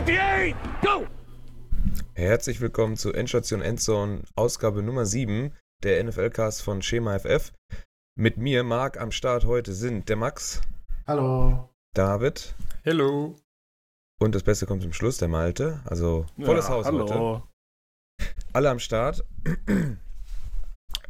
58, 0.00 0.56
go! 0.80 1.06
Herzlich 2.14 2.62
willkommen 2.62 2.96
zu 2.96 3.12
Endstation 3.12 3.60
Endzone, 3.60 4.22
Ausgabe 4.34 4.82
Nummer 4.82 5.04
7 5.04 5.52
der 5.82 6.02
NFL-Cast 6.02 6.62
von 6.62 6.80
Schema 6.80 7.18
FF. 7.18 7.52
Mit 8.16 8.38
mir, 8.38 8.64
Marc, 8.64 8.98
am 8.98 9.12
Start 9.12 9.44
heute 9.44 9.74
sind 9.74 10.08
der 10.08 10.16
Max. 10.16 10.62
Hallo. 11.06 11.68
David. 11.94 12.54
Hello. 12.82 13.36
Und 14.18 14.34
das 14.34 14.42
Beste 14.42 14.64
kommt 14.64 14.80
zum 14.80 14.94
Schluss, 14.94 15.18
der 15.18 15.28
Malte. 15.28 15.82
Also 15.84 16.24
volles 16.40 16.68
ja, 16.68 16.74
Haus 16.74 16.86
hallo. 16.86 17.42
heute. 18.18 18.28
Alle 18.54 18.70
am 18.70 18.78
Start. 18.78 19.22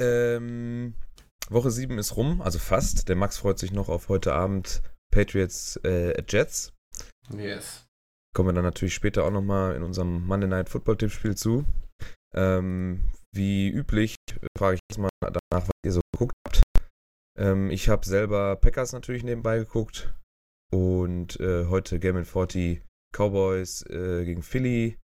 ähm, 0.01 0.95
Woche 1.49 1.71
7 1.71 1.97
ist 1.97 2.17
rum, 2.17 2.43
also 2.43 2.59
fast. 2.59 3.09
Der 3.09 3.15
Max 3.15 3.39
freut 3.39 3.61
sich 3.61 3.71
noch 3.71 3.89
auf 3.89 4.09
heute 4.09 4.33
Abend 4.33 4.83
Patriots 5.13 5.77
äh, 5.85 6.21
Jets. 6.29 6.73
Yes. 7.33 7.87
Kommen 8.35 8.51
wir 8.51 8.53
dann 8.53 8.65
natürlich 8.65 8.95
später 8.95 9.25
auch 9.25 9.31
nochmal 9.31 9.75
in 9.75 9.83
unserem 9.83 10.27
Monday 10.27 10.49
Night 10.49 10.69
Football 10.69 10.97
Tippspiel 10.97 11.37
zu. 11.37 11.65
Ähm, 12.35 13.11
wie 13.35 13.69
üblich 13.69 14.17
frage 14.57 14.77
ich 14.77 14.81
jetzt 14.91 14.99
mal 14.99 15.09
danach, 15.21 15.67
was 15.67 15.71
ihr 15.85 15.93
so 15.93 16.01
geguckt 16.13 16.35
habt. 16.47 16.63
Ähm, 17.37 17.71
ich 17.71 17.89
habe 17.89 18.07
selber 18.07 18.57
Packers 18.57 18.93
natürlich 18.93 19.25
nebenbei 19.25 19.59
geguckt 19.59 20.15
und 20.73 21.41
äh, 21.41 21.67
heute 21.67 21.99
Game 21.99 22.25
40 22.25 22.83
Cowboys 23.13 23.83
äh, 23.91 24.25
gegen 24.25 24.43
Philly. 24.43 24.99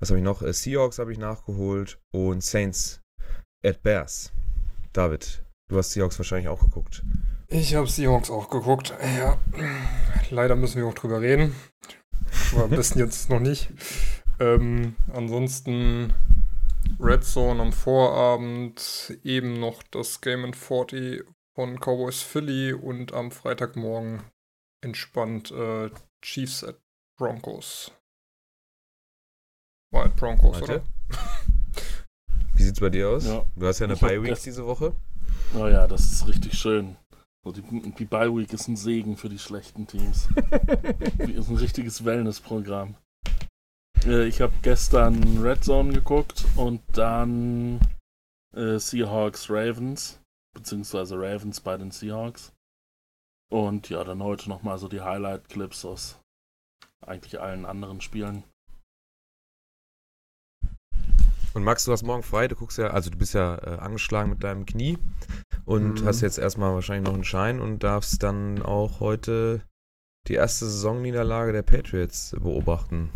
Was 0.00 0.10
habe 0.10 0.18
ich 0.18 0.24
noch? 0.24 0.42
Äh, 0.42 0.52
Seahawks 0.52 0.98
habe 0.98 1.12
ich 1.12 1.18
nachgeholt 1.18 1.98
und 2.12 2.42
Saints 2.42 3.00
at 3.64 3.82
Bears. 3.82 4.32
David, 4.92 5.42
du 5.70 5.78
hast 5.78 5.92
Seahawks 5.92 6.18
wahrscheinlich 6.18 6.48
auch 6.48 6.60
geguckt. 6.60 7.02
Ich 7.48 7.74
habe 7.74 7.86
Seahawks 7.86 8.30
auch 8.30 8.50
geguckt. 8.50 8.94
Ja, 9.16 9.38
leider 10.30 10.54
müssen 10.54 10.76
wir 10.82 10.86
auch 10.86 10.94
drüber 10.94 11.22
reden. 11.22 11.54
Aber 12.52 12.64
am 12.64 12.70
besten 12.70 12.98
jetzt 12.98 13.30
noch 13.30 13.40
nicht. 13.40 13.70
Ähm, 14.40 14.96
ansonsten 15.12 16.12
Red 17.00 17.24
Zone 17.24 17.60
am 17.60 17.72
Vorabend, 17.72 19.18
eben 19.24 19.60
noch 19.60 19.82
das 19.84 20.20
Game 20.20 20.52
40 20.52 21.24
von 21.54 21.78
Cowboys 21.80 22.22
Philly 22.22 22.72
und 22.72 23.12
am 23.12 23.30
Freitagmorgen 23.30 24.22
entspannt 24.80 25.50
äh, 25.50 25.90
Chiefs 26.22 26.64
at 26.64 26.78
Broncos. 27.18 27.92
Wild 29.92 30.16
Broncos, 30.16 30.60
Warte. 30.60 30.72
oder? 30.72 30.84
Wie 32.54 32.62
sieht's 32.62 32.80
bei 32.80 32.90
dir 32.90 33.08
aus? 33.08 33.26
Ja. 33.26 33.44
Du 33.56 33.66
hast 33.66 33.78
ja 33.78 33.86
eine 33.86 33.96
Bye 33.96 34.22
Week 34.22 34.38
diese 34.42 34.66
Woche. 34.66 34.94
Naja, 35.52 35.84
oh 35.84 35.86
das 35.88 36.12
ist 36.12 36.26
richtig 36.26 36.58
schön. 36.58 36.96
Die, 37.52 37.62
die 37.62 38.04
Bye 38.04 38.34
Week 38.34 38.52
ist 38.52 38.68
ein 38.68 38.76
Segen 38.76 39.16
für 39.16 39.28
die 39.28 39.38
schlechten 39.38 39.86
Teams. 39.86 40.28
ist 41.18 41.48
ein 41.48 41.56
richtiges 41.56 42.04
Wellness-Programm. 42.04 42.96
Äh, 44.04 44.26
ich 44.26 44.40
habe 44.40 44.52
gestern 44.62 45.38
Red 45.38 45.64
Zone 45.64 45.92
geguckt 45.92 46.44
und 46.56 46.80
dann 46.92 47.80
äh, 48.54 48.78
Seahawks 48.78 49.50
Ravens, 49.50 50.20
beziehungsweise 50.54 51.16
Ravens 51.16 51.60
bei 51.60 51.76
den 51.76 51.90
Seahawks. 51.90 52.52
Und 53.50 53.88
ja, 53.88 54.04
dann 54.04 54.22
heute 54.22 54.48
nochmal 54.48 54.78
so 54.78 54.88
die 54.88 55.00
Highlight-Clips 55.00 55.84
aus 55.84 56.18
eigentlich 57.00 57.40
allen 57.40 57.64
anderen 57.64 58.00
Spielen. 58.00 58.44
Und 61.58 61.64
Max, 61.64 61.84
du 61.84 61.90
hast 61.90 62.04
morgen 62.04 62.22
frei, 62.22 62.46
du 62.46 62.54
guckst 62.54 62.78
ja, 62.78 62.90
also 62.90 63.10
du 63.10 63.18
bist 63.18 63.34
ja 63.34 63.56
äh, 63.56 63.80
angeschlagen 63.80 64.30
mit 64.30 64.44
deinem 64.44 64.64
Knie 64.64 64.96
und 65.64 66.02
mhm. 66.02 66.06
hast 66.06 66.20
jetzt 66.20 66.38
erstmal 66.38 66.72
wahrscheinlich 66.72 67.08
noch 67.08 67.14
einen 67.14 67.24
Schein 67.24 67.58
und 67.58 67.82
darfst 67.82 68.22
dann 68.22 68.62
auch 68.62 69.00
heute 69.00 69.62
die 70.28 70.34
erste 70.34 70.66
Saisonniederlage 70.66 71.52
der 71.52 71.62
Patriots 71.62 72.36
beobachten. 72.38 73.10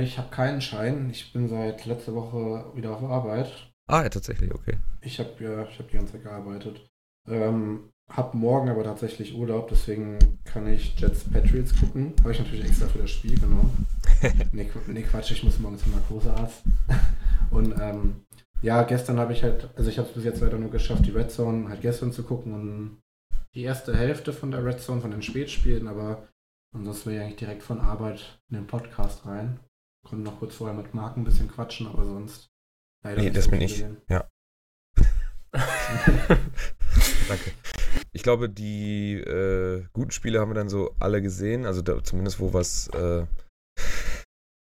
Ich 0.00 0.16
habe 0.16 0.30
keinen 0.30 0.60
Schein. 0.60 1.10
Ich 1.10 1.32
bin 1.32 1.48
seit 1.48 1.84
letzter 1.84 2.14
Woche 2.14 2.66
wieder 2.76 2.92
auf 2.92 3.02
Arbeit. 3.02 3.72
Ah, 3.88 4.04
ja, 4.04 4.10
tatsächlich, 4.10 4.54
okay. 4.54 4.78
Ich 5.00 5.18
habe 5.18 5.32
ja, 5.40 5.64
ich 5.64 5.76
habe 5.80 5.88
die 5.90 5.96
ganze 5.96 6.12
Zeit 6.12 6.22
gearbeitet. 6.22 6.88
Ähm, 7.26 7.90
hab 8.08 8.34
morgen 8.34 8.68
aber 8.68 8.84
tatsächlich 8.84 9.34
Urlaub, 9.34 9.68
deswegen 9.70 10.18
kann 10.44 10.68
ich 10.68 10.94
Jets 11.00 11.24
Patriots 11.24 11.74
gucken. 11.80 12.14
Habe 12.20 12.30
ich 12.30 12.38
natürlich 12.38 12.66
extra 12.66 12.86
für 12.86 12.98
das 12.98 13.10
Spiel 13.10 13.40
genommen. 13.40 13.86
nee, 14.52 14.70
nee, 14.86 15.02
Quatsch, 15.02 15.32
ich 15.32 15.42
muss 15.42 15.58
morgen 15.58 15.78
zum 15.78 15.92
Narkosearzt. 15.92 16.62
und 17.50 17.74
ähm, 17.80 18.24
ja, 18.62 18.82
gestern 18.84 19.18
habe 19.18 19.32
ich 19.32 19.42
halt, 19.42 19.70
also 19.76 19.90
ich 19.90 19.98
habe 19.98 20.08
es 20.08 20.14
bis 20.14 20.24
jetzt 20.24 20.40
leider 20.40 20.58
nur 20.58 20.70
geschafft, 20.70 21.04
die 21.06 21.10
Red 21.10 21.30
Zone 21.30 21.68
halt 21.68 21.80
gestern 21.80 22.12
zu 22.12 22.22
gucken 22.22 22.54
und 22.54 23.02
die 23.54 23.62
erste 23.62 23.96
Hälfte 23.96 24.32
von 24.32 24.50
der 24.50 24.64
Red 24.64 24.80
Zone, 24.80 25.00
von 25.00 25.10
den 25.10 25.22
Spätspielen, 25.22 25.88
aber 25.88 26.28
ansonsten 26.74 27.10
will 27.10 27.16
ich 27.16 27.22
eigentlich 27.22 27.36
direkt 27.36 27.62
von 27.62 27.80
Arbeit 27.80 28.40
in 28.48 28.56
den 28.56 28.66
Podcast 28.66 29.26
rein. 29.26 29.58
Konnte 30.04 30.24
noch 30.24 30.38
kurz 30.38 30.54
vorher 30.54 30.76
mit 30.76 30.94
Marc 30.94 31.16
ein 31.16 31.24
bisschen 31.24 31.48
quatschen, 31.48 31.86
aber 31.86 32.04
sonst. 32.04 32.48
Leider 33.04 33.22
nee, 33.22 33.30
das 33.30 33.48
bin 33.48 33.60
ich. 33.60 33.74
Gesehen. 33.74 34.00
Ja. 34.08 34.28
Danke. 37.28 37.52
Ich 38.12 38.22
glaube, 38.22 38.48
die 38.48 39.14
äh, 39.14 39.84
guten 39.92 40.10
Spiele 40.10 40.40
haben 40.40 40.50
wir 40.50 40.54
dann 40.54 40.68
so 40.68 40.94
alle 40.98 41.20
gesehen. 41.20 41.66
Also 41.66 41.82
da, 41.82 42.02
zumindest 42.02 42.40
wo 42.40 42.52
was 42.52 42.88
äh, 42.88 43.26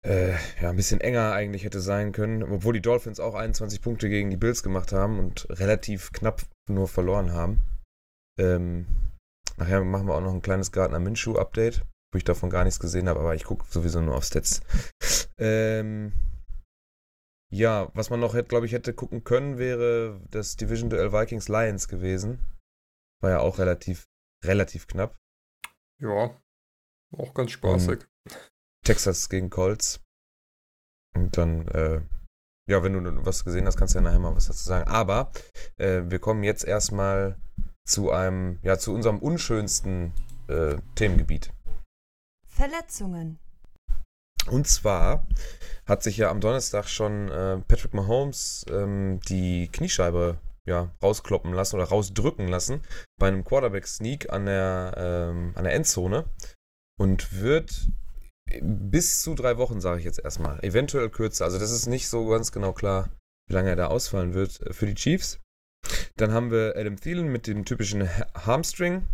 äh, 0.05 0.31
ja, 0.61 0.69
ein 0.69 0.75
bisschen 0.75 1.01
enger 1.01 1.33
eigentlich 1.33 1.63
hätte 1.63 1.81
sein 1.81 2.11
können. 2.11 2.43
Obwohl 2.43 2.73
die 2.73 2.81
Dolphins 2.81 3.19
auch 3.19 3.35
21 3.35 3.81
Punkte 3.81 4.09
gegen 4.09 4.29
die 4.29 4.37
Bills 4.37 4.63
gemacht 4.63 4.91
haben 4.91 5.19
und 5.19 5.47
relativ 5.49 6.11
knapp 6.11 6.43
nur 6.69 6.87
verloren 6.87 7.33
haben. 7.33 7.61
Ähm, 8.39 8.87
nachher 9.57 9.83
machen 9.83 10.07
wir 10.07 10.15
auch 10.15 10.21
noch 10.21 10.33
ein 10.33 10.41
kleines 10.41 10.71
Gardner 10.71 10.99
Minshew-Update, 10.99 11.85
wo 12.13 12.17
ich 12.17 12.23
davon 12.23 12.49
gar 12.49 12.63
nichts 12.63 12.79
gesehen 12.79 13.09
habe, 13.09 13.19
aber 13.19 13.35
ich 13.35 13.43
gucke 13.43 13.65
sowieso 13.69 14.01
nur 14.01 14.15
auf 14.15 14.23
Stats. 14.23 14.61
Ähm, 15.41 16.11
ja, 17.49 17.89
was 17.95 18.09
man 18.09 18.19
noch, 18.19 18.35
glaube 18.49 18.65
ich, 18.65 18.73
hätte 18.73 18.93
gucken 18.93 19.23
können, 19.23 19.57
wäre 19.57 20.21
das 20.29 20.57
Division 20.57 20.89
Duell 20.89 21.13
Vikings 21.13 21.47
Lions 21.47 21.87
gewesen. 21.87 22.39
War 23.21 23.31
ja 23.31 23.39
auch 23.39 23.57
relativ, 23.57 24.09
relativ 24.43 24.87
knapp. 24.87 25.17
Ja, 26.01 26.37
auch 27.11 27.33
ganz 27.33 27.51
spaßig. 27.51 28.01
Und 28.01 28.51
Texas 28.89 29.29
gegen 29.29 29.51
Colts. 29.51 29.99
Und 31.15 31.37
dann, 31.37 31.67
äh, 31.67 32.01
ja, 32.67 32.81
wenn 32.81 32.93
du 32.93 33.23
was 33.23 33.45
gesehen 33.45 33.67
hast, 33.67 33.77
kannst 33.77 33.93
du 33.93 33.99
ja 33.99 34.01
nachher 34.01 34.17
mal 34.17 34.35
was 34.35 34.47
dazu 34.47 34.63
sagen. 34.63 34.89
Aber 34.89 35.31
äh, 35.77 36.01
wir 36.05 36.17
kommen 36.17 36.43
jetzt 36.43 36.63
erstmal 36.63 37.37
zu 37.85 38.09
einem, 38.09 38.57
ja, 38.63 38.79
zu 38.79 38.91
unserem 38.91 39.19
unschönsten 39.19 40.11
äh, 40.47 40.77
Themengebiet. 40.95 41.53
Verletzungen. 42.47 43.37
Und 44.47 44.67
zwar 44.67 45.27
hat 45.85 46.01
sich 46.01 46.17
ja 46.17 46.31
am 46.31 46.41
Donnerstag 46.41 46.87
schon 46.87 47.29
äh, 47.29 47.59
Patrick 47.67 47.93
Mahomes 47.93 48.65
ähm, 48.71 49.19
die 49.29 49.69
Kniescheibe 49.71 50.39
ja, 50.65 50.91
rauskloppen 51.03 51.53
lassen 51.53 51.75
oder 51.75 51.89
rausdrücken 51.89 52.47
lassen 52.47 52.81
bei 53.19 53.27
einem 53.27 53.43
Quarterback-Sneak 53.43 54.33
an 54.33 54.47
der, 54.47 54.95
ähm, 54.97 55.51
an 55.53 55.63
der 55.63 55.73
Endzone 55.73 56.25
und 56.97 57.39
wird 57.39 57.91
bis 58.61 59.21
zu 59.21 59.35
drei 59.35 59.57
Wochen, 59.57 59.81
sage 59.81 59.99
ich 59.99 60.05
jetzt 60.05 60.19
erstmal, 60.19 60.63
eventuell 60.63 61.09
kürzer. 61.09 61.45
Also 61.45 61.59
das 61.59 61.71
ist 61.71 61.87
nicht 61.87 62.09
so 62.09 62.27
ganz 62.27 62.51
genau 62.51 62.73
klar, 62.73 63.09
wie 63.47 63.53
lange 63.53 63.69
er 63.69 63.75
da 63.75 63.87
ausfallen 63.87 64.33
wird 64.33 64.61
äh, 64.61 64.73
für 64.73 64.85
die 64.85 64.95
Chiefs. 64.95 65.39
Dann 66.17 66.31
haben 66.31 66.51
wir 66.51 66.73
Adam 66.75 66.99
Thielen 66.99 67.31
mit 67.31 67.47
dem 67.47 67.65
typischen 67.65 68.09
Hamstring. 68.35 69.07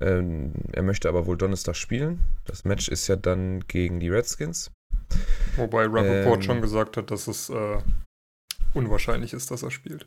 Ähm, 0.00 0.52
er 0.72 0.82
möchte 0.82 1.08
aber 1.08 1.26
wohl 1.26 1.36
Donnerstag 1.36 1.74
spielen. 1.74 2.20
Das 2.44 2.64
Match 2.64 2.88
ist 2.88 3.08
ja 3.08 3.16
dann 3.16 3.60
gegen 3.66 3.98
die 3.98 4.10
Redskins. 4.10 4.70
Wobei 5.56 5.84
Rappaport 5.84 6.36
ähm, 6.36 6.42
schon 6.42 6.60
gesagt 6.60 6.96
hat, 6.96 7.10
dass 7.10 7.26
es 7.26 7.48
äh, 7.48 7.78
unwahrscheinlich 8.74 9.32
ist, 9.32 9.50
dass 9.50 9.62
er 9.62 9.70
spielt. 9.70 10.06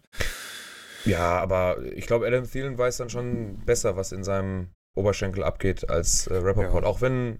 Ja, 1.06 1.40
aber 1.40 1.82
ich 1.84 2.06
glaube, 2.08 2.28
Adam 2.28 2.50
Thielen 2.50 2.78
weiß 2.78 2.98
dann 2.98 3.10
schon 3.10 3.66
besser, 3.66 3.96
was 3.96 4.12
in 4.12 4.24
seinem 4.24 4.70
Oberschenkel 4.96 5.44
abgeht, 5.44 5.90
als 5.90 6.28
äh, 6.28 6.36
Rappaport. 6.36 6.84
Ja. 6.84 6.90
Auch 6.90 7.02
wenn 7.02 7.40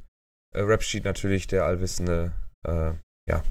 äh, 0.53 0.61
Rapsheet 0.61 1.05
natürlich 1.05 1.47
der 1.47 1.65
allwissende 1.65 2.33
äh, 2.65 2.93
ja, 3.29 3.43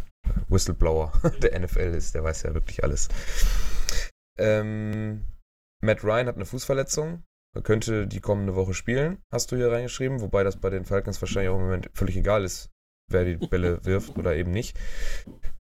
Whistleblower 0.48 1.12
der 1.42 1.58
NFL 1.58 1.94
ist, 1.94 2.14
der 2.14 2.24
weiß 2.24 2.42
ja 2.42 2.54
wirklich 2.54 2.82
alles. 2.82 3.08
Ähm, 4.38 5.24
Matt 5.82 6.04
Ryan 6.04 6.26
hat 6.26 6.36
eine 6.36 6.46
Fußverletzung, 6.46 7.22
er 7.54 7.62
könnte 7.62 8.06
die 8.06 8.20
kommende 8.20 8.54
Woche 8.54 8.74
spielen, 8.74 9.22
hast 9.32 9.50
du 9.50 9.56
hier 9.56 9.70
reingeschrieben, 9.70 10.20
wobei 10.20 10.44
das 10.44 10.56
bei 10.56 10.70
den 10.70 10.84
Falcons 10.84 11.20
wahrscheinlich 11.20 11.50
auch 11.50 11.56
im 11.56 11.64
Moment 11.64 11.90
völlig 11.94 12.16
egal 12.16 12.44
ist, 12.44 12.70
wer 13.10 13.24
die 13.24 13.36
Bälle 13.36 13.80
wirft 13.84 14.16
oder 14.16 14.36
eben 14.36 14.50
nicht. 14.50 14.78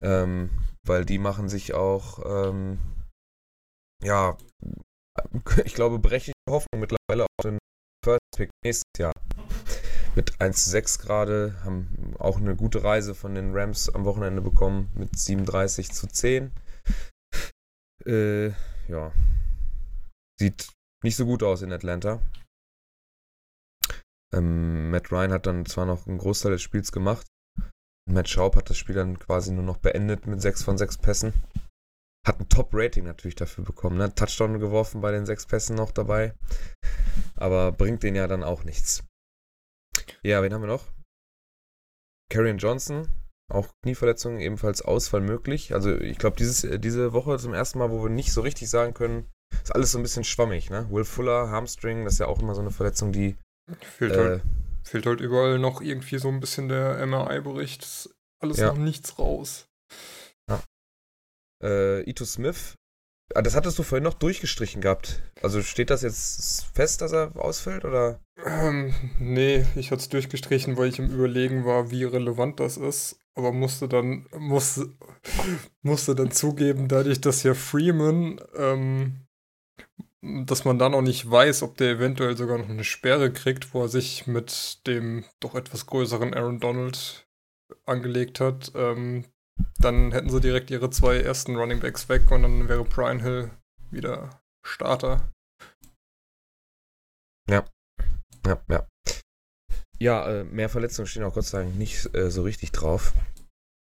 Ähm, 0.02 0.50
weil 0.86 1.06
die 1.06 1.18
machen 1.18 1.50
sich 1.50 1.74
auch, 1.74 2.50
ähm, 2.50 2.80
ja, 4.04 4.38
ich 5.66 5.74
glaube, 5.74 6.00
berechtigte 6.00 6.40
Hoffnung 6.50 6.80
mittlerweile 6.80 7.24
auf 7.24 7.44
den 7.44 7.58
First 8.04 8.22
Pick 8.36 8.50
nächstes 8.64 8.92
Jahr. 8.98 9.14
Mit 10.18 10.42
1 10.42 10.64
zu 10.64 10.72
6 10.72 10.98
gerade, 10.98 11.56
haben 11.64 12.16
auch 12.18 12.38
eine 12.38 12.56
gute 12.56 12.84
Reise 12.84 13.14
von 13.14 13.36
den 13.36 13.56
Rams 13.56 13.88
am 13.88 14.04
Wochenende 14.04 14.42
bekommen 14.42 14.90
mit 14.96 15.16
37 15.16 15.92
zu 15.92 16.08
10. 16.08 16.52
Äh, 18.04 18.48
ja. 18.88 19.12
Sieht 20.40 20.74
nicht 21.04 21.18
so 21.18 21.26
gut 21.28 21.44
aus 21.44 21.62
in 21.62 21.72
Atlanta. 21.72 22.20
Ähm, 24.34 24.90
Matt 24.90 25.12
Ryan 25.12 25.34
hat 25.34 25.46
dann 25.46 25.68
zwar 25.68 25.86
noch 25.86 26.08
einen 26.08 26.18
Großteil 26.18 26.54
des 26.54 26.64
Spiels 26.64 26.92
gemacht, 26.92 27.28
Matt 28.10 28.28
Schaub 28.28 28.56
hat 28.56 28.72
das 28.72 28.78
Spiel 28.78 28.96
dann 28.96 29.20
quasi 29.20 29.52
nur 29.52 29.64
noch 29.64 29.78
beendet 29.78 30.26
mit 30.26 30.42
6 30.42 30.64
von 30.64 30.80
6 30.80 30.98
Pässen. 30.98 31.34
Hat 32.26 32.40
ein 32.40 32.50
Top-Rating 32.50 33.04
natürlich 33.04 33.36
dafür 33.36 33.64
bekommen. 33.64 33.98
Ne? 33.98 34.16
Touchdown 34.16 34.60
geworfen 34.60 35.02
bei 35.02 35.12
den 35.12 35.28
6 35.28 35.46
Pässen 35.46 35.76
noch 35.76 35.92
dabei. 35.92 36.34
Aber 37.36 37.72
bringt 37.72 38.02
den 38.02 38.16
ja 38.16 38.28
dann 38.28 38.44
auch 38.44 38.64
nichts. 38.64 39.04
Ja, 40.24 40.42
wen 40.42 40.54
haben 40.54 40.62
wir 40.62 40.68
noch? 40.68 40.86
Karrion 42.30 42.58
Johnson, 42.58 43.08
auch 43.50 43.68
Knieverletzung, 43.84 44.40
ebenfalls 44.40 44.82
Ausfall 44.82 45.22
möglich. 45.22 45.74
Also 45.74 45.96
ich 45.98 46.18
glaube, 46.18 46.38
diese 46.38 47.14
Woche 47.14 47.38
zum 47.38 47.54
ersten 47.54 47.80
Mal, 47.80 47.92
wo 47.92 48.04
wir 48.04 48.10
nicht 48.10 48.34
so 48.34 48.42
richtig 48.42 48.70
sagen 48.70 48.94
können, 48.94 49.30
ist 49.64 49.74
alles 49.74 49.92
so 49.92 50.00
ein 50.00 50.04
bisschen 50.04 50.24
schwammig, 50.24 50.70
ne? 50.70 50.90
Will 50.92 51.06
Fuller, 51.06 51.50
Hamstring, 51.50 52.04
das 52.04 52.14
ist 52.14 52.20
ja 52.20 52.28
auch 52.28 52.42
immer 52.42 52.56
so 52.56 52.62
eine 52.62 52.72
Verletzung, 52.72 53.12
die. 53.12 53.38
Fehlt, 53.82 54.14
äh, 54.14 54.18
halt, 54.18 54.44
fehlt 54.84 55.06
halt 55.06 55.22
überall 55.22 55.60
noch 55.60 55.82
irgendwie 55.82 56.18
so 56.18 56.30
ein 56.30 56.40
bisschen 56.40 56.68
der 56.68 57.06
MRI-Bericht. 57.06 58.10
Alles 58.40 58.58
ja. 58.58 58.68
noch 58.68 58.78
nichts 58.78 59.18
raus. 59.18 59.68
Ja. 60.50 60.62
Äh, 61.64 62.10
Ito 62.10 62.26
Smith, 62.26 62.76
das 63.30 63.56
hattest 63.56 63.78
du 63.78 63.84
vorhin 63.84 64.04
noch 64.04 64.14
durchgestrichen 64.14 64.82
gehabt. 64.82 65.22
Also 65.42 65.62
steht 65.62 65.90
das 65.90 66.02
jetzt 66.02 66.66
fest, 66.74 67.02
dass 67.02 67.12
er 67.12 67.36
ausfällt, 67.36 67.86
oder? 67.86 68.20
Ähm, 68.46 68.94
nee, 69.20 69.66
ich 69.76 69.92
hatte 69.92 70.02
es 70.02 70.10
durchgestrichen, 70.10 70.78
weil 70.78 70.90
ich 70.90 71.00
im 71.00 71.10
Überlegen 71.10 71.66
war, 71.66 71.92
wie 71.92 72.04
relevant 72.04 72.60
das 72.60 72.78
ist. 72.78 73.20
Aber 73.36 73.52
musste 73.52 73.88
dann, 73.88 74.26
musste, 74.38 74.90
musste 75.82 76.16
dann 76.16 76.32
zugeben, 76.32 76.88
dadurch, 76.88 77.22
dass 77.22 77.44
ja 77.44 77.54
Freeman 77.54 78.40
ähm, 78.56 79.28
dass 80.22 80.66
man 80.66 80.80
dann 80.80 80.94
auch 80.94 81.02
nicht 81.02 81.30
weiß, 81.30 81.64
ob 81.64 81.78
der 81.78 81.92
eventuell 81.92 82.36
sogar 82.36 82.58
noch 82.58 82.70
eine 82.70 82.84
Sperre 82.84 83.32
kriegt, 83.32 83.74
wo 83.74 83.84
er 83.84 83.88
sich 83.88 84.28
mit 84.28 84.86
dem 84.88 85.26
doch 85.40 85.56
etwas 85.56 85.86
größeren 85.86 86.34
Aaron 86.34 86.60
Donald 86.60 87.28
angelegt 87.86 88.40
hat. 88.40 88.72
Ähm, 88.76 89.26
dann 89.80 90.12
hätten 90.12 90.30
sie 90.30 90.42
direkt 90.42 90.70
ihre 90.72 90.90
zwei 90.90 91.18
ersten 91.20 91.56
Running 91.56 91.80
Backs 91.80 92.10
weg 92.10 92.32
und 92.32 92.44
dann 92.44 92.68
wäre 92.68 92.84
Brian 92.84 93.20
Hill 93.20 93.52
wieder 93.92 94.42
Starter. 94.66 95.32
Ja. 97.50 97.66
Ja, 98.46 98.62
ja. 98.70 98.88
Ja, 100.00 100.30
äh, 100.30 100.44
mehr 100.44 100.70
Verletzungen 100.70 101.08
stehen 101.08 101.24
auch 101.24 101.34
Gott 101.34 101.46
sei 101.46 101.64
Dank 101.64 101.76
nicht 101.76 102.14
äh, 102.16 102.30
so 102.30 102.44
richtig 102.44 102.72
drauf. 102.72 103.14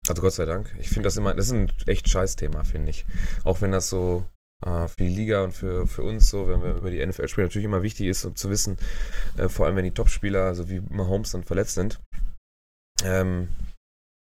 Also 0.08 0.22
Gott 0.22 0.32
sei 0.32 0.44
Dank. 0.44 0.74
Ich 0.80 0.88
finde 0.88 1.04
das 1.04 1.16
immer, 1.16 1.34
das 1.34 1.46
ist 1.46 1.52
ein 1.52 1.72
echt 1.86 2.08
scheiß 2.08 2.36
Thema, 2.36 2.64
finde 2.64 2.90
ich. 2.90 3.06
Auch 3.44 3.60
wenn 3.60 3.70
das 3.70 3.90
so 3.90 4.24
äh, 4.64 4.88
für 4.88 5.04
die 5.04 5.08
Liga 5.14 5.44
und 5.44 5.52
für, 5.52 5.86
für 5.86 6.02
uns 6.02 6.28
so, 6.28 6.48
wenn 6.48 6.62
wir 6.62 6.74
über 6.74 6.90
die 6.90 7.04
NFL 7.04 7.28
spielen, 7.28 7.46
natürlich 7.46 7.66
immer 7.66 7.82
wichtig 7.82 8.06
ist, 8.06 8.24
um 8.24 8.34
zu 8.34 8.50
wissen, 8.50 8.76
vor 9.48 9.66
allem 9.66 9.76
wenn 9.76 9.84
die 9.84 9.94
Topspieler, 9.94 10.44
also 10.46 10.68
wie 10.68 10.80
Mahomes, 10.80 11.30
dann 11.30 11.44
verletzt 11.44 11.74
sind. 11.74 12.00
Ähm, 13.04 13.48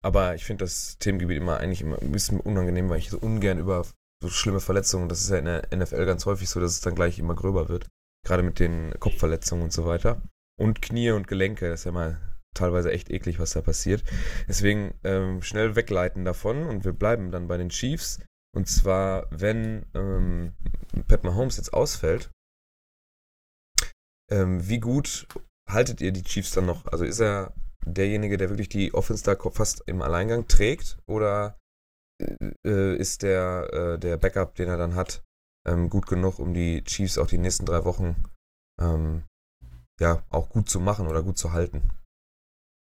aber 0.02 0.34
ich 0.34 0.44
finde 0.44 0.64
das 0.64 0.98
Themengebiet 0.98 1.38
immer 1.38 1.58
eigentlich 1.58 1.80
immer 1.80 2.00
ein 2.00 2.12
bisschen 2.12 2.40
unangenehm, 2.40 2.88
weil 2.88 2.98
ich 2.98 3.10
so 3.10 3.18
ungern 3.18 3.58
über 3.58 3.84
so 4.22 4.28
schlimme 4.28 4.60
Verletzungen, 4.60 5.08
das 5.08 5.20
ist 5.20 5.30
ja 5.30 5.38
in 5.38 5.44
der 5.44 5.68
NFL 5.74 6.06
ganz 6.06 6.26
häufig 6.26 6.48
so, 6.48 6.60
dass 6.60 6.72
es 6.72 6.80
dann 6.80 6.94
gleich 6.94 7.18
immer 7.18 7.34
gröber 7.34 7.68
wird. 7.68 7.88
Gerade 8.26 8.42
mit 8.42 8.58
den 8.58 8.92
Kopfverletzungen 8.98 9.64
und 9.64 9.72
so 9.72 9.86
weiter. 9.86 10.20
Und 10.58 10.82
Knie 10.82 11.12
und 11.12 11.28
Gelenke, 11.28 11.68
das 11.68 11.80
ist 11.80 11.84
ja 11.84 11.92
mal 11.92 12.20
teilweise 12.54 12.90
echt 12.90 13.10
eklig, 13.10 13.38
was 13.38 13.52
da 13.52 13.60
passiert. 13.60 14.02
Deswegen 14.48 14.94
ähm, 15.04 15.42
schnell 15.42 15.76
wegleiten 15.76 16.24
davon 16.24 16.66
und 16.66 16.84
wir 16.84 16.92
bleiben 16.92 17.30
dann 17.30 17.46
bei 17.46 17.56
den 17.56 17.68
Chiefs. 17.68 18.20
Und 18.54 18.66
zwar, 18.68 19.28
wenn 19.30 19.86
ähm, 19.94 20.54
Pat 21.06 21.22
Mahomes 21.22 21.58
jetzt 21.58 21.72
ausfällt, 21.72 22.30
ähm, 24.30 24.68
wie 24.68 24.80
gut 24.80 25.28
haltet 25.68 26.00
ihr 26.00 26.12
die 26.12 26.24
Chiefs 26.24 26.50
dann 26.50 26.66
noch? 26.66 26.86
Also 26.86 27.04
ist 27.04 27.20
er 27.20 27.54
derjenige, 27.93 28.37
der 28.37 28.50
wirklich 28.50 28.69
die 28.69 28.94
Offense 28.94 29.25
da 29.25 29.37
fast 29.50 29.82
im 29.87 30.02
Alleingang 30.02 30.46
trägt? 30.46 30.99
Oder 31.06 31.58
äh, 32.67 32.96
ist 32.96 33.23
der, 33.23 33.69
äh, 33.73 33.99
der 33.99 34.17
Backup, 34.17 34.55
den 34.55 34.69
er 34.69 34.76
dann 34.76 34.94
hat, 34.94 35.23
ähm, 35.67 35.88
gut 35.88 36.06
genug, 36.06 36.38
um 36.38 36.55
die 36.55 36.82
Chiefs 36.85 37.19
auch 37.19 37.26
die 37.26 37.38
nächsten 37.38 37.67
drei 37.67 37.85
Wochen 37.85 38.25
ähm, 38.81 39.25
ja, 40.00 40.23
auch 40.31 40.49
gut 40.49 40.69
zu 40.69 40.81
machen 40.81 41.06
oder 41.06 41.23
gut 41.23 41.38
zu 41.38 41.52
halten? 41.52 41.90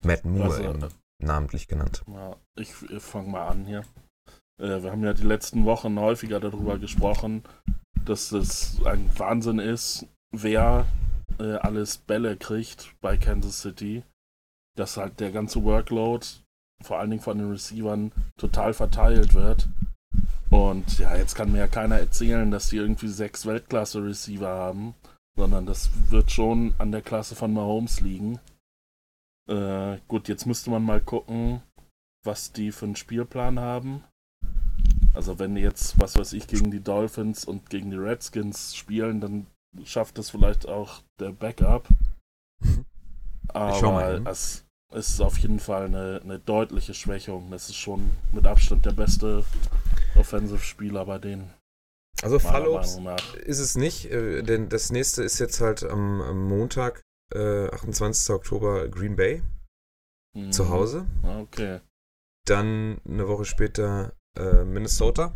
Matt 0.03 0.25
Moore 0.25 0.67
also, 0.67 0.87
namentlich 1.21 1.67
genannt. 1.67 2.03
Ich, 2.55 2.73
fange 2.73 3.29
mal 3.29 3.47
an 3.47 3.65
hier. 3.65 3.83
Äh, 4.59 4.81
wir 4.81 4.91
haben 4.91 5.03
ja 5.03 5.13
die 5.13 5.25
letzten 5.25 5.65
Wochen 5.65 5.99
häufiger 5.99 6.39
darüber 6.39 6.79
gesprochen, 6.79 7.43
dass 8.05 8.31
es 8.31 8.81
ein 8.85 9.09
Wahnsinn 9.17 9.59
ist, 9.59 10.05
wer 10.31 10.87
äh, 11.39 11.55
alles 11.55 11.97
Bälle 11.97 12.37
kriegt 12.37 12.95
bei 13.01 13.17
Kansas 13.17 13.61
City. 13.61 14.03
Dass 14.75 14.97
halt 14.97 15.19
der 15.19 15.31
ganze 15.31 15.63
Workload, 15.63 16.25
vor 16.81 16.99
allen 16.99 17.09
Dingen 17.09 17.21
von 17.21 17.37
den 17.37 17.51
Receivern, 17.51 18.11
total 18.37 18.73
verteilt 18.73 19.33
wird. 19.33 19.67
Und 20.49 20.97
ja, 20.97 21.15
jetzt 21.15 21.35
kann 21.35 21.51
mir 21.51 21.59
ja 21.59 21.67
keiner 21.67 21.99
erzählen, 21.99 22.49
dass 22.49 22.69
die 22.69 22.77
irgendwie 22.77 23.07
sechs 23.07 23.45
Weltklasse-Receiver 23.45 24.47
haben, 24.47 24.95
sondern 25.35 25.65
das 25.65 25.89
wird 26.09 26.31
schon 26.31 26.73
an 26.79 26.91
der 26.91 27.01
Klasse 27.01 27.35
von 27.35 27.53
Mahomes 27.53 28.01
liegen. 28.01 28.39
Äh, 29.47 29.97
gut, 30.07 30.27
jetzt 30.27 30.45
müsste 30.45 30.69
man 30.69 30.83
mal 30.83 31.01
gucken, 31.01 31.61
was 32.23 32.51
die 32.51 32.71
für 32.71 32.85
einen 32.85 32.95
Spielplan 32.95 33.59
haben. 33.59 34.03
Also 35.13 35.39
wenn 35.39 35.55
die 35.55 35.61
jetzt, 35.61 35.99
was 35.99 36.17
weiß 36.17 36.33
ich, 36.33 36.47
gegen 36.47 36.71
die 36.71 36.83
Dolphins 36.83 37.45
und 37.45 37.69
gegen 37.69 37.91
die 37.91 37.97
Redskins 37.97 38.75
spielen, 38.75 39.21
dann 39.21 39.47
schafft 39.83 40.17
es 40.19 40.29
vielleicht 40.29 40.67
auch 40.67 41.01
der 41.19 41.31
Backup. 41.31 41.87
Aber 43.53 44.21
es 44.31 44.65
ist 44.93 45.21
auf 45.21 45.37
jeden 45.37 45.59
Fall 45.59 45.85
eine, 45.85 46.21
eine 46.23 46.39
deutliche 46.39 46.93
Schwächung. 46.93 47.51
Das 47.51 47.69
ist 47.69 47.75
schon 47.75 48.11
mit 48.31 48.47
Abstand 48.47 48.85
der 48.85 48.91
beste 48.91 49.43
Offensive-Spieler 50.15 51.05
bei 51.05 51.19
denen. 51.19 51.53
Also 52.21 52.39
Fallobst 52.39 52.99
ist 53.45 53.59
es 53.59 53.75
nicht, 53.75 54.05
äh, 54.11 54.41
denn 54.41 54.67
das 54.67 54.91
nächste 54.91 55.23
ist 55.23 55.39
jetzt 55.39 55.61
halt 55.61 55.83
am, 55.83 56.21
am 56.21 56.47
Montag, 56.47 57.01
äh, 57.33 57.69
28. 57.69 58.35
Oktober, 58.35 58.89
Green 58.89 59.15
Bay. 59.15 59.41
Mhm. 60.35 60.51
Zu 60.51 60.69
Hause. 60.69 61.05
Ah, 61.23 61.39
okay. 61.39 61.79
Dann 62.45 62.99
eine 63.05 63.27
Woche 63.27 63.45
später 63.45 64.13
äh, 64.37 64.63
Minnesota. 64.63 65.33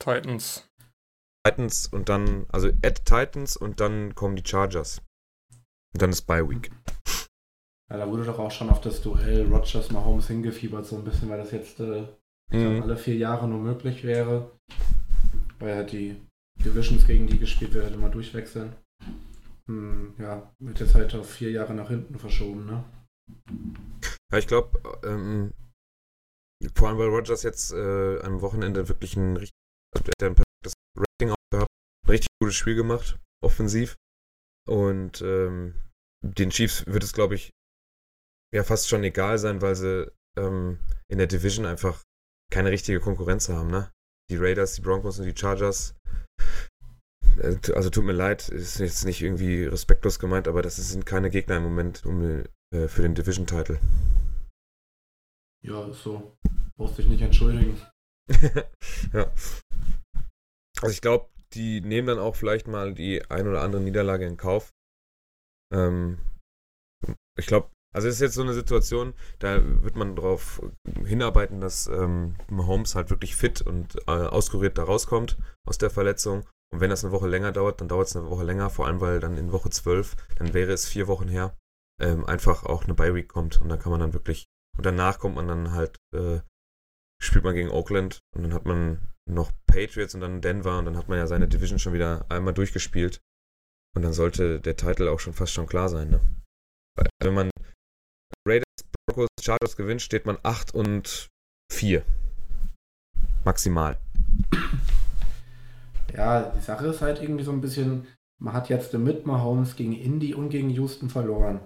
Titans. 0.00 0.68
Titans 1.44 1.86
und 1.86 2.08
dann, 2.08 2.46
also 2.50 2.68
at 2.82 3.04
Titans 3.04 3.56
und 3.56 3.80
dann 3.80 4.14
kommen 4.14 4.36
die 4.36 4.44
Chargers. 4.44 5.02
Und 5.92 6.02
dann 6.02 6.10
ist 6.10 6.22
Bye 6.22 6.48
Week. 6.48 6.70
Ja, 7.90 7.98
da 7.98 8.08
wurde 8.08 8.24
doch 8.24 8.38
auch 8.38 8.50
schon 8.50 8.70
auf 8.70 8.80
das 8.80 9.02
Duell 9.02 9.46
Rogers 9.46 9.90
Mahomes 9.90 10.28
hingefiebert, 10.28 10.86
so 10.86 10.96
ein 10.96 11.04
bisschen, 11.04 11.28
weil 11.28 11.38
das 11.38 11.50
jetzt 11.50 11.80
äh, 11.80 12.06
mhm. 12.52 12.82
alle 12.82 12.96
vier 12.96 13.16
Jahre 13.16 13.48
nur 13.48 13.58
möglich 13.58 14.04
wäre. 14.04 14.50
Weil 15.58 15.74
halt 15.74 15.92
die 15.92 16.16
Divisions 16.64 17.06
gegen 17.06 17.26
die 17.26 17.38
gespielt 17.38 17.74
werden, 17.74 17.94
immer 17.94 18.08
durchwechseln. 18.08 18.72
Hm, 19.66 20.14
ja, 20.18 20.54
wird 20.58 20.80
jetzt 20.80 20.94
halt 20.94 21.14
auf 21.14 21.28
vier 21.28 21.50
Jahre 21.50 21.74
nach 21.74 21.88
hinten 21.88 22.18
verschoben, 22.18 22.66
ne? 22.66 22.84
Ja, 24.32 24.38
ich 24.38 24.46
glaube, 24.46 24.80
ähm, 25.04 25.52
vor 26.74 26.88
allem, 26.88 26.98
weil 26.98 27.08
Rogers 27.08 27.42
jetzt 27.42 27.72
äh, 27.72 28.20
am 28.20 28.40
Wochenende 28.40 28.88
wirklich 28.88 29.16
ein 29.16 29.36
richtig, 29.36 29.56
ein 29.96 30.34
perfektes 30.34 30.74
Rating 30.96 31.34
gehabt, 31.52 31.66
ein 32.04 32.10
richtig 32.10 32.28
gutes 32.40 32.56
Spiel 32.56 32.74
gemacht, 32.74 33.18
offensiv. 33.42 33.96
Und 34.68 35.22
ähm, 35.22 35.74
den 36.22 36.50
Chiefs 36.50 36.86
wird 36.86 37.02
es, 37.02 37.12
glaube 37.12 37.34
ich, 37.34 37.52
ja 38.54 38.64
fast 38.64 38.88
schon 38.88 39.04
egal 39.04 39.38
sein, 39.38 39.62
weil 39.62 39.74
sie 39.74 40.10
ähm, 40.38 40.78
in 41.08 41.18
der 41.18 41.26
Division 41.26 41.66
einfach 41.66 42.02
keine 42.52 42.70
richtige 42.70 43.00
Konkurrenz 43.00 43.48
haben, 43.48 43.70
ne? 43.70 43.90
Die 44.30 44.36
Raiders, 44.36 44.74
die 44.74 44.82
Broncos 44.82 45.18
und 45.18 45.26
die 45.26 45.36
Chargers. 45.36 45.94
Äh, 47.38 47.56
also 47.72 47.90
tut 47.90 48.04
mir 48.04 48.12
leid, 48.12 48.48
ist 48.48 48.78
jetzt 48.78 49.04
nicht 49.04 49.22
irgendwie 49.22 49.64
respektlos 49.64 50.18
gemeint, 50.18 50.48
aber 50.48 50.62
das 50.62 50.76
sind 50.76 51.06
keine 51.06 51.30
Gegner 51.30 51.56
im 51.56 51.64
Moment 51.64 52.04
um, 52.04 52.44
äh, 52.72 52.88
für 52.88 53.02
den 53.02 53.14
Division-Title. 53.14 53.80
Ja, 55.62 55.86
ist 55.88 56.02
so. 56.02 56.36
Brauchst 56.76 56.98
dich 56.98 57.06
nicht 57.06 57.22
entschuldigen. 57.22 57.80
ja. 59.12 59.30
Also 60.80 60.92
ich 60.92 61.02
glaube, 61.02 61.28
die 61.54 61.80
nehmen 61.80 62.08
dann 62.08 62.18
auch 62.18 62.36
vielleicht 62.36 62.68
mal 62.68 62.94
die 62.94 63.28
ein 63.30 63.48
oder 63.48 63.62
andere 63.62 63.82
Niederlage 63.82 64.26
in 64.26 64.36
Kauf. 64.36 64.70
Ähm, 65.72 66.18
ich 67.38 67.46
glaube, 67.46 67.70
also 67.92 68.06
es 68.06 68.14
ist 68.14 68.20
jetzt 68.20 68.34
so 68.34 68.42
eine 68.42 68.52
Situation, 68.52 69.14
da 69.40 69.60
wird 69.82 69.96
man 69.96 70.14
darauf 70.14 70.62
hinarbeiten, 71.04 71.60
dass 71.60 71.88
ähm, 71.88 72.36
Mahomes 72.48 72.94
halt 72.94 73.10
wirklich 73.10 73.34
fit 73.34 73.62
und 73.62 73.96
äh, 74.06 74.10
auskuriert 74.10 74.78
da 74.78 74.84
rauskommt 74.84 75.38
aus 75.66 75.78
der 75.78 75.90
Verletzung. 75.90 76.46
Und 76.72 76.80
wenn 76.80 76.90
das 76.90 77.04
eine 77.04 77.12
Woche 77.12 77.26
länger 77.26 77.50
dauert, 77.50 77.80
dann 77.80 77.88
dauert 77.88 78.06
es 78.06 78.16
eine 78.16 78.30
Woche 78.30 78.44
länger, 78.44 78.70
vor 78.70 78.86
allem 78.86 79.00
weil 79.00 79.18
dann 79.18 79.36
in 79.36 79.50
Woche 79.50 79.70
12, 79.70 80.14
dann 80.36 80.54
wäre 80.54 80.72
es 80.72 80.86
vier 80.86 81.08
Wochen 81.08 81.26
her, 81.26 81.56
ähm, 82.00 82.24
einfach 82.26 82.64
auch 82.64 82.84
eine 82.84 82.94
Bye 82.94 83.14
Week 83.14 83.28
kommt 83.28 83.60
und 83.60 83.68
da 83.68 83.76
kann 83.76 83.90
man 83.90 84.00
dann 84.00 84.12
wirklich 84.12 84.46
und 84.76 84.86
danach 84.86 85.18
kommt 85.18 85.34
man 85.34 85.48
dann 85.48 85.72
halt, 85.72 85.96
äh, 86.14 86.40
spielt 87.20 87.44
man 87.44 87.54
gegen 87.54 87.70
Oakland 87.70 88.20
und 88.34 88.42
dann 88.42 88.54
hat 88.54 88.64
man 88.64 88.98
noch 89.28 89.52
Patriots 89.66 90.14
und 90.14 90.20
dann 90.20 90.40
Denver 90.40 90.78
und 90.78 90.86
dann 90.86 90.96
hat 90.96 91.08
man 91.08 91.18
ja 91.18 91.26
seine 91.26 91.46
Division 91.46 91.78
schon 91.78 91.92
wieder 91.92 92.26
einmal 92.28 92.54
durchgespielt. 92.54 93.20
Und 93.94 94.02
dann 94.02 94.12
sollte 94.12 94.60
der 94.60 94.76
Titel 94.76 95.08
auch 95.08 95.20
schon 95.20 95.32
fast 95.32 95.52
schon 95.52 95.66
klar 95.66 95.88
sein, 95.88 96.10
ne? 96.10 96.20
Wenn 97.22 97.34
man 97.34 97.50
Raiders, 98.46 98.64
Broncos 99.06 99.28
Chargers 99.40 99.76
gewinnt, 99.76 100.02
steht 100.02 100.26
man 100.26 100.38
8 100.42 100.74
und 100.74 101.28
4. 101.72 102.04
Maximal. 103.44 103.98
Ja, 106.14 106.50
die 106.50 106.60
Sache 106.60 106.88
ist 106.88 107.00
halt 107.00 107.22
irgendwie 107.22 107.44
so 107.44 107.52
ein 107.52 107.60
bisschen, 107.60 108.06
man 108.40 108.54
hat 108.54 108.68
jetzt 108.68 108.92
mit 108.94 109.26
Mahomes 109.26 109.76
gegen 109.76 109.92
Indy 109.92 110.34
und 110.34 110.50
gegen 110.50 110.70
Houston 110.70 111.08
verloren. 111.08 111.60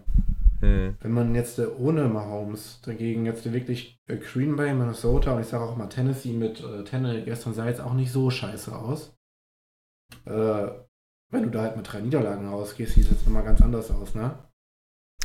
Hm. 0.61 0.96
Wenn 1.00 1.12
man 1.12 1.34
jetzt 1.34 1.58
äh, 1.58 1.66
ohne 1.66 2.08
Mahomes 2.08 2.80
dagegen 2.82 3.26
jetzt 3.26 3.50
wirklich 3.52 4.00
äh, 4.06 4.16
Green 4.16 4.56
Bay, 4.56 4.73
Minnesota 4.75 5.34
und 5.34 5.40
ich 5.40 5.49
sage 5.49 5.64
auch 5.64 5.76
mal 5.76 5.88
Tennessee 5.88 6.32
mit 6.32 6.61
äh, 6.62 6.84
Tenne 6.84 7.25
gestern 7.25 7.54
sah 7.54 7.66
jetzt 7.66 7.80
auch 7.80 7.94
nicht 7.94 8.12
so 8.12 8.30
scheiße 8.30 8.75
aus. 8.75 9.16
Äh, 10.25 10.68
wenn 11.30 11.42
du 11.42 11.50
da 11.50 11.62
halt 11.62 11.76
mit 11.76 11.92
drei 11.92 12.00
Niederlagen 12.00 12.49
rausgehst, 12.49 12.94
sieht 12.94 13.04
es 13.04 13.11
jetzt 13.11 13.26
nochmal 13.26 13.44
ganz 13.44 13.61
anders 13.61 13.90
aus, 13.90 14.14
ne? 14.14 14.38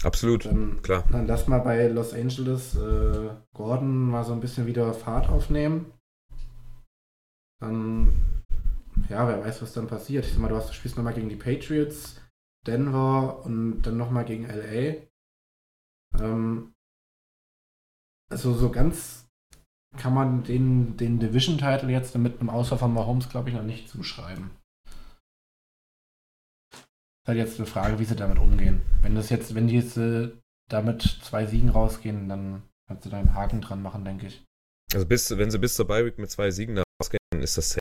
Absolut, 0.04 0.46
Dann, 0.46 0.82
klar. 0.82 1.04
dann 1.12 1.28
lass 1.28 1.48
mal 1.48 1.60
bei 1.60 1.88
Los 1.88 2.14
Angeles 2.14 2.76
äh, 2.76 3.30
Gordon 3.54 4.10
mal 4.10 4.24
so 4.24 4.32
ein 4.32 4.40
bisschen 4.40 4.66
wieder 4.66 4.94
Fahrt 4.94 5.30
aufnehmen. 5.30 5.92
Dann, 7.60 8.14
ja, 9.10 9.28
wer 9.28 9.44
weiß, 9.44 9.62
was 9.62 9.74
dann 9.74 9.88
passiert. 9.88 10.26
Ich 10.26 10.32
sag 10.32 10.40
mal, 10.40 10.48
du, 10.48 10.56
hast, 10.56 10.70
du 10.70 10.74
spielst 10.74 10.96
nochmal 10.96 11.14
gegen 11.14 11.28
die 11.28 11.36
Patriots, 11.36 12.22
Denver 12.66 13.46
und 13.46 13.82
dann 13.82 13.98
nochmal 13.98 14.24
gegen 14.24 14.46
LA. 14.46 15.09
Ähm, 16.18 16.74
also 18.32 18.54
so 18.54 18.72
ganz 18.72 19.28
kann 19.98 20.14
man 20.14 20.44
den, 20.44 20.98
den 20.98 21.20
Division-Title 21.20 21.90
jetzt 21.90 22.16
mit 22.16 22.40
einem 22.40 22.50
Ausfall 22.50 22.78
von 22.78 22.94
Mahomes, 22.94 23.30
glaube 23.30 23.50
ich, 23.50 23.56
noch 23.56 23.64
nicht 23.64 23.90
zuschreiben. 23.90 24.52
Ist 26.72 27.28
halt 27.28 27.38
jetzt 27.38 27.58
eine 27.58 27.66
Frage, 27.66 28.00
wie 28.00 28.06
sie 28.06 28.16
damit 28.16 28.38
umgehen. 28.38 28.82
Wenn 29.02 29.16
das 29.16 29.30
jetzt, 29.30 29.56
wenn 29.56 29.68
die 29.68 29.76
jetzt 29.76 29.98
äh, 29.98 30.32
damit 30.70 31.02
zwei 31.02 31.46
Siegen 31.46 31.70
rausgehen, 31.70 32.30
dann 32.30 32.62
kannst 32.88 33.06
du 33.06 33.10
da 33.10 33.18
einen 33.18 33.34
Haken 33.34 33.62
dran 33.62 33.82
machen, 33.82 34.06
denke 34.06 34.28
ich. 34.28 34.46
Also 34.94 35.06
bis, 35.06 35.30
wenn 35.38 35.52
sie 35.52 35.60
bis 35.60 35.76
zur 35.76 35.88
Bye 35.88 36.06
Week 36.06 36.18
mit 36.18 36.32
zwei 36.32 36.52
Siegen 36.52 36.76
da 36.76 36.84
rausgehen, 37.02 37.20
dann 37.32 37.42
ist 37.42 37.58
das 37.58 37.72
safe. 37.72 37.80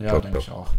Ja, 0.00 0.18
denke 0.20 0.38
ich 0.38 0.50
auch. 0.50 0.72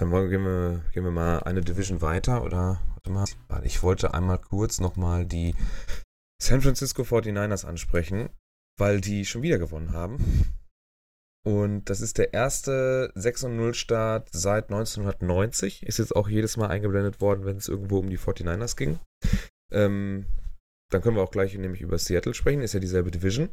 Dann 0.00 0.10
gehen, 0.30 0.44
wir, 0.44 0.82
gehen 0.94 1.04
wir 1.04 1.10
mal 1.10 1.40
eine 1.40 1.60
Division 1.60 2.00
weiter 2.00 2.42
oder 2.42 2.80
warte 2.94 3.10
mal. 3.10 3.26
Ich 3.64 3.82
wollte 3.82 4.14
einmal 4.14 4.38
kurz 4.38 4.80
nochmal 4.80 5.26
die 5.26 5.54
San 6.42 6.62
Francisco 6.62 7.02
49ers 7.02 7.66
ansprechen, 7.66 8.30
weil 8.78 9.02
die 9.02 9.26
schon 9.26 9.42
wieder 9.42 9.58
gewonnen 9.58 9.92
haben. 9.92 10.54
Und 11.46 11.90
das 11.90 12.00
ist 12.00 12.16
der 12.16 12.32
erste 12.32 13.12
6-0-Start 13.14 14.30
seit 14.32 14.70
1990. 14.70 15.82
Ist 15.82 15.98
jetzt 15.98 16.16
auch 16.16 16.30
jedes 16.30 16.56
Mal 16.56 16.68
eingeblendet 16.68 17.20
worden, 17.20 17.44
wenn 17.44 17.58
es 17.58 17.68
irgendwo 17.68 17.98
um 17.98 18.08
die 18.08 18.18
49ers 18.18 18.76
ging. 18.76 18.98
Ähm, 19.70 20.24
dann 20.90 21.02
können 21.02 21.16
wir 21.16 21.22
auch 21.22 21.30
gleich 21.30 21.54
nämlich 21.58 21.82
über 21.82 21.98
Seattle 21.98 22.32
sprechen. 22.32 22.62
Ist 22.62 22.72
ja 22.72 22.80
dieselbe 22.80 23.10
Division. 23.10 23.50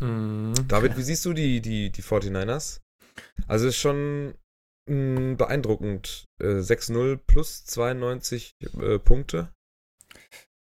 Mhm. 0.00 0.54
David, 0.66 0.96
wie 0.96 1.02
siehst 1.02 1.24
du 1.24 1.32
die, 1.32 1.60
die, 1.60 1.90
die 1.90 2.02
49ers? 2.02 2.80
Also 3.46 3.68
ist 3.68 3.76
schon 3.76 4.34
mh, 4.86 5.36
beeindruckend. 5.36 6.24
Äh, 6.40 6.60
6-0 6.60 7.16
plus 7.16 7.64
92 7.64 8.54
äh, 8.80 8.98
Punkte. 8.98 9.52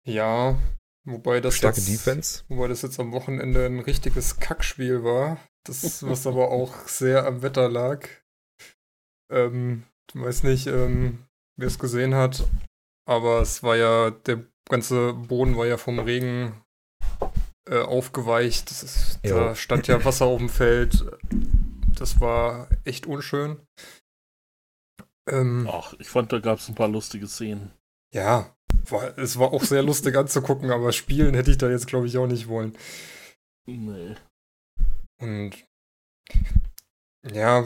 Ja, 0.07 0.59
wobei 1.05 1.41
das 1.41 1.57
Starke 1.57 1.81
jetzt, 1.81 1.89
Defense. 1.89 2.45
Wobei 2.49 2.69
das 2.69 2.83
jetzt 2.83 3.01
am 3.01 3.13
Wochenende 3.13 3.67
ein 3.67 3.81
richtiges 3.81 4.39
Kackspiel 4.39 5.03
war. 5.03 5.39
Das, 5.67 6.03
was 6.07 6.27
aber 6.27 6.51
auch 6.51 6.87
sehr 6.89 7.27
am 7.27 7.43
Wetter 7.43 7.69
lag. 7.69 8.07
Ähm, 9.33 9.85
ich 10.11 10.21
weiß 10.21 10.43
nicht, 10.43 10.67
ähm, 10.67 11.25
wer 11.57 11.69
es 11.69 11.79
gesehen 11.79 12.15
hat, 12.15 12.47
aber 13.09 13.41
es 13.41 13.63
war 13.63 13.77
ja, 13.77 14.11
der 14.11 14.45
ganze 14.69 15.15
Boden 15.15 15.57
war 15.57 15.67
ja 15.67 15.79
vom 15.79 15.99
Regen 15.99 16.63
äh, 17.69 17.81
aufgeweicht. 17.81 18.71
Das 18.71 18.83
ist, 18.83 19.21
da 19.23 19.55
stand 19.55 19.87
ja 19.87 20.05
Wasser 20.05 20.27
auf 20.27 20.39
dem 20.39 20.51
Feld. 20.51 21.05
Das 21.99 22.21
war 22.21 22.69
echt 22.85 23.07
unschön. 23.07 23.61
Ähm, 25.29 25.69
Ach, 25.71 25.95
ich 25.99 26.09
fand, 26.09 26.33
da 26.33 26.39
gab 26.39 26.59
es 26.59 26.69
ein 26.69 26.75
paar 26.75 26.89
lustige 26.89 27.27
Szenen. 27.27 27.73
Ja, 28.13 28.55
war, 28.91 29.17
es 29.19 29.39
war 29.39 29.53
auch 29.53 29.65
sehr 29.65 29.83
lustig 29.83 30.17
anzugucken, 30.17 30.71
aber 30.71 30.93
spielen 30.93 31.35
hätte 31.35 31.51
ich 31.51 31.59
da 31.59 31.71
jetzt, 31.71 31.87
glaube 31.87 32.07
ich, 32.07 32.19
auch 32.19 32.27
nicht 32.27 32.49
wollen. 32.49 32.77
Nee. 33.67 34.15
Und 35.19 35.65
ja, 37.33 37.65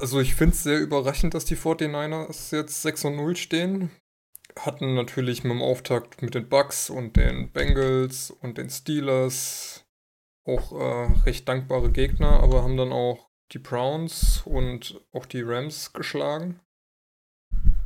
also 0.00 0.20
ich 0.20 0.34
finde 0.34 0.54
es 0.54 0.62
sehr 0.62 0.80
überraschend, 0.80 1.34
dass 1.34 1.44
die 1.44 1.56
49ers 1.56 2.54
jetzt 2.54 2.82
6 2.82 3.04
und 3.06 3.16
0 3.16 3.36
stehen. 3.36 3.90
Hatten 4.58 4.94
natürlich 4.94 5.44
mit 5.44 5.52
dem 5.52 5.62
Auftakt 5.62 6.22
mit 6.22 6.34
den 6.34 6.48
Bucks 6.48 6.90
und 6.90 7.16
den 7.16 7.52
Bengals 7.52 8.30
und 8.30 8.58
den 8.58 8.68
Steelers 8.68 9.84
auch 10.44 10.72
äh, 10.72 11.12
recht 11.24 11.48
dankbare 11.48 11.92
Gegner, 11.92 12.40
aber 12.40 12.64
haben 12.64 12.76
dann 12.76 12.92
auch 12.92 13.28
die 13.52 13.58
Browns 13.58 14.42
und 14.44 15.00
auch 15.12 15.26
die 15.26 15.42
Rams 15.42 15.92
geschlagen. 15.92 16.60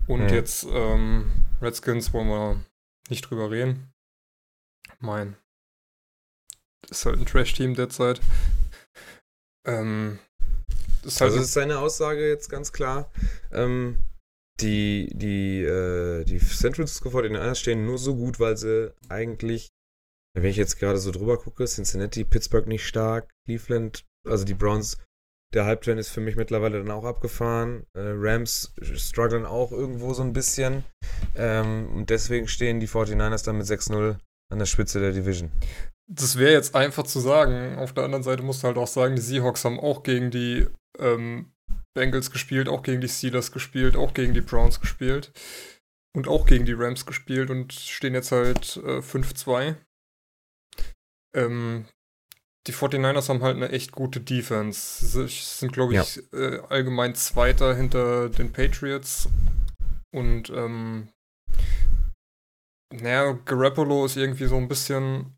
Und 0.06 0.28
Hm. 0.28 0.34
jetzt 0.34 0.66
ähm, 0.70 1.32
Redskins 1.60 2.12
wollen 2.12 2.28
wir 2.28 2.64
nicht 3.08 3.22
drüber 3.22 3.50
reden. 3.50 3.92
Mein. 5.00 5.36
Ist 6.90 7.06
halt 7.06 7.18
ein 7.18 7.26
Trash-Team 7.26 7.74
derzeit. 7.74 8.20
Ähm, 9.66 10.18
ist 11.04 11.20
halt 11.20 11.30
Also 11.32 11.42
ist 11.42 11.52
seine 11.52 11.78
Aussage 11.78 12.28
jetzt 12.28 12.48
ganz 12.50 12.72
klar. 12.72 13.10
Ähm, 13.50 14.04
die, 14.60 15.10
die, 15.14 15.62
äh, 15.62 16.24
die 16.24 16.38
San 16.38 16.74
Francisco 16.74 17.08
49ers 17.08 17.56
stehen 17.56 17.86
nur 17.86 17.98
so 17.98 18.14
gut, 18.14 18.38
weil 18.38 18.56
sie 18.56 18.92
eigentlich, 19.08 19.70
wenn 20.34 20.44
ich 20.44 20.56
jetzt 20.56 20.78
gerade 20.78 20.98
so 20.98 21.10
drüber 21.10 21.38
gucke, 21.38 21.64
Cincinnati, 21.64 22.24
Pittsburgh 22.24 22.66
nicht 22.66 22.86
stark, 22.86 23.32
Cleveland, 23.46 24.04
also 24.26 24.44
die 24.44 24.54
Browns, 24.54 24.98
der 25.54 25.64
Halbturn 25.64 25.98
ist 25.98 26.10
für 26.10 26.20
mich 26.20 26.36
mittlerweile 26.36 26.78
dann 26.78 26.90
auch 26.90 27.04
abgefahren. 27.04 27.86
Äh, 27.94 28.00
Rams 28.16 28.74
strugglen 28.82 29.46
auch 29.46 29.72
irgendwo 29.72 30.12
so 30.12 30.22
ein 30.22 30.32
bisschen. 30.32 30.84
Ähm, 31.36 31.88
und 31.94 32.10
deswegen 32.10 32.48
stehen 32.48 32.80
die 32.80 32.88
49ers 32.88 33.44
dann 33.44 33.58
mit 33.58 33.66
6-0 33.66 34.16
an 34.52 34.58
der 34.58 34.66
Spitze 34.66 35.00
der 35.00 35.12
Division. 35.12 35.50
das 36.06 36.38
wäre 36.38 36.52
jetzt 36.52 36.74
einfach 36.74 37.04
zu 37.04 37.20
sagen. 37.20 37.78
Auf 37.78 37.92
der 37.92 38.04
anderen 38.04 38.24
Seite 38.24 38.42
musst 38.42 38.62
du 38.62 38.66
halt 38.66 38.76
auch 38.76 38.88
sagen, 38.88 39.16
die 39.16 39.22
Seahawks 39.22 39.64
haben 39.64 39.80
auch 39.80 40.02
gegen 40.02 40.30
die 40.30 40.66
ähm, 40.98 41.52
Bengals 41.94 42.30
gespielt, 42.30 42.68
auch 42.68 42.82
gegen 42.82 43.00
die 43.00 43.08
Steelers 43.08 43.52
gespielt, 43.52 43.96
auch 43.96 44.12
gegen 44.14 44.34
die 44.34 44.40
Browns 44.40 44.80
gespielt 44.80 45.32
und 46.14 46.28
auch 46.28 46.46
gegen 46.46 46.66
die 46.66 46.74
Rams 46.74 47.06
gespielt 47.06 47.50
und 47.50 47.72
stehen 47.72 48.14
jetzt 48.14 48.32
halt 48.32 48.76
äh, 48.84 48.98
5-2. 48.98 49.76
Ähm, 51.34 51.86
die 52.66 52.72
49ers 52.72 53.28
haben 53.28 53.42
halt 53.42 53.56
eine 53.56 53.70
echt 53.70 53.92
gute 53.92 54.20
Defense. 54.20 55.06
Sie 55.06 55.26
sind, 55.28 55.72
glaube 55.72 55.94
ich, 55.94 56.22
äh, 56.32 56.60
allgemein 56.68 57.14
Zweiter 57.14 57.74
hinter 57.74 58.30
den 58.30 58.52
Patriots. 58.52 59.28
Und, 60.12 60.50
ähm, 60.50 61.08
naja, 62.92 63.32
Garoppolo 63.44 64.06
ist 64.06 64.16
irgendwie 64.16 64.46
so 64.46 64.56
ein 64.56 64.68
bisschen 64.68 65.36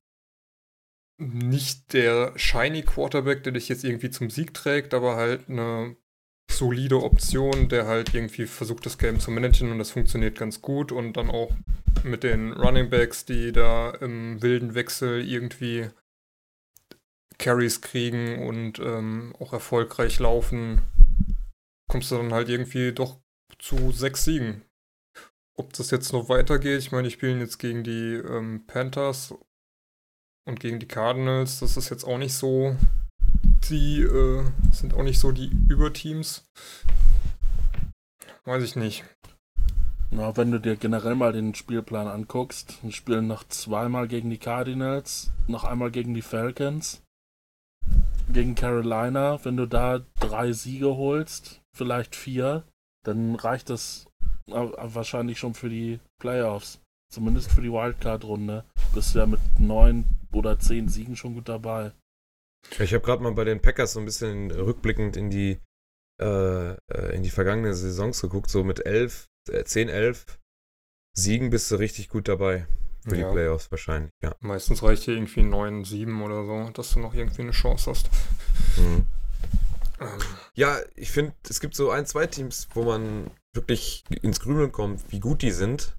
nicht 1.18 1.92
der 1.94 2.32
shiny 2.36 2.82
Quarterback, 2.82 3.42
der 3.42 3.52
dich 3.52 3.68
jetzt 3.68 3.84
irgendwie 3.84 4.10
zum 4.10 4.28
Sieg 4.30 4.52
trägt, 4.52 4.92
aber 4.92 5.16
halt 5.16 5.48
eine 5.48 5.96
solide 6.50 7.02
Option, 7.02 7.68
der 7.68 7.86
halt 7.86 8.14
irgendwie 8.14 8.46
versucht, 8.46 8.86
das 8.86 8.98
Game 8.98 9.18
zu 9.18 9.30
managen 9.30 9.72
und 9.72 9.78
das 9.78 9.90
funktioniert 9.90 10.38
ganz 10.38 10.62
gut 10.62 10.92
und 10.92 11.14
dann 11.16 11.30
auch 11.30 11.50
mit 12.04 12.22
den 12.22 12.52
Running 12.52 12.90
Backs, 12.90 13.24
die 13.24 13.52
da 13.52 13.90
im 13.90 14.42
wilden 14.42 14.74
Wechsel 14.74 15.26
irgendwie 15.26 15.88
Carries 17.38 17.80
kriegen 17.80 18.46
und 18.46 18.78
ähm, 18.78 19.34
auch 19.38 19.52
erfolgreich 19.52 20.18
laufen, 20.18 20.80
kommst 21.88 22.10
du 22.10 22.16
dann 22.16 22.32
halt 22.32 22.48
irgendwie 22.48 22.92
doch 22.92 23.18
zu 23.58 23.92
sechs 23.92 24.24
Siegen. 24.24 24.62
Ob 25.58 25.72
das 25.72 25.90
jetzt 25.90 26.12
noch 26.12 26.28
weitergeht, 26.28 26.80
ich 26.80 26.92
meine, 26.92 27.08
die 27.08 27.14
spielen 27.14 27.40
jetzt 27.40 27.58
gegen 27.58 27.82
die 27.82 28.14
ähm, 28.14 28.64
Panthers 28.66 29.34
und 30.46 30.60
gegen 30.60 30.78
die 30.78 30.88
Cardinals, 30.88 31.60
das 31.60 31.76
ist 31.76 31.88
jetzt 31.90 32.04
auch 32.04 32.18
nicht 32.18 32.34
so, 32.34 32.76
die 33.70 34.02
äh, 34.02 34.44
sind 34.70 34.94
auch 34.94 35.02
nicht 35.02 35.18
so 35.18 35.32
die 35.32 35.50
Überteams. 35.68 36.44
Weiß 38.44 38.62
ich 38.62 38.76
nicht. 38.76 39.04
Na, 40.10 40.36
wenn 40.36 40.52
du 40.52 40.60
dir 40.60 40.76
generell 40.76 41.16
mal 41.16 41.32
den 41.32 41.54
Spielplan 41.54 42.06
anguckst, 42.06 42.78
wir 42.82 42.92
spielen 42.92 43.26
noch 43.26 43.42
zweimal 43.48 44.06
gegen 44.06 44.30
die 44.30 44.38
Cardinals, 44.38 45.32
noch 45.48 45.64
einmal 45.64 45.90
gegen 45.90 46.14
die 46.14 46.22
Falcons, 46.22 47.02
gegen 48.32 48.54
Carolina. 48.54 49.44
Wenn 49.44 49.56
du 49.56 49.66
da 49.66 50.00
drei 50.20 50.52
Siege 50.52 50.96
holst, 50.96 51.62
vielleicht 51.74 52.16
vier, 52.16 52.64
dann 53.04 53.34
reicht 53.34 53.70
das 53.70 54.06
äh, 54.48 54.52
wahrscheinlich 54.54 55.38
schon 55.38 55.54
für 55.54 55.68
die 55.68 56.00
Playoffs. 56.20 56.80
Zumindest 57.12 57.50
für 57.52 57.62
die 57.62 57.72
Wildcard-Runde. 57.72 58.64
Bist 58.94 59.14
du 59.14 59.20
ja 59.20 59.26
mit 59.26 59.40
neun 59.58 60.04
oder 60.32 60.58
zehn 60.58 60.88
Siegen 60.88 61.16
schon 61.16 61.34
gut 61.34 61.48
dabei. 61.48 61.92
Ich 62.80 62.92
habe 62.92 63.04
gerade 63.04 63.22
mal 63.22 63.32
bei 63.32 63.44
den 63.44 63.62
Packers 63.62 63.92
so 63.92 64.00
ein 64.00 64.06
bisschen 64.06 64.50
rückblickend 64.50 65.16
in 65.16 65.30
die 65.30 65.58
äh, 66.20 66.70
äh, 66.70 67.14
in 67.14 67.22
die 67.22 67.30
vergangenen 67.30 67.74
Saisons 67.74 68.22
geguckt, 68.22 68.48
so 68.48 68.64
mit 68.64 68.86
11, 68.86 69.26
äh, 69.50 69.64
10, 69.64 69.88
11 69.88 70.38
Siegen 71.14 71.50
bist 71.50 71.70
du 71.70 71.76
richtig 71.76 72.08
gut 72.08 72.28
dabei. 72.28 72.66
Für 73.08 73.16
Ja. 73.16 73.28
die 73.28 73.32
Playoffs 73.34 73.70
wahrscheinlich, 73.70 74.10
ja. 74.22 74.34
Meistens 74.40 74.82
reicht 74.82 75.04
hier 75.04 75.14
irgendwie 75.14 75.42
9, 75.42 75.84
7 75.84 76.22
oder 76.22 76.44
so, 76.44 76.70
dass 76.70 76.92
du 76.92 77.00
noch 77.00 77.14
irgendwie 77.14 77.42
eine 77.42 77.52
Chance 77.52 77.90
hast. 77.90 78.10
Mhm. 78.76 79.06
Ähm, 80.00 80.18
Ja, 80.54 80.78
ich 80.94 81.10
finde, 81.10 81.32
es 81.48 81.60
gibt 81.60 81.74
so 81.74 81.90
ein, 81.90 82.06
zwei 82.06 82.26
Teams, 82.26 82.68
wo 82.74 82.84
man 82.84 83.30
wirklich 83.54 84.04
ins 84.22 84.40
Grübeln 84.40 84.72
kommt, 84.72 85.10
wie 85.10 85.20
gut 85.20 85.42
die 85.42 85.50
sind. 85.52 85.96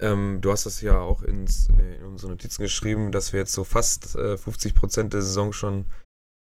Ähm, 0.00 0.40
du 0.40 0.50
hast 0.50 0.66
das 0.66 0.80
ja 0.80 0.98
auch 0.98 1.22
ins, 1.22 1.68
in 1.68 2.04
unsere 2.04 2.32
Notizen 2.32 2.62
geschrieben, 2.62 3.12
dass 3.12 3.32
wir 3.32 3.40
jetzt 3.40 3.52
so 3.52 3.64
fast 3.64 4.14
äh, 4.16 4.34
50% 4.34 5.08
der 5.08 5.22
Saison 5.22 5.52
schon 5.52 5.86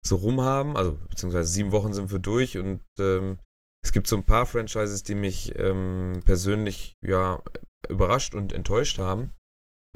so 0.06 0.18
rum 0.18 0.42
haben. 0.42 0.78
Also, 0.78 0.98
beziehungsweise 1.10 1.50
sieben 1.52 1.72
Wochen 1.72 1.94
sind 1.94 2.12
wir 2.12 2.20
durch 2.20 2.58
und 2.58 2.82
ähm, 3.00 3.40
es 3.84 3.92
gibt 3.92 4.08
so 4.08 4.18
ein 4.18 4.24
paar 4.26 4.46
Franchises, 4.46 5.04
die 5.04 5.16
mich 5.16 5.58
ähm, 5.58 6.22
persönlich 6.26 6.96
ja 7.02 7.42
überrascht 7.88 8.36
und 8.36 8.52
enttäuscht 8.54 9.00
haben. 9.00 9.32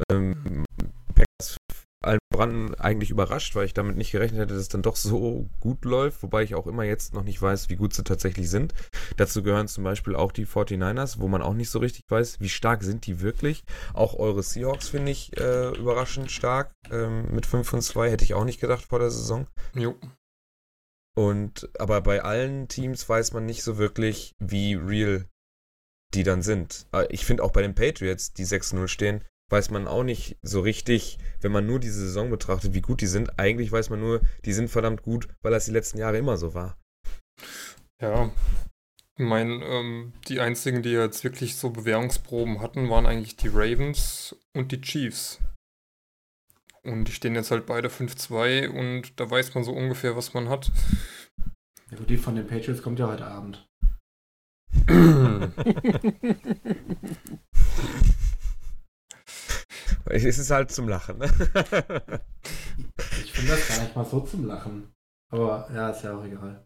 Ähm, 0.09 0.65
Packers 1.13 1.57
allen 2.03 2.19
voran 2.33 2.75
eigentlich 2.75 3.12
überrascht, 3.12 3.55
weil 3.55 3.65
ich 3.65 3.73
damit 3.73 3.95
nicht 3.95 4.12
gerechnet 4.12 4.41
hätte, 4.41 4.53
dass 4.53 4.63
es 4.63 4.67
dann 4.67 4.81
doch 4.81 4.97
so 4.97 5.47
gut 5.62 5.85
läuft, 5.85 6.21
wobei 6.21 6.43
ich 6.43 6.53
auch 6.53 6.67
immer 6.67 6.83
jetzt 6.83 7.13
noch 7.13 7.23
nicht 7.23 7.41
weiß, 7.41 7.69
wie 7.69 7.77
gut 7.77 7.93
sie 7.93 8.03
tatsächlich 8.03 8.50
sind. 8.50 8.73
Dazu 9.15 9.41
gehören 9.41 9.69
zum 9.69 9.85
Beispiel 9.85 10.15
auch 10.15 10.33
die 10.33 10.45
49ers, 10.45 11.19
wo 11.19 11.27
man 11.29 11.41
auch 11.41 11.53
nicht 11.53 11.69
so 11.69 11.79
richtig 11.79 12.03
weiß, 12.09 12.41
wie 12.41 12.50
stark 12.50 12.83
sind 12.83 13.05
die 13.05 13.21
wirklich. 13.21 13.63
Auch 13.93 14.15
eure 14.15 14.43
Seahawks 14.43 14.89
finde 14.89 15.12
ich 15.12 15.38
äh, 15.38 15.69
überraschend 15.77 16.29
stark. 16.29 16.73
Ähm, 16.91 17.33
mit 17.33 17.45
5 17.45 17.71
und 17.71 17.81
2 17.81 18.12
hätte 18.12 18.25
ich 18.25 18.33
auch 18.33 18.45
nicht 18.45 18.59
gedacht 18.59 18.85
vor 18.85 19.00
der 19.00 19.12
Saison. 19.12 19.47
jo. 19.73 19.95
Und 21.15 21.69
aber 21.79 22.01
bei 22.01 22.23
allen 22.23 22.67
Teams 22.67 23.07
weiß 23.07 23.33
man 23.33 23.45
nicht 23.45 23.62
so 23.62 23.77
wirklich, 23.77 24.33
wie 24.39 24.73
real 24.73 25.27
die 26.15 26.23
dann 26.23 26.41
sind. 26.41 26.88
Äh, 26.91 27.05
Ich 27.12 27.23
finde 27.25 27.43
auch 27.43 27.51
bei 27.51 27.62
den 27.62 27.75
Patriots, 27.75 28.33
die 28.33 28.45
6-0 28.45 28.88
stehen, 28.88 29.23
weiß 29.53 29.69
man 29.69 29.88
auch 29.88 30.03
nicht 30.03 30.38
so 30.41 30.62
richtig, 30.62 31.19
wenn 31.41 31.51
man 31.51 31.67
nur 31.67 31.79
diese 31.79 32.00
Saison 32.00 32.31
betrachtet, 32.31 32.74
wie 32.74 32.81
gut 32.81 33.01
die 33.01 33.07
sind. 33.07 33.38
Eigentlich 33.38 33.72
weiß 33.72 33.91
man 33.91 34.00
nur, 34.00 34.22
die 34.45 34.53
sind 34.53 34.67
verdammt 34.67 35.03
gut, 35.03 35.27
weil 35.43 35.51
das 35.51 35.65
die 35.65 35.72
letzten 35.72 36.00
Jahre 36.00 36.17
immer 36.17 36.38
so 36.38 36.55
war. 36.55 36.75
Ja. 38.01 38.31
Ich 39.15 39.24
meine, 39.24 39.63
ähm, 39.63 40.13
die 40.27 40.39
einzigen, 40.39 40.81
die 40.81 40.89
jetzt 40.89 41.24
wirklich 41.24 41.55
so 41.55 41.69
Bewährungsproben 41.69 42.62
hatten, 42.62 42.89
waren 42.89 43.05
eigentlich 43.05 43.36
die 43.36 43.50
Ravens 43.50 44.36
und 44.55 44.72
die 44.72 44.81
Chiefs. 44.81 45.39
Und 46.81 47.07
die 47.07 47.12
stehen 47.12 47.36
jetzt 47.36 47.51
halt 47.51 47.67
beide 47.67 47.89
5-2 47.89 48.69
und 48.69 49.19
da 49.19 49.29
weiß 49.29 49.53
man 49.53 49.63
so 49.63 49.72
ungefähr, 49.72 50.15
was 50.15 50.33
man 50.33 50.50
hat. 50.50 50.72
Ja, 51.91 51.98
gut, 51.98 52.10
die 52.10 52.17
von 52.17 52.36
den 52.36 52.48
Patriots 52.48 52.81
kommt 52.81 52.98
ja 52.98 53.07
heute 53.07 53.27
Abend. 53.27 53.67
Es 60.05 60.24
ist 60.24 60.51
halt 60.51 60.72
zum 60.72 60.88
Lachen. 60.88 61.17
Ne? 61.17 61.29
Ich 63.24 63.31
finde 63.31 63.51
das 63.51 63.67
gar 63.67 63.81
nicht 63.81 63.95
mal 63.95 64.05
so 64.05 64.19
zum 64.22 64.45
Lachen. 64.45 64.93
Aber 65.31 65.67
ja, 65.74 65.89
ist 65.89 66.03
ja 66.03 66.17
auch 66.17 66.24
egal. 66.24 66.65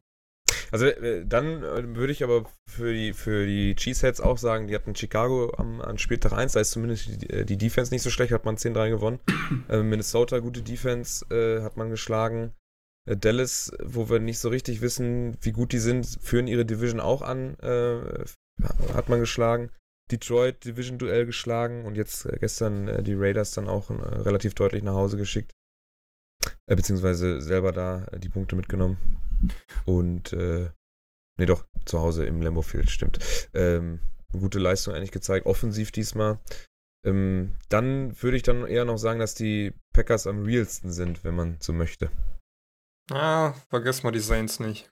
Also 0.72 0.88
äh, 0.88 1.25
dann 1.25 1.63
äh, 1.63 1.96
würde 1.96 2.12
ich 2.12 2.24
aber 2.24 2.46
für 2.67 2.94
die, 2.94 3.13
für 3.13 3.46
die 3.46 3.75
Cheeseheads 3.75 4.20
auch 4.20 4.38
sagen, 4.38 4.67
die 4.67 4.75
hatten 4.75 4.96
Chicago 4.96 5.53
am, 5.58 5.82
an 5.82 5.98
Spieltag 5.98 6.34
1, 6.34 6.53
da 6.53 6.60
ist 6.60 6.72
zumindest 6.72 7.08
die, 7.22 7.29
äh, 7.29 7.46
die 7.46 7.58
Defense 7.58 7.94
nicht 7.94 8.01
so 8.01 8.10
schlecht, 8.10 8.34
hat 8.34 8.46
man 8.46 8.58
10-3 8.58 8.89
gewonnen. 8.89 9.20
äh, 9.70 9.82
Minnesota, 9.82 10.39
gute 10.39 10.62
Defense, 10.62 11.25
äh, 11.34 11.63
hat 11.63 11.77
man 11.77 11.89
geschlagen. 11.89 12.53
Äh, 13.10 13.15
Dallas, 13.15 13.72
wo 13.82 14.10
wir 14.10 14.20
nicht 14.20 14.39
so 14.39 14.50
richtig 14.50 14.82
wissen, 14.82 15.38
wie 15.41 15.53
gut 15.53 15.72
die 15.72 15.79
sind, 15.79 16.06
führen 16.22 16.48
ihre 16.48 16.65
Division 16.65 17.00
auch 17.00 17.22
an, 17.22 17.56
hat 17.62 19.07
man 19.07 19.20
geschlagen. 19.20 19.70
Detroit 20.11 20.63
Division-Duell 20.65 21.25
geschlagen 21.25 21.85
und 21.85 21.96
jetzt 21.96 22.25
äh, 22.25 22.37
gestern 22.39 22.87
äh, 22.87 23.03
die 23.03 23.15
Raiders 23.15 23.51
dann 23.51 23.67
auch 23.67 23.89
äh, 23.89 23.93
relativ 23.93 24.53
deutlich 24.53 24.83
nach 24.83 24.93
Hause 24.93 25.17
geschickt. 25.17 25.51
Äh, 26.67 26.75
beziehungsweise 26.75 27.41
selber 27.41 27.72
da 27.72 28.05
äh, 28.05 28.20
die 28.20 28.29
Punkte 28.29 28.55
mitgenommen. 28.55 28.98
Und, 29.85 30.33
äh, 30.33 30.70
nee, 31.37 31.46
doch, 31.46 31.65
zu 31.85 32.00
Hause 32.00 32.25
im 32.25 32.41
Lambeau 32.41 32.61
Field, 32.61 32.89
stimmt. 32.89 33.20
Ähm, 33.53 34.00
gute 34.31 34.59
Leistung 34.59 34.93
eigentlich 34.93 35.11
gezeigt, 35.11 35.46
offensiv 35.46 35.91
diesmal. 35.91 36.39
Ähm, 37.05 37.55
dann 37.70 38.22
würde 38.22 38.37
ich 38.37 38.43
dann 38.43 38.65
eher 38.65 38.85
noch 38.85 38.98
sagen, 38.98 39.20
dass 39.20 39.35
die 39.35 39.74
Packers 39.93 40.27
am 40.27 40.43
realsten 40.43 40.91
sind, 40.91 41.24
wenn 41.24 41.35
man 41.35 41.57
so 41.59 41.74
möchte. 41.74 42.11
ah, 43.11 43.53
vergiss 43.70 44.03
mal 44.03 44.11
die 44.11 44.20
Saints 44.20 44.59
nicht. 44.59 44.89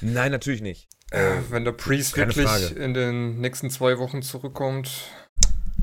Nein, 0.00 0.32
natürlich 0.32 0.60
nicht. 0.62 0.88
Äh, 1.10 1.38
Äh, 1.38 1.42
wenn 1.50 1.64
der 1.64 1.72
Priest 1.72 2.16
wirklich 2.16 2.46
Frage. 2.46 2.66
in 2.74 2.94
den 2.94 3.40
nächsten 3.40 3.70
zwei 3.70 3.98
Wochen 3.98 4.22
zurückkommt, 4.22 4.90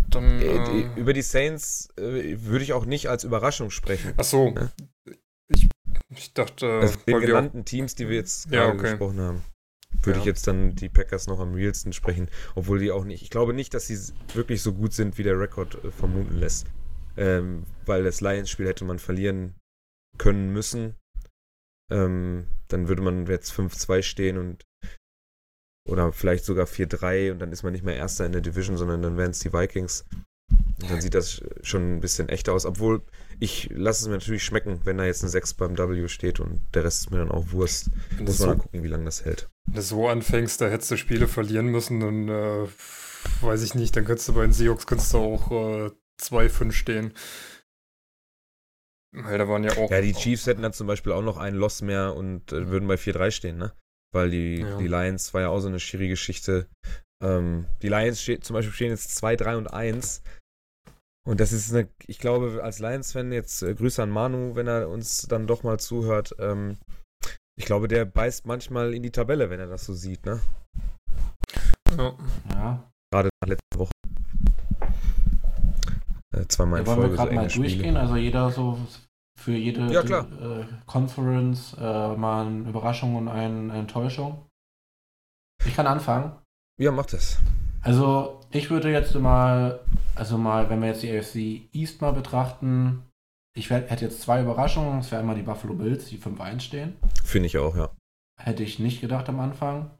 dann. 0.10 0.42
äh, 0.42 0.82
Äh, 0.82 0.90
über 0.96 1.14
die 1.14 1.22
Saints 1.22 1.90
äh, 1.98 2.36
würde 2.42 2.64
ich 2.64 2.74
auch 2.74 2.86
nicht 2.86 3.08
als 3.10 3.24
Überraschung 3.24 3.70
sprechen. 3.72 4.14
ach 4.18 4.24
so. 4.24 4.50
Ne? 4.52 4.72
Ich, 5.50 5.68
ich 6.16 6.34
dachte, 6.34 6.68
Also 6.82 6.96
den 7.00 7.08
wir 7.08 7.16
auch, 7.18 7.22
genannten 7.22 7.66
Teams, 7.66 7.96
die 7.96 8.08
wir 8.10 8.16
jetzt 8.16 8.46
Ja, 8.46 8.66
gerade 8.66 8.74
okay. 8.80 8.90
gesprochen 8.92 9.20
haben, 9.22 9.44
würde 10.04 10.18
Ja. 10.18 10.22
ich 10.22 10.26
jetzt 10.26 10.48
dann 10.48 10.76
die 10.76 10.90
Packers 10.90 11.28
noch 11.28 11.40
am 11.40 11.54
realsten 11.54 11.94
sprechen, 11.94 12.30
obwohl 12.56 12.80
die 12.80 12.92
auch 12.92 13.04
nicht. 13.06 13.22
Ich 13.24 13.30
glaube 13.30 13.54
nicht, 13.54 13.74
dass 13.74 13.88
sie 13.88 13.98
wirklich 14.34 14.62
so 14.62 14.74
gut 14.74 14.94
sind, 14.94 15.18
wie 15.18 15.24
der 15.24 15.40
Rekord 15.40 15.84
äh, 15.84 15.92
vermuten 15.92 16.36
lässt. 16.38 16.68
Ähm, 17.18 17.66
weil 17.86 18.04
das 18.04 18.22
Lions-Spiel 18.22 18.68
hätte 18.68 18.86
man 18.86 18.98
verlieren 19.00 19.56
können 20.18 20.52
müssen. 20.54 20.96
Ähm, 21.90 22.48
dann 22.68 22.88
würde 22.88 23.02
man 23.02 23.26
jetzt 23.28 23.52
5-2 23.52 24.02
stehen 24.04 24.38
und 24.38 24.66
oder 25.88 26.14
vielleicht 26.14 26.46
sogar 26.46 26.68
4-3 26.68 27.32
und 27.32 27.40
dann 27.40 27.52
ist 27.52 27.64
man 27.64 27.74
nicht 27.74 27.84
mehr 27.84 27.96
Erster 27.96 28.26
in 28.26 28.32
der 28.32 28.42
Division, 28.42 28.78
sondern 28.78 29.02
dann 29.02 29.18
wären 29.18 29.32
es 29.32 29.40
die 29.40 29.52
Vikings. 29.54 30.06
Und 30.82 30.90
dann 30.92 31.02
sieht 31.02 31.14
das 31.14 31.42
schon 31.62 31.98
ein 31.98 32.00
bisschen 32.00 32.30
echter 32.30 32.54
aus, 32.54 32.66
obwohl 32.66 33.02
ich 33.40 33.70
lasse 33.74 34.04
es 34.04 34.08
mir 34.08 34.14
natürlich 34.14 34.44
schmecken, 34.44 34.82
wenn 34.86 34.98
da 34.98 35.06
jetzt 35.06 35.24
ein 35.24 35.30
6 35.30 35.56
beim 35.56 35.78
W 35.78 36.08
steht 36.08 36.40
und 36.40 36.62
der 36.74 36.84
Rest 36.84 37.02
ist 37.02 37.12
mir 37.12 37.18
dann 37.18 37.32
auch 37.32 37.52
Wurst. 37.52 37.90
wenn 38.16 38.26
Muss 38.26 38.40
man 38.40 38.46
so, 38.46 38.46
dann 38.48 38.58
gucken, 38.60 38.84
wie 38.84 38.88
lange 38.88 39.06
das 39.06 39.26
hält. 39.26 39.50
wenn 39.66 39.76
du 39.76 39.82
so 39.82 40.08
anfängst, 40.08 40.62
da 40.62 40.68
hättest 40.70 40.92
du 40.92 40.98
Spiele 40.98 41.28
verlieren 41.28 41.68
müssen, 41.68 42.00
dann 42.00 42.30
äh, 42.30 42.68
weiß 43.42 43.64
ich 43.64 43.76
nicht, 43.76 43.96
dann 43.96 44.06
könntest 44.06 44.30
du 44.30 44.34
bei 44.34 44.44
den 44.44 44.54
Seahawks 44.54 44.88
könntest 44.88 45.14
du 45.14 45.18
auch 45.18 45.52
äh, 45.52 45.92
2-5 46.22 46.72
stehen. 46.72 47.14
Weil 49.12 49.38
da 49.38 49.48
waren 49.48 49.64
ja 49.64 49.72
auch. 49.78 49.90
Ja, 49.90 50.02
die 50.02 50.14
Chiefs 50.14 50.46
hätten 50.46 50.62
dann 50.62 50.74
zum 50.74 50.88
Beispiel 50.88 51.12
auch 51.14 51.24
noch 51.24 51.38
einen 51.38 51.58
Loss 51.58 51.82
mehr 51.82 52.16
und 52.16 52.52
äh, 52.52 52.70
würden 52.70 52.88
bei 52.88 52.96
4-3 52.96 53.32
stehen, 53.32 53.58
ne? 53.58 53.74
Weil 54.14 54.30
die, 54.30 54.60
Ja. 54.62 54.78
die 54.78 54.88
Lions 54.88 55.34
war 55.34 55.42
ja 55.42 55.50
auch 55.50 55.60
so 55.60 55.68
eine 55.68 55.80
schwierige 55.80 56.14
Geschichte. 56.14 56.68
Ähm, 57.24 57.66
die 57.82 57.90
Lions 57.90 58.24
zum 58.24 58.54
Beispiel 58.54 58.74
stehen 58.74 58.90
jetzt 58.92 59.16
2, 59.16 59.36
3 59.36 59.58
und 59.58 59.68
1. 59.68 60.22
Und 61.28 61.40
das 61.40 61.52
ist 61.52 61.74
eine, 61.74 61.90
ich 62.08 62.18
glaube, 62.20 62.62
als 62.64 62.80
Lions-Fan 62.80 63.32
jetzt 63.32 63.62
äh, 63.62 63.74
Grüße 63.76 64.02
an 64.02 64.10
Manu, 64.10 64.56
wenn 64.56 64.68
er 64.68 64.90
uns 64.90 65.24
dann 65.24 65.48
doch 65.48 65.64
mal 65.64 65.80
zuhört. 65.80 66.36
Ähm, 66.40 66.78
ich 67.58 67.66
glaube, 67.66 67.88
der 67.88 68.06
beißt 68.06 68.46
manchmal 68.46 68.94
in 68.94 69.04
die 69.04 69.12
Tabelle, 69.12 69.50
wenn 69.50 69.60
er 69.60 69.68
das 69.68 69.86
so 69.86 69.94
sieht, 69.94 70.26
ne? 70.26 70.40
Ja. 71.98 72.18
Ja. 72.52 72.92
Gerade 73.12 73.30
nach 73.42 73.50
letzter 73.50 73.80
Woche. 73.80 73.92
Äh, 76.36 76.46
zweimal 76.48 76.80
Ja, 76.80 76.82
in 76.84 76.88
wollen 76.88 76.98
wir 76.98 77.02
Folge 77.04 77.16
so 77.16 77.18
gerade 77.24 77.36
mal 77.36 77.42
enge 77.42 77.50
Spiele. 77.50 77.68
durchgehen? 77.70 77.98
Also 77.98 78.16
jeder 78.16 78.52
so 78.52 78.78
für 79.38 79.54
jede 79.54 79.92
Ja. 79.92 80.02
Äh, 80.02 80.66
Conference 80.86 81.76
äh, 81.80 82.16
mal 82.16 82.46
eine 82.46 82.70
Überraschung 82.70 83.16
und 83.16 83.28
eine 83.30 83.74
Enttäuschung. 83.74 84.46
Ich 85.66 85.76
kann 85.76 85.88
anfangen. 85.88 86.34
Ja, 86.80 86.92
macht 86.92 87.14
das. 87.14 87.40
Also 87.82 88.42
ich 88.52 88.70
würde 88.70 88.92
jetzt 88.92 89.16
mal, 89.16 89.80
also 90.16 90.38
mal, 90.38 90.70
wenn 90.70 90.82
wir 90.82 90.90
jetzt 90.90 91.04
die 91.04 91.18
AFC 91.18 91.74
East 91.74 92.02
mal 92.02 92.12
betrachten, 92.12 93.04
ich 93.56 93.70
wär, 93.70 93.88
hätte 93.88 94.06
jetzt 94.06 94.22
zwei 94.22 94.42
Überraschungen. 94.42 95.00
Es 95.00 95.12
wäre 95.12 95.22
einmal 95.22 95.36
die 95.36 95.42
Buffalo 95.44 95.74
Bills, 95.74 96.06
die 96.06 96.18
5-1 96.20 96.60
stehen. 96.62 96.96
Finde 97.24 97.48
ich 97.48 97.58
auch, 97.58 97.76
ja. 97.76 97.90
Hätte 98.40 98.64
ich 98.64 98.80
nicht 98.80 99.02
gedacht 99.02 99.28
am 99.30 99.40
Anfang. 99.40 99.92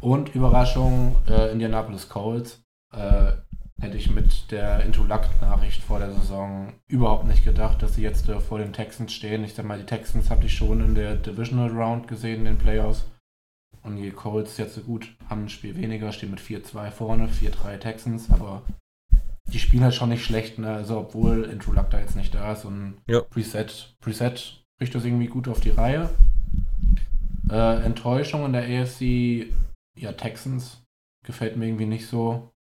Und 0.00 0.34
Überraschung, 0.34 1.16
äh, 1.28 1.50
Indianapolis 1.52 2.08
Colts. 2.08 2.62
Äh, 2.92 3.32
hätte 3.80 3.96
ich 3.96 4.10
mit 4.10 4.50
der 4.50 4.84
Intolakt-Nachricht 4.84 5.82
vor 5.82 5.98
der 5.98 6.12
Saison 6.12 6.72
überhaupt 6.86 7.26
nicht 7.26 7.44
gedacht, 7.44 7.82
dass 7.82 7.94
sie 7.94 8.02
jetzt 8.02 8.28
äh, 8.28 8.40
vor 8.40 8.58
den 8.58 8.72
Texans 8.72 9.12
stehen. 9.12 9.44
Ich 9.44 9.54
sag 9.54 9.66
mal, 9.66 9.78
die 9.78 9.86
Texans 9.86 10.30
hatte 10.30 10.46
ich 10.46 10.54
schon 10.54 10.80
in 10.80 10.94
der 10.94 11.16
Divisional 11.16 11.70
Round 11.70 12.08
gesehen 12.08 12.40
in 12.40 12.44
den 12.44 12.58
Playoffs. 12.58 13.06
Und 13.82 13.96
die 13.96 14.10
Colts 14.10 14.56
jetzt 14.56 14.74
so 14.74 14.80
gut, 14.80 15.14
haben 15.28 15.44
ein 15.44 15.48
Spiel 15.50 15.76
weniger, 15.76 16.10
stehen 16.12 16.30
mit 16.30 16.40
4-2 16.40 16.90
vorne, 16.90 17.28
4-3 17.28 17.78
Texans, 17.78 18.30
aber 18.30 18.62
die 19.52 19.58
spielen 19.58 19.84
halt 19.84 19.94
schon 19.94 20.08
nicht 20.08 20.24
schlecht, 20.24 20.58
ne? 20.58 20.72
Also 20.72 20.98
obwohl 21.00 21.44
Intolakt 21.44 21.92
da 21.92 22.00
jetzt 22.00 22.16
nicht 22.16 22.34
da 22.34 22.52
ist 22.52 22.64
und 22.64 22.94
Ja. 23.06 23.20
Preset, 23.20 23.94
Preset 24.00 24.64
kriegt 24.78 24.94
das 24.94 25.04
irgendwie 25.04 25.26
gut 25.26 25.48
auf 25.48 25.60
die 25.60 25.70
Reihe. 25.70 26.08
Äh, 27.50 27.84
Enttäuschung 27.84 28.46
in 28.46 28.54
der 28.54 28.62
AFC, 28.62 29.52
ja, 29.96 30.12
Texans 30.12 30.82
gefällt 31.24 31.56
mir 31.56 31.66
irgendwie 31.66 31.86
nicht 31.86 32.06
so. 32.06 32.53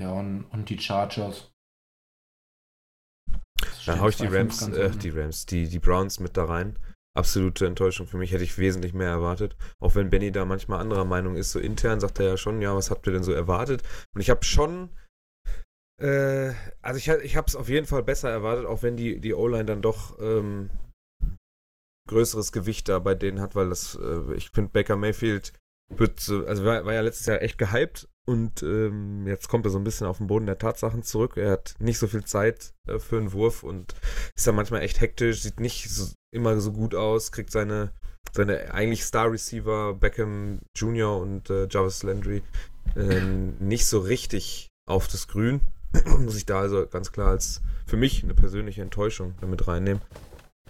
Ja, 0.00 0.12
und, 0.12 0.44
und 0.46 0.70
die 0.70 0.78
Chargers. 0.78 1.52
Dann 3.86 4.00
hau 4.00 4.08
ich 4.08 4.16
die 4.16 4.28
2-5 4.28 4.36
Rams, 4.36 4.68
äh, 4.68 4.90
die 4.90 5.10
Rams, 5.10 5.46
die, 5.46 5.68
die 5.68 5.78
Browns 5.78 6.20
mit 6.20 6.36
da 6.36 6.44
rein. 6.46 6.78
Absolute 7.16 7.66
Enttäuschung 7.66 8.06
für 8.06 8.16
mich, 8.16 8.32
hätte 8.32 8.44
ich 8.44 8.56
wesentlich 8.58 8.94
mehr 8.94 9.08
erwartet. 9.08 9.56
Auch 9.80 9.94
wenn 9.94 10.10
Benny 10.10 10.32
da 10.32 10.44
manchmal 10.44 10.80
anderer 10.80 11.04
Meinung 11.04 11.36
ist, 11.36 11.52
so 11.52 11.58
intern 11.58 12.00
sagt 12.00 12.18
er 12.20 12.26
ja 12.28 12.36
schon, 12.36 12.62
ja, 12.62 12.74
was 12.74 12.90
habt 12.90 13.06
ihr 13.06 13.12
denn 13.12 13.24
so 13.24 13.32
erwartet? 13.32 13.82
Und 14.14 14.20
ich 14.20 14.30
habe 14.30 14.44
schon 14.44 14.90
Äh, 16.00 16.54
also 16.80 16.98
ich, 16.98 17.08
ich 17.24 17.36
habe 17.36 17.46
es 17.46 17.56
auf 17.56 17.68
jeden 17.68 17.86
Fall 17.86 18.02
besser 18.02 18.30
erwartet, 18.30 18.64
auch 18.66 18.82
wenn 18.82 18.96
die, 18.96 19.20
die 19.20 19.34
O-Line 19.34 19.66
dann 19.66 19.82
doch 19.82 20.18
ähm, 20.20 20.70
größeres 22.08 22.52
Gewicht 22.52 22.88
da 22.88 22.98
bei 22.98 23.14
denen 23.14 23.40
hat, 23.40 23.54
weil 23.54 23.68
das, 23.68 23.96
äh, 23.96 24.34
ich 24.34 24.50
finde, 24.50 24.70
Baker 24.72 24.96
Mayfield 24.96 25.52
wird 25.94 26.20
so, 26.20 26.46
also 26.46 26.64
war, 26.64 26.84
war 26.86 26.94
ja 26.94 27.02
letztes 27.02 27.26
Jahr 27.26 27.42
echt 27.42 27.58
gehypt 27.58 28.08
und 28.30 28.62
ähm, 28.62 29.26
jetzt 29.26 29.48
kommt 29.48 29.66
er 29.66 29.72
so 29.72 29.78
ein 29.78 29.82
bisschen 29.82 30.06
auf 30.06 30.18
den 30.18 30.28
Boden 30.28 30.46
der 30.46 30.58
Tatsachen 30.58 31.02
zurück. 31.02 31.36
Er 31.36 31.50
hat 31.50 31.74
nicht 31.80 31.98
so 31.98 32.06
viel 32.06 32.22
Zeit 32.22 32.74
äh, 32.86 33.00
für 33.00 33.18
einen 33.18 33.32
Wurf 33.32 33.64
und 33.64 33.92
ist 34.36 34.46
dann 34.46 34.54
manchmal 34.54 34.82
echt 34.82 35.00
hektisch, 35.00 35.42
sieht 35.42 35.58
nicht 35.58 35.90
so, 35.90 36.12
immer 36.32 36.60
so 36.60 36.70
gut 36.70 36.94
aus, 36.94 37.32
kriegt 37.32 37.50
seine, 37.50 37.90
seine 38.32 38.72
eigentlich 38.72 39.02
Star-Receiver 39.02 39.94
Beckham 39.94 40.60
Jr. 40.76 41.18
und 41.18 41.50
äh, 41.50 41.66
Jarvis 41.68 42.04
Landry 42.04 42.44
äh, 42.94 43.20
nicht 43.58 43.86
so 43.86 43.98
richtig 43.98 44.68
auf 44.86 45.08
das 45.08 45.26
Grün. 45.26 45.62
Muss 46.20 46.36
ich 46.36 46.46
da 46.46 46.60
also 46.60 46.86
ganz 46.86 47.10
klar 47.10 47.30
als 47.30 47.62
für 47.84 47.96
mich 47.96 48.22
eine 48.22 48.34
persönliche 48.34 48.82
Enttäuschung 48.82 49.34
damit 49.40 49.66
reinnehmen. 49.66 50.02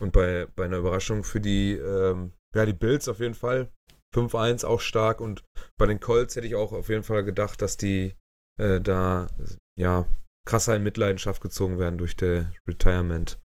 Und 0.00 0.12
bei, 0.14 0.46
bei 0.56 0.64
einer 0.64 0.78
Überraschung 0.78 1.24
für 1.24 1.40
die, 1.40 1.74
ähm, 1.74 2.32
ja, 2.54 2.64
die 2.64 2.72
Bills 2.72 3.06
auf 3.06 3.20
jeden 3.20 3.34
Fall. 3.34 3.68
5-1 4.14 4.64
auch 4.64 4.80
stark 4.80 5.20
und 5.20 5.44
bei 5.78 5.86
den 5.86 6.00
Colts 6.00 6.36
hätte 6.36 6.46
ich 6.46 6.54
auch 6.54 6.72
auf 6.72 6.88
jeden 6.88 7.04
Fall 7.04 7.24
gedacht, 7.24 7.62
dass 7.62 7.76
die 7.76 8.14
äh, 8.58 8.80
da 8.80 9.28
ja 9.76 10.06
krasser 10.46 10.76
in 10.76 10.82
Mitleidenschaft 10.82 11.42
gezogen 11.42 11.78
werden 11.78 11.98
durch 11.98 12.16
der 12.16 12.52
Retirement 12.66 13.38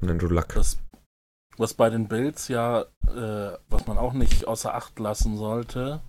von 0.00 0.10
Andrew 0.10 0.28
Luck. 0.28 0.54
Das, 0.54 0.78
was 1.56 1.74
bei 1.74 1.90
den 1.90 2.08
Bills 2.08 2.48
ja, 2.48 2.82
äh, 3.06 3.58
was 3.68 3.86
man 3.86 3.98
auch 3.98 4.12
nicht 4.12 4.46
außer 4.46 4.74
Acht 4.74 4.98
lassen 4.98 5.36
sollte, 5.36 6.02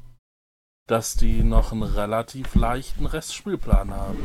dass 0.87 1.15
die 1.15 1.43
noch 1.43 1.71
einen 1.71 1.83
relativ 1.83 2.55
leichten 2.55 3.05
Restspielplan 3.05 3.91
haben. 3.91 4.19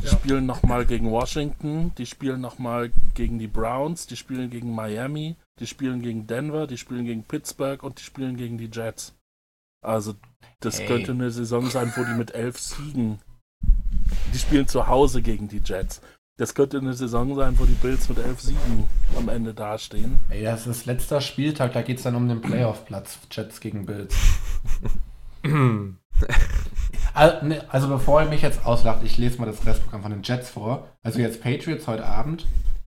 Die 0.00 0.06
ja. 0.06 0.12
spielen 0.12 0.46
nochmal 0.46 0.84
gegen 0.84 1.10
Washington, 1.10 1.94
die 1.96 2.06
spielen 2.06 2.40
nochmal 2.40 2.90
gegen 3.14 3.38
die 3.38 3.48
Browns, 3.48 4.06
die 4.06 4.16
spielen 4.16 4.50
gegen 4.50 4.74
Miami, 4.74 5.36
die 5.58 5.66
spielen 5.66 6.02
gegen 6.02 6.26
Denver, 6.26 6.66
die 6.66 6.78
spielen 6.78 7.04
gegen 7.04 7.24
Pittsburgh 7.24 7.82
und 7.82 7.98
die 7.98 8.04
spielen 8.04 8.36
gegen 8.36 8.58
die 8.58 8.70
Jets. 8.72 9.14
Also, 9.84 10.14
das 10.60 10.78
hey. 10.78 10.86
könnte 10.86 11.12
eine 11.12 11.30
Saison 11.30 11.68
sein, 11.68 11.92
wo 11.96 12.04
die 12.04 12.14
mit 12.14 12.34
elf 12.34 12.58
Siegen. 12.58 13.20
Die 14.32 14.38
spielen 14.38 14.68
zu 14.68 14.86
Hause 14.86 15.22
gegen 15.22 15.48
die 15.48 15.60
Jets. 15.64 16.00
Das 16.38 16.54
könnte 16.54 16.78
eine 16.78 16.94
Saison 16.94 17.34
sein, 17.34 17.58
wo 17.58 17.66
die 17.66 17.74
Bills 17.74 18.08
mit 18.08 18.18
elf 18.18 18.40
Siegen 18.40 18.88
am 19.16 19.28
Ende 19.28 19.52
dastehen. 19.52 20.18
Ey, 20.30 20.42
das 20.42 20.66
ist 20.66 20.86
letzter 20.86 21.20
Spieltag, 21.20 21.74
da 21.74 21.82
geht 21.82 21.98
es 21.98 22.04
dann 22.04 22.16
um 22.16 22.26
den 22.28 22.40
Playoff-Platz. 22.40 23.18
Jets 23.30 23.60
gegen 23.60 23.84
Bills. 23.84 24.16
also, 27.14 27.46
ne, 27.46 27.64
also, 27.68 27.88
bevor 27.88 28.22
ihr 28.22 28.28
mich 28.28 28.42
jetzt 28.42 28.64
auslacht, 28.64 29.02
ich 29.02 29.18
lese 29.18 29.38
mal 29.38 29.46
das 29.46 29.66
Restprogramm 29.66 30.02
von 30.02 30.12
den 30.12 30.22
Jets 30.22 30.50
vor. 30.50 30.88
Also 31.02 31.20
jetzt 31.20 31.42
Patriots 31.42 31.86
heute 31.86 32.06
Abend, 32.06 32.46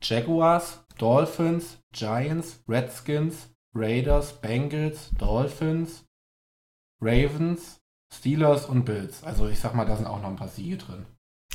Jaguars, 0.03 0.85
Dolphins, 0.99 1.79
Giants, 1.93 2.63
Redskins, 2.69 3.51
Raiders, 3.75 4.41
Bengals, 4.41 5.11
Dolphins, 5.19 6.05
Ravens, 7.01 7.81
Steelers 8.13 8.67
und 8.67 8.85
Bills. 8.85 9.23
Also 9.25 9.49
ich 9.49 9.59
sag 9.61 9.75
mal, 9.75 9.87
da 9.87 9.97
sind 9.97 10.07
auch 10.07 10.21
noch 10.21 10.29
ein 10.29 10.37
paar 10.37 10.49
Siege 10.49 10.77
drin. 10.77 11.07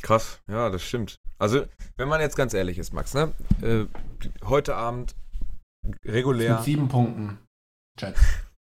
Krass, 0.02 0.40
ja, 0.48 0.70
das 0.70 0.82
stimmt. 0.82 1.20
Also, 1.38 1.66
wenn 1.96 2.08
man 2.08 2.20
jetzt 2.20 2.36
ganz 2.36 2.54
ehrlich 2.54 2.78
ist, 2.78 2.92
Max, 2.92 3.14
ne? 3.14 3.32
Äh, 3.62 3.86
heute 4.44 4.76
Abend 4.76 5.14
regulär. 6.04 6.56
Mit 6.56 6.64
sieben 6.64 6.88
Punkten. 6.88 7.38
Jets. 7.98 8.20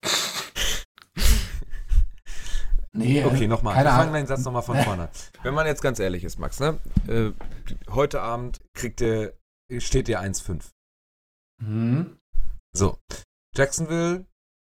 nee, 2.92 3.24
okay, 3.24 3.46
nochmal. 3.46 3.76
Wir 3.76 3.90
fangen 3.90 4.14
den 4.14 4.26
Satz 4.26 4.44
nochmal 4.44 4.62
von 4.62 4.78
vorne. 4.78 5.08
Wenn 5.42 5.54
man 5.54 5.66
jetzt 5.66 5.82
ganz 5.82 5.98
ehrlich 5.98 6.24
ist, 6.24 6.38
Max, 6.38 6.60
ne? 6.60 6.78
Äh, 7.06 7.32
heute 7.90 8.22
Abend 8.22 8.60
kriegt 8.74 9.00
ihr, 9.00 9.34
steht 9.78 10.08
ihr 10.08 10.20
1-5. 10.20 10.70
Mhm. 11.60 12.18
So. 12.74 12.98
Jacksonville 13.56 14.26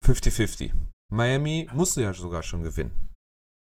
50-50. 0.05 0.73
Miami 1.11 1.69
musste 1.73 2.01
ja 2.01 2.13
sogar 2.13 2.43
schon 2.43 2.63
gewinnen. 2.63 3.13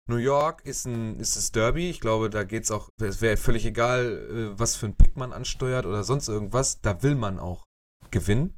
New 0.08 0.16
York 0.16 0.64
ist 0.64 0.86
ein 0.86 1.18
ist 1.18 1.36
das 1.36 1.50
Derby. 1.50 1.90
Ich 1.90 2.00
glaube, 2.00 2.30
da 2.30 2.44
geht's 2.44 2.70
auch. 2.70 2.90
Es 3.00 3.20
wäre 3.20 3.36
völlig 3.36 3.66
egal, 3.66 4.28
äh, 4.30 4.58
was 4.58 4.76
für 4.76 4.86
ein 4.86 4.96
Pick 4.96 5.16
man 5.16 5.32
ansteuert 5.32 5.84
oder 5.84 6.04
sonst 6.04 6.28
irgendwas. 6.28 6.80
Da 6.80 7.02
will 7.02 7.16
man 7.16 7.38
auch 7.38 7.64
gewinnen. 8.10 8.56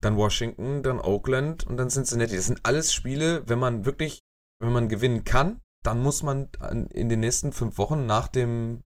Dann 0.00 0.16
Washington, 0.16 0.82
dann 0.82 1.00
Oakland 1.00 1.66
und 1.66 1.76
dann 1.76 1.90
Cincinnati. 1.90 2.36
Das 2.36 2.46
sind 2.46 2.64
alles 2.64 2.94
Spiele, 2.94 3.46
wenn 3.48 3.58
man 3.58 3.84
wirklich, 3.84 4.20
wenn 4.60 4.72
man 4.72 4.88
gewinnen 4.88 5.24
kann, 5.24 5.60
dann 5.84 6.02
muss 6.02 6.22
man 6.22 6.48
in 6.90 7.08
den 7.08 7.20
nächsten 7.20 7.52
fünf 7.52 7.78
Wochen 7.78 8.06
nach 8.06 8.28
dem 8.28 8.82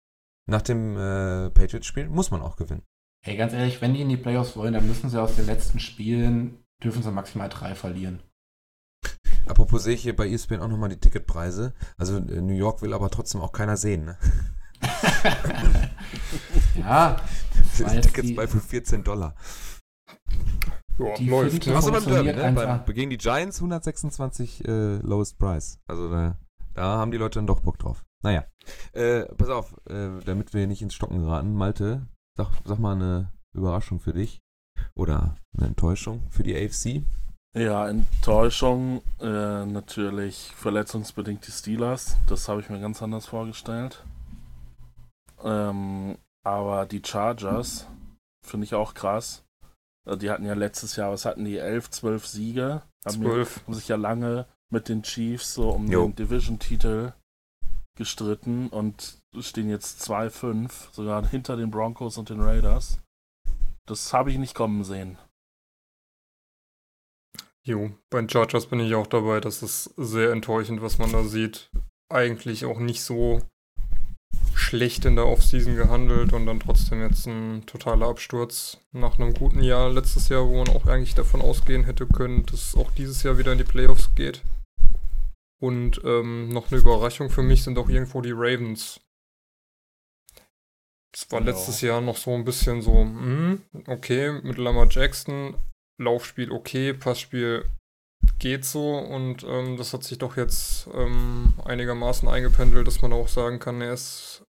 nach 0.48 0.62
dem 0.62 0.96
äh, 0.96 1.50
Patriots-Spiel 1.50 2.08
muss 2.08 2.30
man 2.30 2.42
auch 2.42 2.56
gewinnen. 2.56 2.82
Hey, 3.24 3.36
ganz 3.36 3.52
ehrlich, 3.52 3.80
wenn 3.80 3.94
die 3.94 4.00
in 4.00 4.08
die 4.08 4.16
Playoffs 4.16 4.56
wollen, 4.56 4.74
dann 4.74 4.86
müssen 4.86 5.08
sie 5.08 5.20
aus 5.20 5.36
den 5.36 5.46
letzten 5.46 5.78
Spielen, 5.78 6.64
dürfen 6.82 7.04
sie 7.04 7.12
maximal 7.12 7.48
drei 7.48 7.76
verlieren. 7.76 8.20
Apropos 9.46 9.84
sehe 9.84 9.94
ich 9.94 10.02
hier 10.02 10.16
bei 10.16 10.28
ESPN 10.28 10.60
auch 10.60 10.68
nochmal 10.68 10.88
die 10.88 10.98
Ticketpreise. 10.98 11.72
Also 11.96 12.16
äh, 12.16 12.40
New 12.40 12.54
York 12.54 12.82
will 12.82 12.92
aber 12.92 13.10
trotzdem 13.10 13.40
auch 13.40 13.52
keiner 13.52 13.76
sehen, 13.76 14.06
ne? 14.06 14.18
ja. 16.80 17.16
Tickets 17.76 18.28
die, 18.28 18.34
bei 18.34 18.48
14 18.48 19.04
Dollar. 19.04 19.36
Ja, 20.98 21.14
die 21.14 21.28
läuft. 21.28 21.72
Was 21.72 21.90
beim 21.90 22.04
Derby, 22.04 22.32
ne? 22.32 22.52
Beim, 22.52 22.84
gegen 22.94 23.10
die 23.10 23.18
Giants 23.18 23.58
126 23.58 24.66
äh, 24.66 24.96
Lowest 24.96 25.38
Price. 25.38 25.78
Also 25.86 26.10
da, 26.10 26.38
da 26.74 26.98
haben 26.98 27.12
die 27.12 27.18
Leute 27.18 27.38
dann 27.38 27.46
doch 27.46 27.60
Bock 27.60 27.78
drauf. 27.78 28.04
Naja. 28.22 28.44
Äh, 28.92 29.26
pass 29.36 29.48
auf, 29.48 29.76
äh, 29.88 30.08
damit 30.24 30.54
wir 30.54 30.66
nicht 30.66 30.82
ins 30.82 30.94
Stocken 30.94 31.20
geraten. 31.20 31.54
Malte, 31.54 32.08
Sag, 32.36 32.48
sag 32.64 32.78
mal 32.78 32.94
eine 32.94 33.32
Überraschung 33.54 34.00
für 34.00 34.12
dich 34.12 34.40
oder 34.94 35.36
eine 35.56 35.68
Enttäuschung 35.68 36.22
für 36.30 36.42
die 36.42 36.56
AFC. 36.56 37.02
Ja, 37.54 37.86
Enttäuschung 37.86 39.02
äh, 39.20 39.66
natürlich 39.66 40.52
verletzungsbedingt 40.56 41.46
die 41.46 41.50
Steelers. 41.50 42.16
Das 42.26 42.48
habe 42.48 42.62
ich 42.62 42.70
mir 42.70 42.80
ganz 42.80 43.02
anders 43.02 43.26
vorgestellt. 43.26 44.02
Ähm, 45.44 46.16
aber 46.44 46.86
die 46.86 47.02
Chargers 47.04 47.86
finde 48.42 48.64
ich 48.64 48.74
auch 48.74 48.94
krass. 48.94 49.44
Äh, 50.06 50.16
die 50.16 50.30
hatten 50.30 50.46
ja 50.46 50.54
letztes 50.54 50.96
Jahr, 50.96 51.12
was 51.12 51.26
hatten 51.26 51.44
die? 51.44 51.58
11, 51.58 51.90
12 51.90 52.26
Siege. 52.26 52.82
Haben, 53.04 53.22
12. 53.22 53.66
haben 53.66 53.74
sich 53.74 53.88
ja 53.88 53.96
lange 53.96 54.46
mit 54.70 54.88
den 54.88 55.02
Chiefs 55.02 55.52
so 55.52 55.70
um 55.70 55.88
jo. 55.88 56.06
den 56.06 56.16
Division-Titel 56.16 57.12
gestritten 57.98 58.68
und 58.68 59.21
stehen 59.40 59.70
jetzt 59.70 60.02
2-5, 60.02 60.92
sogar 60.92 61.26
hinter 61.26 61.56
den 61.56 61.70
Broncos 61.70 62.18
und 62.18 62.28
den 62.28 62.40
Raiders. 62.40 63.00
Das 63.86 64.12
habe 64.12 64.30
ich 64.30 64.38
nicht 64.38 64.54
kommen 64.54 64.84
sehen. 64.84 65.18
Jo, 67.64 67.92
bei 68.10 68.20
den 68.20 68.28
Chargers 68.28 68.66
bin 68.66 68.80
ich 68.80 68.94
auch 68.94 69.06
dabei. 69.06 69.40
Das 69.40 69.62
ist 69.62 69.94
sehr 69.96 70.32
enttäuschend, 70.32 70.82
was 70.82 70.98
man 70.98 71.12
da 71.12 71.22
sieht. 71.22 71.70
Eigentlich 72.12 72.64
auch 72.64 72.78
nicht 72.78 73.02
so 73.02 73.40
schlecht 74.54 75.04
in 75.04 75.16
der 75.16 75.26
Offseason 75.26 75.76
gehandelt 75.76 76.32
und 76.32 76.46
dann 76.46 76.60
trotzdem 76.60 77.00
jetzt 77.00 77.26
ein 77.26 77.64
totaler 77.66 78.08
Absturz 78.08 78.78
nach 78.92 79.18
einem 79.18 79.32
guten 79.32 79.62
Jahr 79.62 79.90
letztes 79.90 80.28
Jahr, 80.28 80.46
wo 80.48 80.56
man 80.56 80.68
auch 80.68 80.86
eigentlich 80.86 81.14
davon 81.14 81.40
ausgehen 81.40 81.84
hätte 81.84 82.06
können, 82.06 82.44
dass 82.46 82.74
auch 82.74 82.90
dieses 82.90 83.22
Jahr 83.22 83.38
wieder 83.38 83.52
in 83.52 83.58
die 83.58 83.64
Playoffs 83.64 84.14
geht. 84.14 84.42
Und 85.60 86.00
ähm, 86.04 86.48
noch 86.48 86.70
eine 86.70 86.80
Überraschung 86.80 87.30
für 87.30 87.42
mich 87.42 87.62
sind 87.62 87.78
auch 87.78 87.88
irgendwo 87.88 88.20
die 88.20 88.32
Ravens. 88.32 89.00
Es 91.14 91.30
war 91.30 91.40
letztes 91.40 91.82
Jahr 91.82 92.00
noch 92.00 92.16
so 92.16 92.34
ein 92.34 92.44
bisschen 92.44 92.80
so, 92.80 92.92
hm, 92.92 93.62
okay, 93.86 94.40
mit 94.42 94.56
Lamar 94.56 94.86
Jackson, 94.88 95.56
Laufspiel 96.00 96.50
okay, 96.50 96.94
Passspiel 96.94 97.68
geht 98.38 98.64
so 98.64 98.96
und 98.98 99.44
ähm, 99.44 99.76
das 99.76 99.92
hat 99.92 100.04
sich 100.04 100.18
doch 100.18 100.36
jetzt 100.36 100.88
ähm, 100.94 101.54
einigermaßen 101.64 102.28
eingependelt, 102.28 102.86
dass 102.86 103.02
man 103.02 103.12
auch 103.12 103.28
sagen 103.28 103.58
kann, 103.58 103.80
er 103.80 103.92
ist 103.92 104.44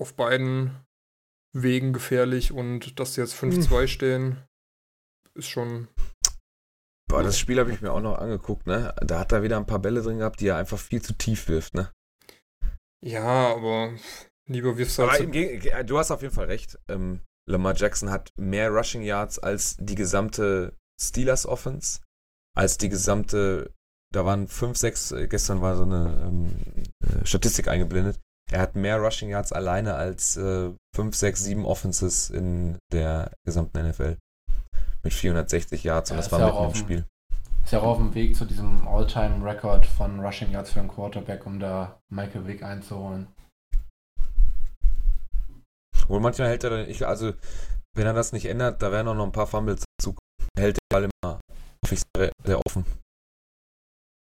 auf 0.00 0.14
beiden 0.14 0.84
Wegen 1.52 1.92
gefährlich 1.92 2.52
und 2.52 2.98
dass 2.98 3.14
sie 3.14 3.20
jetzt 3.20 3.34
5-2 3.34 3.80
hm. 3.80 3.88
stehen, 3.88 4.44
ist 5.34 5.48
schon 5.48 5.88
Boah, 7.10 7.22
das 7.22 7.38
Spiel 7.38 7.58
habe 7.58 7.72
ich 7.72 7.80
mir 7.80 7.90
auch 7.90 8.02
noch 8.02 8.18
angeguckt, 8.18 8.66
ne? 8.66 8.94
Da 9.00 9.18
hat 9.18 9.32
er 9.32 9.42
wieder 9.42 9.56
ein 9.56 9.66
paar 9.66 9.78
Bälle 9.78 10.02
drin 10.02 10.18
gehabt, 10.18 10.40
die 10.40 10.48
er 10.48 10.56
einfach 10.56 10.78
viel 10.78 11.00
zu 11.00 11.14
tief 11.14 11.48
wirft, 11.48 11.72
ne? 11.74 11.90
Ja, 13.00 13.54
aber 13.54 13.94
lieber 14.48 14.76
wirfst 14.76 14.98
du 14.98 15.08
halt. 15.08 15.20
Aber 15.72 15.84
du 15.84 15.98
hast 15.98 16.10
auf 16.10 16.22
jeden 16.22 16.34
Fall 16.34 16.46
recht. 16.46 16.78
Ähm, 16.88 17.20
Lamar 17.48 17.74
Jackson 17.74 18.10
hat 18.10 18.32
mehr 18.36 18.70
Rushing 18.70 19.02
Yards 19.02 19.38
als 19.38 19.76
die 19.78 19.94
gesamte 19.94 20.74
Steelers 21.00 21.46
Offense, 21.46 22.00
als 22.56 22.76
die 22.76 22.88
gesamte, 22.88 23.72
da 24.12 24.24
waren 24.24 24.48
5, 24.48 24.76
6, 24.76 25.12
äh, 25.12 25.28
gestern 25.28 25.60
war 25.62 25.76
so 25.76 25.84
eine 25.84 26.22
ähm, 26.26 26.54
äh, 27.06 27.24
Statistik 27.24 27.68
eingeblendet. 27.68 28.18
Er 28.50 28.60
hat 28.60 28.76
mehr 28.76 28.98
Rushing 28.98 29.28
Yards 29.28 29.52
alleine 29.52 29.94
als 29.94 30.32
5, 30.32 30.74
6, 31.14 31.44
7 31.44 31.66
Offenses 31.66 32.30
in 32.30 32.78
der 32.90 33.30
gesamten 33.44 33.86
NFL 33.86 34.16
mit 35.02 35.12
460 35.12 35.84
Yards 35.84 36.10
ja, 36.10 36.14
und 36.14 36.18
das 36.18 36.32
war 36.32 36.44
mitten 36.44 36.64
im 36.64 36.74
Spiel. 36.74 37.04
Ist 37.64 37.72
ja 37.72 37.80
auch 37.80 37.88
auf 37.88 37.98
dem 37.98 38.14
Weg 38.14 38.34
zu 38.34 38.46
diesem 38.46 38.88
All-Time-Record 38.88 39.84
von 39.84 40.20
Rushing 40.20 40.50
Yards 40.50 40.70
für 40.70 40.80
einen 40.80 40.88
Quarterback, 40.88 41.44
um 41.44 41.60
da 41.60 42.00
Michael 42.08 42.46
Vick 42.46 42.62
einzuholen. 42.62 43.26
Obwohl 46.08 46.20
manchmal 46.20 46.48
hält 46.48 46.64
er 46.64 46.70
dann, 46.70 46.88
ich, 46.88 47.06
also 47.06 47.34
wenn 47.94 48.06
er 48.06 48.14
das 48.14 48.32
nicht 48.32 48.46
ändert, 48.46 48.80
da 48.80 48.90
werden 48.90 49.08
auch 49.08 49.14
noch 49.14 49.26
ein 49.26 49.32
paar 49.32 49.46
Fumbles 49.46 49.84
dazu. 49.98 50.16
Hält 50.58 50.78
der 50.78 50.96
Ball 50.96 51.10
immer 51.22 51.40
sehr, 51.86 52.32
sehr 52.42 52.60
offen. 52.66 52.86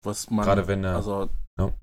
Was 0.06 0.30
man, 0.30 0.46
Gerade 0.46 0.68
wenn 0.68 0.86
er. 0.86 0.96
also, 0.96 1.30
ja. 1.60 1.74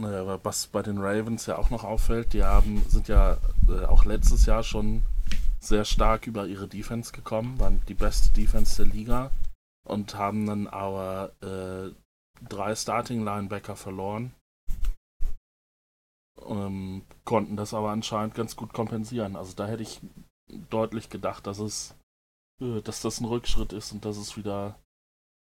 naja, 0.00 0.40
was 0.42 0.68
bei 0.68 0.82
den 0.82 0.98
Ravens 0.98 1.44
ja 1.44 1.58
auch 1.58 1.68
noch 1.68 1.84
auffällt, 1.84 2.32
die 2.32 2.44
haben, 2.44 2.82
sind 2.88 3.08
ja 3.08 3.36
äh, 3.68 3.84
auch 3.84 4.06
letztes 4.06 4.46
Jahr 4.46 4.62
schon 4.62 5.02
sehr 5.60 5.84
stark 5.84 6.26
über 6.26 6.46
ihre 6.46 6.68
Defense 6.68 7.12
gekommen, 7.12 7.60
waren 7.60 7.82
die 7.88 7.94
beste 7.94 8.32
Defense 8.32 8.82
der 8.82 8.94
Liga 8.94 9.30
und 9.86 10.14
haben 10.14 10.46
dann 10.46 10.66
aber 10.66 11.32
äh, 11.42 11.90
drei 12.48 12.74
Starting 12.74 13.22
Linebacker 13.22 13.76
verloren. 13.76 14.32
Ähm, 16.48 17.02
konnten 17.24 17.56
das 17.56 17.74
aber 17.74 17.90
anscheinend 17.90 18.34
ganz 18.34 18.56
gut 18.56 18.72
kompensieren. 18.72 19.36
Also 19.36 19.54
da 19.54 19.66
hätte 19.66 19.82
ich 19.82 20.00
deutlich 20.70 21.08
gedacht, 21.08 21.46
dass 21.46 21.58
es, 21.58 21.94
äh, 22.60 22.80
dass 22.82 23.00
das 23.02 23.20
ein 23.20 23.26
Rückschritt 23.26 23.72
ist 23.72 23.92
und 23.92 24.04
dass 24.04 24.16
es 24.16 24.36
wieder, 24.36 24.78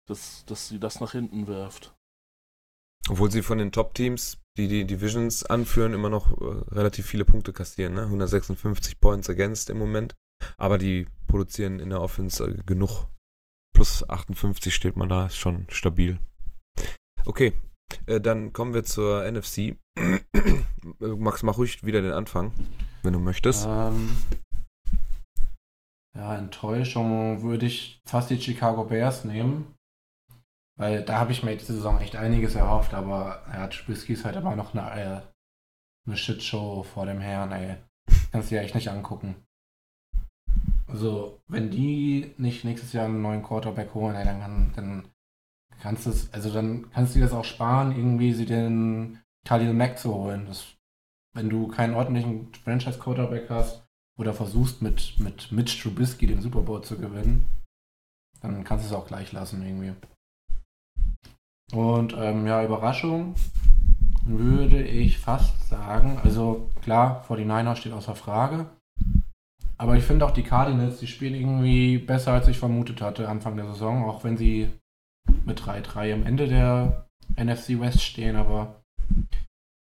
dass, 0.09 0.45
dass 0.47 0.69
sie 0.69 0.79
das 0.79 1.01
nach 1.01 1.13
hinten 1.13 1.47
wirft. 1.47 1.95
Obwohl 3.09 3.31
sie 3.31 3.43
von 3.43 3.59
den 3.59 3.73
Top-Teams, 3.73 4.39
die 4.57 4.69
die 4.69 4.85
Divisions 4.85 5.45
anführen, 5.45 5.95
immer 5.95 6.11
noch 6.11 6.31
äh, 6.41 6.75
relativ 6.75 7.07
viele 7.07 7.25
Punkte 7.25 7.53
kassieren. 7.53 7.95
Ne? 7.95 8.03
156 8.03 9.01
Points 9.01 9.31
against 9.31 9.71
im 9.71 9.79
Moment. 9.79 10.15
Aber 10.57 10.79
die 10.79 11.07
produzieren 11.27 11.81
in 11.81 11.91
der 11.91 12.01
Offense 12.01 12.45
äh, 12.45 12.63
genug. 12.65 13.07
Plus 13.75 14.09
58 14.09 14.75
steht 14.75 14.97
man 14.97 15.09
da, 15.09 15.27
ist 15.27 15.37
schon 15.37 15.67
stabil. 15.71 16.19
Okay, 17.25 17.53
äh, 18.07 18.21
dann 18.21 18.53
kommen 18.53 18.75
wir 18.75 18.85
zur 18.85 19.31
NFC. 19.31 19.77
Max, 20.99 21.43
mach 21.43 21.59
ruhig 21.59 21.85
wieder 21.85 22.03
den 22.03 22.13
Anfang, 22.13 22.53
wenn 23.03 23.13
du 23.13 23.19
möchtest. 23.19 23.67
Ähm, 23.69 24.11
ja, 26.17 26.37
Enttäuschung 26.37 27.43
würde 27.43 27.67
ich 27.67 28.01
fast 28.05 28.31
die 28.31 28.41
Chicago 28.41 28.85
Bears 28.85 29.25
nehmen. 29.25 29.75
Weil 30.81 31.03
da 31.03 31.19
habe 31.19 31.33
ich 31.33 31.43
mir 31.43 31.55
diese 31.57 31.75
Saison 31.75 32.01
echt 32.01 32.17
einiges 32.17 32.55
erhofft, 32.55 32.95
aber 32.95 33.43
ja, 33.53 33.67
Trubisky 33.67 34.15
ist 34.15 34.25
halt 34.25 34.37
immer 34.37 34.57
noch 34.57 34.75
eine, 34.75 34.91
äh, 34.91 35.21
eine 36.07 36.17
Shitshow 36.17 36.83
vor 36.83 37.05
dem 37.05 37.21
Herrn, 37.21 37.53
ey. 37.53 37.77
Kannst 38.33 38.51
du 38.51 38.55
dir 38.55 38.63
echt 38.63 38.75
nicht 38.75 38.89
angucken. 38.89 39.37
Also, 40.89 41.39
wenn 41.49 41.71
die 41.71 42.33
nicht 42.39 42.65
nächstes 42.65 42.95
Jahr 42.95 43.05
einen 43.05 43.21
neuen 43.21 43.43
Quarterback 43.43 43.93
holen, 43.93 44.17
ey, 44.17 44.25
dann, 44.25 44.41
kann, 44.41 44.73
dann 44.75 45.10
kannst 45.81 46.07
du 46.07 46.13
also 46.33 46.53
dann 46.53 46.91
kannst 46.91 47.15
du 47.15 47.19
dir 47.19 47.25
das 47.25 47.35
auch 47.35 47.45
sparen, 47.45 47.93
irgendwie 47.93 48.33
sie 48.33 48.47
den 48.47 49.19
Khalil 49.45 49.73
Mack 49.73 49.99
zu 49.99 50.15
holen. 50.15 50.47
Das, 50.47 50.67
wenn 51.35 51.49
du 51.49 51.69
keinen 51.69 51.95
ordentlichen 51.95 52.53
Franchise-Quarterback 52.65 53.49
hast 53.51 53.85
oder 54.19 54.35
versuchst 54.35 54.83
mit, 54.83 55.19
mit 55.19 55.51
Mitch 55.53 55.83
Trubisky 55.83 56.27
den 56.27 56.43
Super 56.43 56.61
Bowl 56.61 56.83
zu 56.83 56.99
gewinnen, 56.99 57.45
dann 58.41 58.65
kannst 58.65 58.85
du 58.85 58.89
es 58.89 58.95
auch 58.95 59.07
gleich 59.07 59.33
lassen 59.33 59.63
irgendwie. 59.63 59.93
Und 61.73 62.15
ähm, 62.19 62.47
ja, 62.47 62.65
Überraschung 62.65 63.35
würde 64.25 64.83
ich 64.83 65.19
fast 65.19 65.69
sagen. 65.69 66.19
Also 66.23 66.71
klar, 66.83 67.25
49er 67.29 67.77
steht 67.77 67.93
außer 67.93 68.15
Frage. 68.15 68.67
Aber 69.79 69.97
ich 69.97 70.05
finde 70.05 70.27
auch 70.27 70.33
die 70.33 70.43
Cardinals, 70.43 70.99
die 70.99 71.07
spielen 71.07 71.35
irgendwie 71.35 71.97
besser, 71.97 72.33
als 72.33 72.49
ich 72.49 72.59
vermutet 72.59 73.01
hatte 73.01 73.29
Anfang 73.29 73.57
der 73.57 73.67
Saison, 73.67 74.05
auch 74.05 74.25
wenn 74.25 74.37
sie 74.37 74.69
mit 75.45 75.61
3-3 75.61 76.13
am 76.15 76.27
Ende 76.27 76.49
der 76.49 77.07
NFC 77.37 77.81
West 77.81 78.03
stehen. 78.03 78.37
Aber 78.37 78.83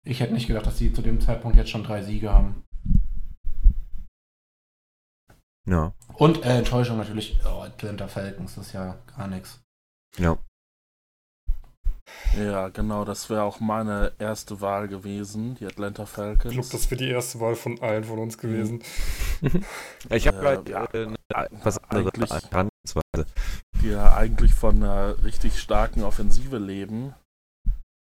ich 0.05 0.21
hätte 0.21 0.35
nicht 0.35 0.47
gedacht, 0.49 0.67
dass 0.67 0.79
sie 0.79 0.93
zu 0.93 1.03
dem 1.03 1.21
Zeitpunkt 1.21 1.57
jetzt 1.57 1.71
schon 1.71 1.85
drei 1.85 2.03
Siege 2.03 2.33
haben. 2.33 2.65
Ja. 5.69 5.93
Und 6.15 6.45
äh, 6.45 6.59
Enttäuschung 6.59 6.97
natürlich, 6.99 7.39
oh, 7.45 7.63
Atlanta 7.63 8.09
Falcons, 8.09 8.57
das 8.57 8.67
ist 8.69 8.73
ja 8.73 8.99
gar 9.17 9.29
nichts. 9.29 9.61
Ja. 10.19 10.37
Ja, 12.37 12.69
genau, 12.69 13.05
das 13.05 13.31
wäre 13.31 13.43
auch 13.45 13.61
meine 13.61 14.13
erste 14.19 14.61
Wahl 14.61 14.89
gewesen, 14.89 15.55
die 15.55 15.67
Atlanta 15.67 16.03
Ich 16.03 16.09
Falcons. 16.09 16.53
glaube, 16.53 16.69
das 16.73 16.91
wäre 16.91 16.99
die 16.99 17.11
erste 17.11 17.41
Wahl 17.41 17.55
von 17.55 17.81
allen 17.81 18.05
von 18.05 18.19
uns 18.19 18.39
gewesen. 18.39 18.83
Ich 20.11 20.27
habe 20.27 20.39
Äh, 20.39 20.75
halt 20.75 20.95
äh, 20.95 21.07
eine 21.35 21.49
was 21.65 21.79
anderes 21.85 22.31
eigentlich-. 22.31 22.72
Die 23.83 23.89
ja 23.89 24.15
eigentlich 24.15 24.55
von 24.55 24.77
einer 24.77 25.23
richtig 25.25 25.61
starken 25.61 26.03
Offensive 26.03 26.59
leben. 26.59 27.15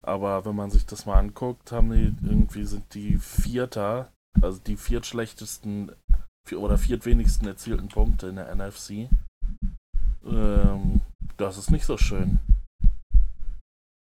Aber 0.02 0.44
wenn 0.44 0.56
man 0.56 0.70
sich 0.70 0.86
das 0.86 1.06
mal 1.06 1.18
anguckt, 1.18 1.72
haben 1.72 1.90
die 1.90 2.14
irgendwie 2.26 2.64
sind 2.64 2.94
die 2.94 3.18
Vierter, 3.18 4.10
also 4.40 4.58
die 4.58 4.76
viertschlechtesten 4.76 5.92
vier- 6.48 6.60
oder 6.60 6.78
viertwenigsten 6.78 7.46
erzielten 7.46 7.88
Punkte 7.88 8.28
in 8.28 8.36
der 8.36 8.54
NFC. 8.54 9.10
Ähm, 10.24 11.02
das 11.36 11.58
ist 11.58 11.70
nicht 11.70 11.84
so 11.84 11.96
schön. 11.96 12.38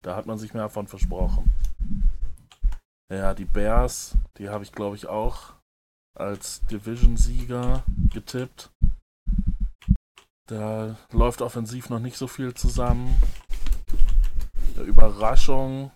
Da 0.04 0.16
hat 0.16 0.26
man 0.26 0.38
sich 0.38 0.54
mehr 0.54 0.64
davon 0.64 0.88
versprochen. 0.88 1.52
Ja, 3.12 3.34
die 3.34 3.46
Bears, 3.46 4.16
die 4.38 4.50
habe 4.50 4.64
ich 4.64 4.72
glaube 4.72 4.96
ich 4.96 5.08
auch 5.08 5.54
als 6.16 6.62
Division-Sieger 6.68 7.84
getippt. 8.14 8.72
Da 10.50 10.98
läuft 11.12 11.44
offensiv 11.44 11.92
noch 11.92 12.00
nicht 12.00 12.18
so 12.18 12.28
viel 12.28 12.56
zusammen. 12.56 13.16
Eine 14.76 14.86
Überraschung 14.86 15.92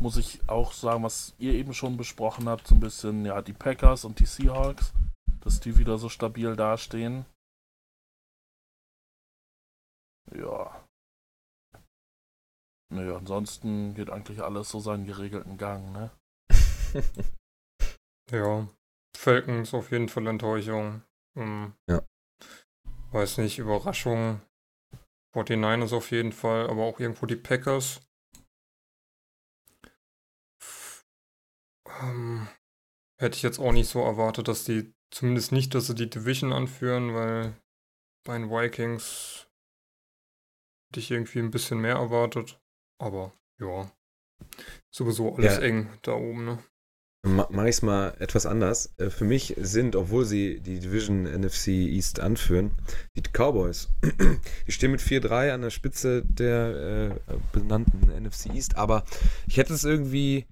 muss 0.00 0.18
ich 0.18 0.46
auch 0.50 0.72
sagen, 0.72 1.02
was 1.02 1.34
ihr 1.38 1.54
eben 1.54 1.72
schon 1.72 1.96
besprochen 1.96 2.46
habt, 2.46 2.66
so 2.66 2.74
ein 2.74 2.80
bisschen, 2.80 3.24
ja, 3.24 3.40
die 3.40 3.54
Packers 3.54 4.04
und 4.04 4.18
die 4.18 4.26
Seahawks, 4.26 4.92
dass 5.40 5.60
die 5.60 5.78
wieder 5.78 5.96
so 5.96 6.10
stabil 6.10 6.56
dastehen. 6.56 7.24
Ja. 10.34 10.84
Naja, 12.92 13.16
ansonsten 13.16 13.94
geht 13.94 14.10
eigentlich 14.10 14.42
alles 14.42 14.68
so 14.68 14.78
seinen 14.78 15.06
geregelten 15.06 15.56
Gang, 15.56 15.92
ne? 15.92 16.10
Ja, 18.30 18.66
Falcons 19.16 19.74
auf 19.74 19.90
jeden 19.90 20.08
Fall 20.08 20.26
Enttäuschung. 20.26 21.02
Hm. 21.36 21.74
Ja. 21.88 22.02
Weiß 23.12 23.38
nicht, 23.38 23.58
Überraschung. 23.58 24.40
49ers 25.34 25.92
auf 25.94 26.10
jeden 26.10 26.32
Fall, 26.32 26.68
aber 26.68 26.82
auch 26.84 26.98
irgendwo 27.00 27.26
die 27.26 27.36
Packers. 27.36 28.00
Ähm, 32.00 32.48
hätte 33.18 33.36
ich 33.36 33.42
jetzt 33.42 33.58
auch 33.58 33.72
nicht 33.72 33.88
so 33.88 34.00
erwartet, 34.02 34.48
dass 34.48 34.64
die, 34.64 34.94
zumindest 35.10 35.52
nicht, 35.52 35.74
dass 35.74 35.86
sie 35.86 35.94
die 35.94 36.10
Division 36.10 36.52
anführen, 36.52 37.14
weil 37.14 37.54
bei 38.24 38.36
den 38.38 38.50
Vikings 38.50 39.46
hätte 40.88 41.00
ich 41.00 41.10
irgendwie 41.10 41.38
ein 41.38 41.50
bisschen 41.50 41.80
mehr 41.80 41.96
erwartet. 41.96 42.60
Aber 42.98 43.32
ja, 43.58 43.90
sowieso 44.90 45.34
alles 45.34 45.56
Ja. 45.56 45.62
eng 45.62 45.98
da 46.02 46.12
oben, 46.14 46.44
ne? 46.44 46.64
Ma 47.24 47.46
Mache 47.50 47.68
ich 47.68 47.76
es 47.76 47.82
mal 47.82 48.14
etwas 48.18 48.46
anders. 48.46 48.92
Äh, 48.98 49.08
Für 49.10 49.24
mich 49.24 49.54
sind, 49.58 49.94
obwohl 49.94 50.24
sie 50.24 50.60
die 50.60 50.80
Division 50.80 51.22
NFC 51.22 51.68
East 51.68 52.18
anführen, 52.18 52.72
die 53.16 53.22
Cowboys. 53.22 53.88
Die 54.66 54.72
stehen 54.72 54.90
mit 54.90 55.00
4-3 55.00 55.52
an 55.52 55.62
der 55.62 55.70
Spitze 55.70 56.24
der 56.24 57.20
äh, 57.28 57.34
benannten 57.52 58.10
NFC 58.10 58.46
East, 58.46 58.76
aber 58.76 59.04
ich 59.46 59.56
hätte 59.56 59.72
es 59.72 59.84
irgendwie 59.84 60.46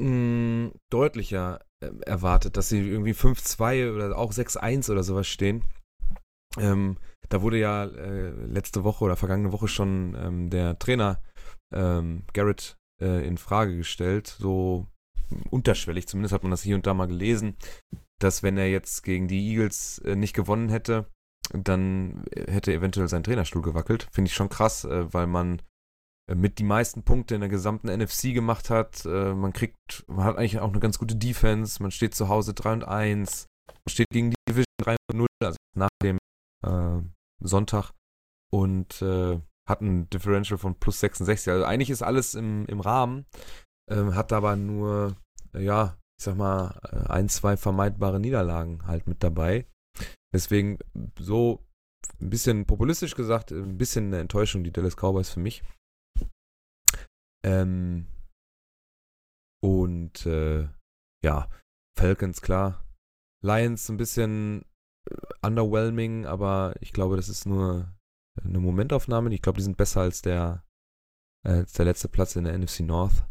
mh, 0.00 0.70
deutlicher 0.90 1.60
äh, 1.82 1.90
erwartet, 2.06 2.56
dass 2.56 2.70
sie 2.70 2.80
irgendwie 2.80 3.12
5-2 3.12 3.94
oder 3.94 4.16
auch 4.16 4.32
6-1 4.32 4.90
oder 4.90 5.02
sowas 5.02 5.26
stehen. 5.28 5.62
Ähm, 6.58 6.96
da 7.28 7.42
wurde 7.42 7.58
ja 7.58 7.84
äh, 7.84 8.30
letzte 8.30 8.82
Woche 8.82 9.04
oder 9.04 9.16
vergangene 9.16 9.52
Woche 9.52 9.68
schon 9.68 10.16
ähm, 10.18 10.48
der 10.48 10.78
Trainer 10.78 11.22
ähm, 11.74 12.22
Garrett 12.32 12.78
äh, 13.02 13.26
in 13.26 13.36
Frage 13.36 13.76
gestellt, 13.76 14.28
so 14.38 14.86
unterschwellig, 15.50 16.06
zumindest 16.06 16.32
hat 16.32 16.42
man 16.42 16.50
das 16.50 16.62
hier 16.62 16.76
und 16.76 16.86
da 16.86 16.94
mal 16.94 17.06
gelesen, 17.06 17.56
dass 18.18 18.42
wenn 18.42 18.56
er 18.56 18.68
jetzt 18.68 19.02
gegen 19.02 19.28
die 19.28 19.50
Eagles 19.50 19.98
äh, 19.98 20.16
nicht 20.16 20.34
gewonnen 20.34 20.68
hätte, 20.68 21.06
dann 21.52 22.24
hätte 22.34 22.72
eventuell 22.72 23.08
sein 23.08 23.22
Trainerstuhl 23.22 23.62
gewackelt. 23.62 24.08
Finde 24.12 24.28
ich 24.28 24.34
schon 24.34 24.48
krass, 24.48 24.84
äh, 24.84 25.12
weil 25.12 25.26
man 25.26 25.62
äh, 26.28 26.34
mit 26.34 26.58
die 26.58 26.64
meisten 26.64 27.02
Punkte 27.02 27.34
in 27.34 27.40
der 27.40 27.50
gesamten 27.50 27.88
NFC 27.88 28.34
gemacht 28.34 28.70
hat. 28.70 29.04
Äh, 29.04 29.34
man 29.34 29.52
kriegt, 29.52 30.04
man 30.08 30.24
hat 30.24 30.36
eigentlich 30.36 30.58
auch 30.58 30.70
eine 30.70 30.80
ganz 30.80 30.98
gute 30.98 31.16
Defense, 31.16 31.82
man 31.82 31.90
steht 31.90 32.14
zu 32.14 32.28
Hause 32.28 32.54
3 32.54 32.72
und 32.72 32.84
1, 32.84 33.46
man 33.68 33.90
steht 33.90 34.08
gegen 34.10 34.30
die 34.30 34.36
Division 34.48 34.64
3 34.82 34.96
und 35.10 35.18
0, 35.18 35.26
also 35.42 35.58
nach 35.76 35.88
dem 36.02 36.18
äh, 36.64 37.02
Sonntag 37.40 37.92
und 38.50 39.02
äh, 39.02 39.40
hat 39.68 39.80
ein 39.80 40.08
Differential 40.10 40.58
von 40.58 40.76
plus 40.76 41.00
66. 41.00 41.52
Also 41.52 41.64
eigentlich 41.64 41.90
ist 41.90 42.02
alles 42.02 42.34
im, 42.34 42.66
im 42.66 42.80
Rahmen 42.80 43.26
ähm, 43.90 44.14
hat 44.14 44.32
aber 44.32 44.56
nur, 44.56 45.16
ja, 45.52 45.96
ich 46.18 46.24
sag 46.24 46.36
mal, 46.36 46.78
äh, 46.90 47.10
ein, 47.10 47.28
zwei 47.28 47.56
vermeidbare 47.56 48.20
Niederlagen 48.20 48.86
halt 48.86 49.06
mit 49.06 49.22
dabei. 49.22 49.66
Deswegen 50.34 50.78
so 51.18 51.64
ein 52.20 52.30
bisschen 52.30 52.66
populistisch 52.66 53.14
gesagt, 53.14 53.52
ein 53.52 53.78
bisschen 53.78 54.06
eine 54.06 54.20
Enttäuschung, 54.20 54.64
die 54.64 54.72
Dallas 54.72 54.96
Cowboys 54.96 55.30
für 55.30 55.40
mich. 55.40 55.62
Ähm, 57.44 58.06
und 59.62 60.26
äh, 60.26 60.68
ja, 61.24 61.48
Falcons, 61.98 62.40
klar. 62.40 62.84
Lions 63.42 63.88
ein 63.88 63.96
bisschen 63.96 64.64
äh, 65.10 65.16
underwhelming, 65.46 66.26
aber 66.26 66.74
ich 66.80 66.92
glaube, 66.92 67.16
das 67.16 67.28
ist 67.28 67.46
nur 67.46 67.92
eine 68.42 68.60
Momentaufnahme. 68.60 69.32
Ich 69.32 69.42
glaube, 69.42 69.58
die 69.58 69.64
sind 69.64 69.76
besser 69.76 70.00
als 70.02 70.22
der, 70.22 70.64
als 71.44 71.72
der 71.72 71.84
letzte 71.84 72.08
Platz 72.08 72.36
in 72.36 72.44
der 72.44 72.58
NFC 72.58 72.80
North. 72.80 73.24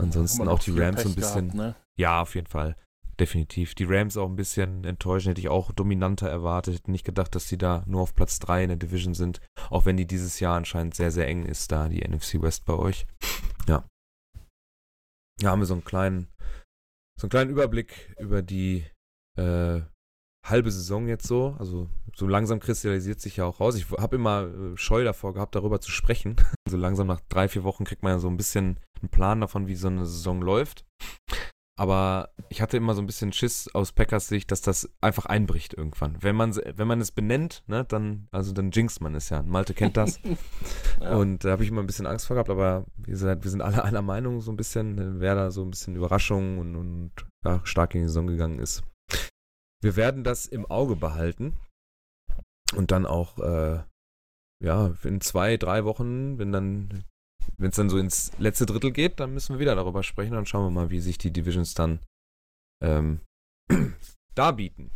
Ansonsten 0.00 0.48
auch 0.48 0.58
die 0.58 0.78
Rams 0.78 1.02
so 1.02 1.08
ein 1.08 1.14
bisschen. 1.14 1.48
Gehabt, 1.48 1.54
ne? 1.54 1.76
Ja, 1.98 2.22
auf 2.22 2.34
jeden 2.34 2.46
Fall. 2.46 2.76
Definitiv. 3.18 3.74
Die 3.74 3.84
Rams 3.84 4.16
auch 4.18 4.28
ein 4.28 4.36
bisschen 4.36 4.84
enttäuschend. 4.84 5.30
Hätte 5.30 5.40
ich 5.40 5.48
auch 5.48 5.72
dominanter 5.72 6.28
erwartet. 6.28 6.74
Hätte 6.74 6.90
nicht 6.90 7.06
gedacht, 7.06 7.34
dass 7.34 7.46
die 7.46 7.56
da 7.56 7.82
nur 7.86 8.02
auf 8.02 8.14
Platz 8.14 8.38
3 8.40 8.64
in 8.64 8.68
der 8.68 8.76
Division 8.76 9.14
sind. 9.14 9.40
Auch 9.70 9.86
wenn 9.86 9.96
die 9.96 10.06
dieses 10.06 10.38
Jahr 10.38 10.56
anscheinend 10.56 10.94
sehr, 10.94 11.10
sehr 11.10 11.26
eng 11.26 11.46
ist, 11.46 11.72
da 11.72 11.88
die 11.88 12.06
NFC 12.06 12.42
West 12.42 12.66
bei 12.66 12.74
euch. 12.74 13.06
Ja. 13.68 13.88
Ja, 15.40 15.50
haben 15.50 15.60
wir 15.60 15.66
so 15.66 15.74
einen 15.74 15.84
kleinen, 15.84 16.28
so 17.18 17.24
einen 17.24 17.30
kleinen 17.30 17.50
Überblick 17.50 18.14
über 18.18 18.42
die 18.42 18.84
äh, 19.38 19.80
halbe 20.48 20.70
Saison 20.70 21.08
jetzt 21.08 21.26
so. 21.26 21.56
Also 21.58 21.88
so 22.14 22.26
langsam 22.26 22.60
kristallisiert 22.60 23.20
sich 23.20 23.36
ja 23.36 23.44
auch 23.44 23.60
raus. 23.60 23.76
Ich 23.76 23.90
habe 23.90 24.16
immer 24.16 24.44
äh, 24.44 24.76
Scheu 24.76 25.04
davor 25.04 25.34
gehabt, 25.34 25.54
darüber 25.54 25.80
zu 25.80 25.90
sprechen. 25.90 26.36
so 26.68 26.76
langsam 26.76 27.06
nach 27.06 27.20
drei, 27.28 27.48
vier 27.48 27.64
Wochen 27.64 27.84
kriegt 27.84 28.02
man 28.02 28.12
ja 28.12 28.18
so 28.18 28.28
ein 28.28 28.36
bisschen 28.36 28.78
einen 29.00 29.10
Plan 29.10 29.40
davon, 29.40 29.66
wie 29.66 29.76
so 29.76 29.88
eine 29.88 30.06
Saison 30.06 30.40
läuft. 30.40 30.84
Aber 31.78 32.30
ich 32.48 32.62
hatte 32.62 32.78
immer 32.78 32.94
so 32.94 33.02
ein 33.02 33.06
bisschen 33.06 33.34
Schiss 33.34 33.68
aus 33.74 33.92
Packers 33.92 34.28
Sicht, 34.28 34.50
dass 34.50 34.62
das 34.62 34.88
einfach 35.02 35.26
einbricht 35.26 35.74
irgendwann. 35.74 36.16
Wenn 36.22 36.34
man, 36.34 36.56
wenn 36.56 36.88
man 36.88 37.02
es 37.02 37.10
benennt, 37.10 37.64
ne, 37.66 37.84
dann, 37.84 38.28
also 38.30 38.52
dann 38.52 38.70
jinxt 38.70 39.02
man 39.02 39.14
es 39.14 39.28
ja. 39.28 39.42
Malte 39.42 39.74
kennt 39.74 39.96
das. 39.96 40.20
Ja. 40.98 41.14
Und 41.16 41.44
da 41.44 41.50
habe 41.50 41.62
ich 41.62 41.68
immer 41.68 41.82
ein 41.82 41.86
bisschen 41.86 42.06
Angst 42.06 42.26
vor 42.26 42.36
gehabt, 42.36 42.48
aber 42.48 42.86
wie 42.96 43.10
gesagt, 43.10 43.44
wir 43.44 43.50
sind 43.50 43.60
alle 43.60 43.84
einer 43.84 44.00
Meinung 44.00 44.40
so 44.40 44.50
ein 44.50 44.56
bisschen, 44.56 45.20
wer 45.20 45.34
da 45.34 45.50
so 45.50 45.62
ein 45.62 45.68
bisschen 45.68 45.94
Überraschung 45.94 46.56
und, 46.56 46.74
und 46.74 47.10
ja, 47.44 47.60
stark 47.64 47.94
in 47.94 48.00
die 48.00 48.06
Saison 48.06 48.26
gegangen 48.26 48.58
ist. 48.58 48.82
Wir 49.86 49.94
werden 49.94 50.24
das 50.24 50.46
im 50.46 50.66
Auge 50.66 50.96
behalten 50.96 51.56
und 52.74 52.90
dann 52.90 53.06
auch, 53.06 53.38
äh, 53.38 53.84
ja, 54.60 54.92
in 55.04 55.20
zwei, 55.20 55.56
drei 55.58 55.84
Wochen, 55.84 56.38
wenn 56.38 56.50
dann, 56.50 57.04
wenn 57.56 57.70
es 57.70 57.76
dann 57.76 57.88
so 57.88 57.96
ins 57.96 58.36
letzte 58.36 58.66
Drittel 58.66 58.90
geht, 58.90 59.20
dann 59.20 59.32
müssen 59.32 59.54
wir 59.54 59.60
wieder 59.60 59.76
darüber 59.76 60.02
sprechen. 60.02 60.32
Dann 60.32 60.44
schauen 60.44 60.64
wir 60.64 60.70
mal, 60.72 60.90
wie 60.90 60.98
sich 60.98 61.18
die 61.18 61.32
Divisions 61.32 61.74
dann 61.74 62.00
ähm, 62.82 63.20
darbieten. 64.34 64.90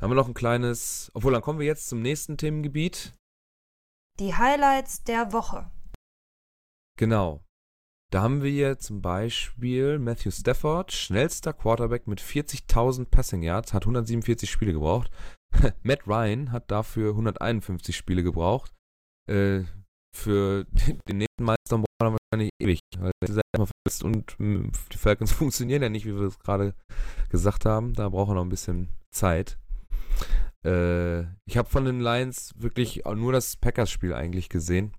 Haben 0.00 0.10
wir 0.10 0.14
noch 0.16 0.28
ein 0.28 0.32
kleines, 0.32 1.10
obwohl 1.12 1.34
dann 1.34 1.42
kommen 1.42 1.58
wir 1.58 1.66
jetzt 1.66 1.90
zum 1.90 2.00
nächsten 2.00 2.38
Themengebiet. 2.38 3.14
Die 4.20 4.34
Highlights 4.34 5.04
der 5.04 5.34
Woche. 5.34 5.70
Genau. 6.98 7.44
Da 8.10 8.22
haben 8.22 8.42
wir 8.42 8.50
hier 8.50 8.78
zum 8.78 9.02
Beispiel 9.02 9.98
Matthew 9.98 10.30
Stafford, 10.30 10.92
schnellster 10.92 11.52
Quarterback 11.52 12.06
mit 12.06 12.22
40.000 12.22 13.06
Passing 13.10 13.42
Yards, 13.42 13.74
hat 13.74 13.82
147 13.82 14.50
Spiele 14.50 14.72
gebraucht. 14.72 15.10
Matt 15.82 16.06
Ryan 16.06 16.50
hat 16.50 16.70
dafür 16.70 17.10
151 17.10 17.94
Spiele 17.94 18.22
gebraucht. 18.22 18.72
Äh, 19.30 19.64
für 20.16 20.64
den 21.08 21.18
nächsten 21.18 21.44
Meister 21.44 21.76
braucht 21.76 21.86
er 22.00 22.16
wahrscheinlich 22.16 22.50
ewig, 22.62 22.80
weil 22.98 23.12
er 23.20 23.28
ist 23.28 23.40
immer 23.54 23.66
verletzt 23.66 24.02
und 24.02 24.40
mh, 24.40 24.70
die 24.90 24.98
Falcons 24.98 25.32
funktionieren 25.32 25.82
ja 25.82 25.90
nicht, 25.90 26.06
wie 26.06 26.14
wir 26.14 26.22
es 26.22 26.38
gerade 26.38 26.74
gesagt 27.28 27.66
haben. 27.66 27.92
Da 27.92 28.08
braucht 28.08 28.30
er 28.30 28.36
noch 28.36 28.44
ein 28.44 28.48
bisschen 28.48 28.88
Zeit. 29.14 29.58
Äh, 30.64 31.24
ich 31.46 31.58
habe 31.58 31.68
von 31.68 31.84
den 31.84 32.00
Lions 32.00 32.54
wirklich 32.56 33.04
nur 33.04 33.32
das 33.32 33.56
Packers-Spiel 33.56 34.14
eigentlich 34.14 34.48
gesehen. 34.48 34.94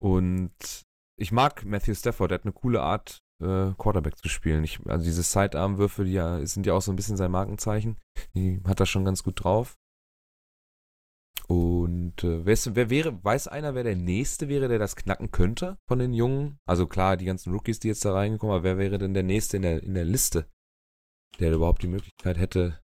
Und 0.00 0.86
ich 1.18 1.32
mag 1.32 1.64
Matthew 1.64 1.94
Stafford, 1.94 2.30
der 2.30 2.38
hat 2.38 2.44
eine 2.44 2.52
coole 2.52 2.80
Art, 2.80 3.22
äh, 3.42 3.72
Quarterback 3.76 4.16
zu 4.16 4.28
spielen. 4.28 4.64
Ich, 4.64 4.78
also 4.86 5.04
diese 5.04 5.22
Sidearm-Würfe, 5.22 6.04
die 6.04 6.12
ja, 6.12 6.44
sind 6.46 6.64
ja 6.64 6.74
auch 6.74 6.82
so 6.82 6.92
ein 6.92 6.96
bisschen 6.96 7.16
sein 7.16 7.30
Markenzeichen. 7.30 7.98
Die 8.34 8.62
hat 8.64 8.80
er 8.80 8.86
schon 8.86 9.04
ganz 9.04 9.22
gut 9.22 9.42
drauf. 9.42 9.76
Und 11.48 12.22
äh, 12.24 12.44
wer, 12.44 12.52
ist, 12.52 12.74
wer 12.74 12.90
wäre, 12.90 13.24
weiß 13.24 13.48
einer, 13.48 13.74
wer 13.74 13.82
der 13.82 13.96
Nächste 13.96 14.48
wäre, 14.48 14.68
der 14.68 14.78
das 14.78 14.96
knacken 14.96 15.30
könnte 15.30 15.78
von 15.88 15.98
den 15.98 16.12
Jungen? 16.12 16.58
Also 16.66 16.86
klar, 16.86 17.16
die 17.16 17.24
ganzen 17.24 17.52
Rookies, 17.52 17.80
die 17.80 17.88
jetzt 17.88 18.04
da 18.04 18.12
reingekommen, 18.12 18.54
aber 18.54 18.64
wer 18.64 18.78
wäre 18.78 18.98
denn 18.98 19.14
der 19.14 19.22
Nächste 19.22 19.56
in 19.56 19.62
der, 19.62 19.82
in 19.82 19.94
der 19.94 20.04
Liste, 20.04 20.46
der 21.40 21.52
überhaupt 21.52 21.82
die 21.82 21.88
Möglichkeit 21.88 22.38
hätte, 22.38 22.80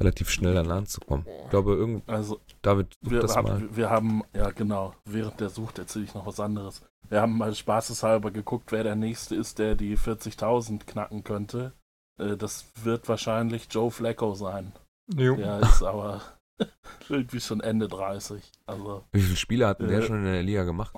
relativ 0.00 0.30
schnell 0.30 0.54
dann 0.54 0.70
anzukommen? 0.70 1.26
Ich 1.44 1.50
glaube, 1.50 1.74
irgend 1.74 2.08
Also, 2.08 2.40
David, 2.62 2.94
wir, 3.00 3.20
das 3.20 3.36
hab, 3.36 3.44
mal. 3.44 3.76
wir 3.76 3.90
haben, 3.90 4.22
ja 4.34 4.50
genau, 4.50 4.94
während 5.04 5.40
der 5.40 5.50
sucht 5.50 5.78
erzähle 5.78 6.04
ich 6.06 6.14
noch 6.14 6.26
was 6.26 6.40
anderes. 6.40 6.82
Wir 7.08 7.20
haben 7.20 7.36
mal 7.36 7.54
spaßeshalber 7.54 8.30
geguckt, 8.30 8.72
wer 8.72 8.82
der 8.82 8.96
Nächste 8.96 9.34
ist, 9.34 9.58
der 9.58 9.74
die 9.74 9.96
40.000 9.98 10.84
knacken 10.86 11.22
könnte. 11.22 11.72
Äh, 12.18 12.36
das 12.36 12.66
wird 12.82 13.08
wahrscheinlich 13.08 13.68
Joe 13.70 13.90
Flacco 13.90 14.34
sein. 14.34 14.72
Jo. 15.14 15.36
Der 15.36 15.60
ist 15.60 15.82
aber 15.82 16.22
irgendwie 17.08 17.40
schon 17.40 17.60
Ende 17.60 17.88
30. 17.88 18.50
Also, 18.66 19.04
Wie 19.12 19.20
viele 19.20 19.36
Spiele 19.36 19.66
hat 19.68 19.80
denn 19.80 19.88
der 19.88 19.98
Äh, 20.00 20.06
schon 20.06 20.18
in 20.18 20.24
der 20.32 20.42
Liga 20.42 20.64
gemacht? 20.64 20.94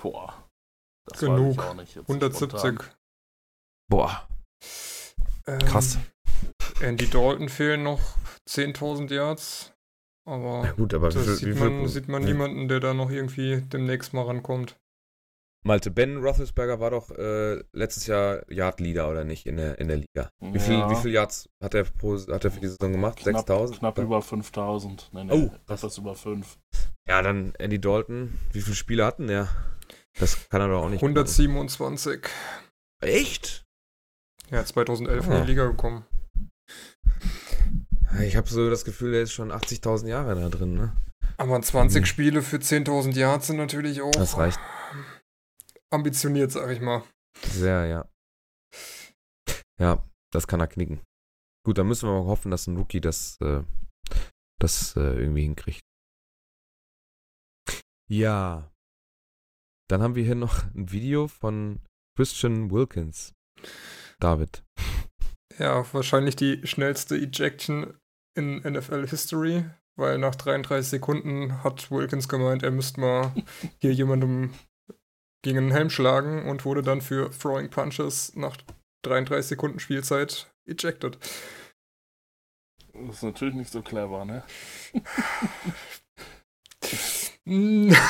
boah. 0.00 0.44
Das 1.06 1.20
Genug. 1.20 1.56
weiß 1.56 1.64
ich 1.64 1.70
auch 1.70 1.74
nicht. 1.74 1.94
Jetzt 1.96 2.08
170. 2.08 2.60
spontan. 2.60 2.78
Boah, 3.90 4.28
Ähm, 5.46 5.58
Krass. 5.60 5.98
Andy 6.80 7.08
Dalton 7.08 7.48
fehlen 7.48 7.82
noch 7.82 8.00
10.000 8.48 9.12
Yards. 9.12 9.72
Aber 10.26 10.62
na 10.62 10.72
gut, 10.72 10.92
aber 10.94 11.10
wie 11.10 11.14
das 11.14 11.38
sieht, 11.38 11.48
wie 11.48 11.52
viel 11.54 11.70
man, 11.70 11.88
sieht 11.88 12.08
man 12.08 12.22
wie- 12.22 12.26
niemanden, 12.26 12.68
der 12.68 12.80
da 12.80 12.92
noch 12.94 13.10
irgendwie 13.10 13.62
demnächst 13.62 14.12
mal 14.12 14.24
rankommt. 14.26 14.76
Malte, 15.64 15.90
Ben 15.90 16.18
Roethlisberger 16.18 16.78
war 16.80 16.90
doch 16.90 17.10
äh, 17.10 17.62
letztes 17.72 18.06
Jahr 18.06 18.42
Yard-Leader, 18.50 19.10
oder 19.10 19.24
nicht, 19.24 19.46
in 19.46 19.56
der, 19.56 19.78
in 19.80 19.88
der 19.88 19.96
Liga. 19.96 20.30
Wie 20.40 20.58
viel, 20.60 20.74
Ja. 20.74 20.90
wie 20.90 20.94
viel 20.96 21.10
Yards 21.12 21.48
hat 21.62 21.74
er, 21.74 21.84
pro, 21.84 22.16
hat 22.16 22.44
er 22.44 22.50
für 22.50 22.60
die 22.60 22.68
Saison 22.68 22.92
gemacht? 22.92 23.16
Knapp, 23.18 23.38
6000? 23.38 23.78
knapp 23.80 23.98
über 23.98 24.22
5000. 24.22 25.10
Nee, 25.12 25.24
nee, 25.24 25.32
Oh, 25.32 25.50
das- 25.66 25.80
etwas 25.80 25.98
über 25.98 26.14
5. 26.14 26.58
Ja, 27.08 27.22
dann 27.22 27.54
Andy 27.58 27.80
Dalton. 27.80 28.38
Wie 28.52 28.60
viele 28.60 28.76
Spiele 28.76 29.04
hatten 29.04 29.28
er? 29.28 29.48
Das 30.20 30.48
kann 30.48 30.60
er 30.60 30.68
doch 30.68 30.82
auch 30.84 30.88
nicht. 30.90 31.02
127. 31.02 32.20
knacken. 32.22 32.30
Echt? 33.00 33.64
Ja, 34.50 34.64
2011 34.64 35.26
in 35.26 35.32
Ah. 35.32 35.40
die 35.40 35.46
Liga 35.46 35.66
gekommen. 35.66 36.04
Ich 38.22 38.36
habe 38.36 38.48
so 38.48 38.68
das 38.70 38.84
Gefühl, 38.84 39.12
der 39.12 39.22
ist 39.22 39.32
schon 39.32 39.52
80.000 39.52 40.08
Jahre 40.08 40.34
da 40.34 40.48
drin, 40.48 40.74
ne? 40.74 40.96
Aber 41.36 41.60
20 41.60 42.00
Hm. 42.00 42.06
Spiele 42.06 42.42
für 42.42 42.56
10.000 42.56 43.14
Yards 43.16 43.46
sind 43.48 43.56
natürlich 43.56 44.00
auch 44.02 44.10
Das 44.12 44.36
reicht 44.36 44.58
ambitioniert, 45.90 46.50
sag 46.52 46.70
ich 46.70 46.80
mal. 46.80 47.02
sehr, 47.42 47.86
ja. 47.86 48.08
Ja, 49.80 50.04
das 50.32 50.46
kann 50.46 50.60
er 50.60 50.66
knicken. 50.66 51.00
Gut, 51.64 51.78
dann 51.78 51.86
müssen 51.86 52.08
wir 52.08 52.18
mal 52.20 52.26
hoffen, 52.26 52.50
dass 52.50 52.66
ein 52.66 52.76
Rookie 52.76 53.00
das, 53.00 53.36
äh, 53.40 53.62
das 54.58 54.96
äh, 54.96 55.00
irgendwie 55.20 55.42
hinkriegt. 55.42 55.80
Ja. 58.10 58.70
Dann 59.88 60.02
haben 60.02 60.14
wir 60.14 60.24
hier 60.24 60.34
noch 60.34 60.64
ein 60.74 60.90
Video 60.90 61.28
von 61.28 61.80
Christian 62.16 62.70
Wilkins. 62.70 63.32
David. 64.18 64.64
Ja, 65.58 65.84
wahrscheinlich 65.92 66.36
die 66.36 66.64
schnellste 66.66 67.16
Ejection 67.16 67.94
in 68.34 68.58
NFL 68.58 69.08
History, 69.08 69.64
weil 69.96 70.18
nach 70.18 70.36
33 70.36 70.88
Sekunden 70.88 71.64
hat 71.64 71.90
Wilkins 71.90 72.28
gemeint, 72.28 72.62
er 72.62 72.70
müsste 72.70 73.00
mal 73.00 73.32
hier 73.80 73.92
jemandem 73.92 74.54
gegen 75.42 75.58
den 75.58 75.72
Helm 75.72 75.90
schlagen 75.90 76.48
und 76.48 76.64
wurde 76.64 76.82
dann 76.82 77.00
für 77.00 77.30
Throwing 77.30 77.70
Punches 77.70 78.34
nach 78.36 78.56
33 79.02 79.48
Sekunden 79.48 79.80
Spielzeit 79.80 80.52
ejected. 80.66 81.18
Das 82.92 83.16
ist 83.16 83.22
natürlich 83.22 83.54
nicht 83.54 83.70
so 83.70 83.82
clever, 83.82 84.24
ne? 84.24 84.44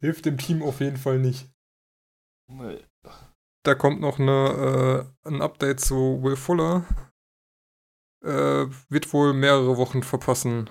Hilft 0.00 0.26
dem 0.26 0.38
Team 0.38 0.62
auf 0.62 0.80
jeden 0.80 0.96
Fall 0.96 1.18
nicht. 1.18 1.48
Nee. 2.48 2.84
Da 3.64 3.74
kommt 3.74 4.00
noch 4.00 4.18
eine, 4.18 5.10
äh, 5.24 5.28
ein 5.28 5.42
Update 5.42 5.80
zu 5.80 6.22
Will 6.22 6.36
Fuller. 6.36 6.84
Äh, 8.24 8.66
wird 8.88 9.12
wohl 9.12 9.32
mehrere 9.32 9.76
Wochen 9.76 10.02
verpassen. 10.02 10.70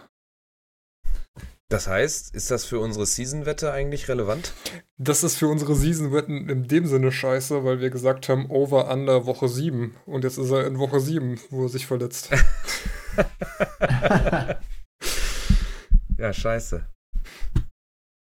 Das 1.69 1.87
heißt, 1.87 2.33
ist 2.33 2.49
das 2.49 2.63
für 2.63 2.79
unsere 2.79 3.05
Season-Wette 3.05 3.73
eigentlich 3.73 4.07
relevant? 4.07 4.53
Das 4.97 5.23
ist 5.23 5.37
für 5.37 5.49
unsere 5.49 5.75
Season-Wetten 5.75 6.49
in 6.49 6.67
dem 6.67 6.87
Sinne 6.87 7.11
scheiße, 7.11 7.65
weil 7.65 7.81
wir 7.81 7.89
gesagt 7.89 8.29
haben, 8.29 8.49
over, 8.49 8.89
under 8.89 9.25
Woche 9.25 9.49
7. 9.49 9.95
Und 10.05 10.23
jetzt 10.23 10.37
ist 10.37 10.51
er 10.51 10.65
in 10.65 10.79
Woche 10.79 11.01
7, 11.01 11.39
wo 11.49 11.63
er 11.63 11.69
sich 11.69 11.85
verletzt. 11.85 12.29
ja, 16.17 16.33
scheiße. 16.33 16.85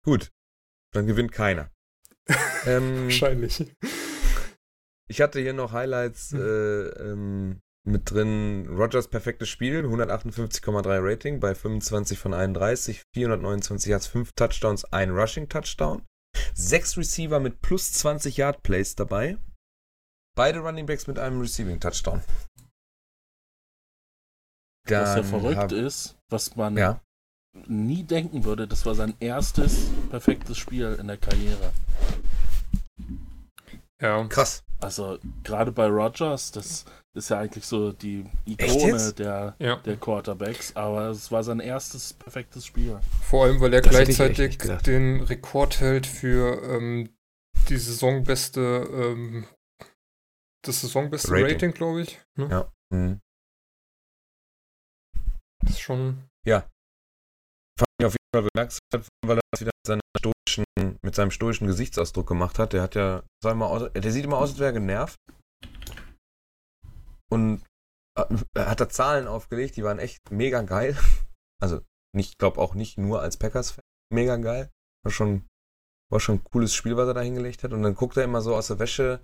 Gut. 0.04 0.32
Dann 0.92 1.06
gewinnt 1.06 1.32
keiner. 1.32 1.70
ähm, 2.66 3.04
Wahrscheinlich. 3.04 3.64
Ich 5.08 5.20
hatte 5.20 5.40
hier 5.40 5.52
noch 5.52 5.72
Highlights 5.72 6.32
äh, 6.32 6.38
ähm, 6.38 7.60
mit 7.86 8.10
drin. 8.10 8.66
Rogers 8.68 9.08
perfektes 9.08 9.48
Spiel, 9.48 9.84
158,3 9.84 10.98
Rating 11.02 11.40
bei 11.40 11.54
25 11.54 12.18
von 12.18 12.32
31, 12.34 13.02
429 13.14 13.90
Yards, 13.90 14.06
5 14.06 14.32
Touchdowns, 14.32 14.84
ein 14.86 15.10
Rushing 15.10 15.48
Touchdown. 15.48 16.02
Sechs 16.54 16.96
Receiver 16.96 17.38
mit 17.40 17.60
plus 17.60 17.92
20 17.92 18.36
Yard 18.38 18.62
Plays 18.62 18.94
dabei. 18.96 19.38
beide 20.36 20.58
Running 20.60 20.86
Backs 20.86 21.06
mit 21.06 21.16
einem 21.20 21.40
Receiving 21.40 21.78
Touchdown. 21.78 22.20
was 24.84 24.90
ja 24.90 25.14
Dann 25.14 25.24
verrückt 25.24 25.56
hab- 25.58 25.70
ist, 25.72 26.16
was 26.28 26.56
man 26.56 26.76
Ja. 26.76 27.00
nie 27.68 28.02
denken 28.02 28.42
würde, 28.44 28.66
das 28.66 28.84
war 28.84 28.96
sein 28.96 29.14
erstes 29.20 29.86
perfektes 30.10 30.58
Spiel 30.58 30.96
in 30.98 31.06
der 31.06 31.18
Karriere. 31.18 31.72
Ja. 34.00 34.26
Krass. 34.26 34.63
Also 34.84 35.18
gerade 35.42 35.72
bei 35.72 35.86
Rogers, 35.86 36.52
das 36.52 36.84
ist 37.14 37.30
ja 37.30 37.38
eigentlich 37.38 37.64
so 37.64 37.92
die 37.92 38.26
Ikone 38.44 39.14
der, 39.14 39.56
Ja. 39.58 39.76
der 39.76 39.96
Quarterbacks, 39.96 40.76
aber 40.76 41.08
es 41.08 41.32
war 41.32 41.42
sein 41.42 41.60
erstes 41.60 42.12
perfektes 42.12 42.66
Spiel. 42.66 43.00
Vor 43.22 43.44
allem, 43.46 43.60
weil 43.62 43.72
er 43.72 43.80
Das 43.80 43.90
gleichzeitig 43.90 44.58
den 44.84 45.22
Rekord 45.22 45.80
hält 45.80 46.06
für 46.06 46.62
ähm, 46.64 47.08
die 47.70 47.78
saisonbeste, 47.78 48.60
ähm, 48.60 49.46
das 50.62 50.82
saisonbeste 50.82 51.30
Rating. 51.30 51.46
Rating, 51.52 51.72
glaube 51.72 52.02
ich. 52.02 52.20
Ne? 52.36 52.48
Ja. 52.50 52.72
Mhm. 52.90 53.20
Das 55.62 55.70
ist 55.70 55.80
schon. 55.80 56.24
Fand 57.78 57.88
ich 57.98 58.06
auf 58.06 58.12
jeden 58.12 58.30
Fall 58.34 58.48
bemerkenswert, 58.52 59.08
weil 59.26 59.38
er 59.38 59.42
das 59.50 59.60
wieder 59.60 59.70
mit, 59.86 60.02
stoischen, 60.18 60.64
mit 61.02 61.14
seinem 61.14 61.30
stoischen 61.30 61.66
Gesichtsausdruck 61.66 62.26
gemacht 62.26 62.58
hat. 62.58 62.72
Der 62.72 62.82
hat 62.82 62.94
ja, 62.94 63.22
sag 63.42 63.56
mal, 63.56 63.66
aus, 63.66 63.90
der 63.92 64.12
sieht 64.12 64.24
immer 64.24 64.38
aus, 64.38 64.50
als 64.50 64.58
wäre 64.58 64.70
er 64.70 64.80
genervt. 64.80 65.16
Und 67.32 67.62
äh, 68.18 68.24
hat 68.60 68.80
da 68.80 68.88
Zahlen 68.88 69.26
aufgelegt, 69.26 69.76
die 69.76 69.84
waren 69.84 69.98
echt 69.98 70.18
mega 70.30 70.62
geil. 70.62 70.96
Also, 71.62 71.80
ich 72.16 72.36
glaube 72.36 72.60
auch 72.60 72.74
nicht 72.74 72.98
nur 72.98 73.22
als 73.22 73.36
Packers-Fan. 73.38 73.82
Mega 74.12 74.36
geil. 74.36 74.70
War 75.04 75.12
schon, 75.12 75.46
war 76.12 76.20
schon 76.20 76.36
ein 76.36 76.44
cooles 76.44 76.74
Spiel, 76.74 76.96
was 76.96 77.08
er 77.08 77.14
da 77.14 77.22
hingelegt 77.22 77.64
hat. 77.64 77.72
Und 77.72 77.82
dann 77.82 77.94
guckt 77.94 78.16
er 78.16 78.24
immer 78.24 78.40
so 78.42 78.54
aus 78.54 78.66
der 78.66 78.78
Wäsche, 78.78 79.18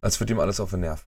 als 0.00 0.20
würde 0.20 0.32
ihm 0.34 0.40
alles 0.40 0.60
auf 0.60 0.70
den 0.70 0.80
Nerv. 0.80 1.06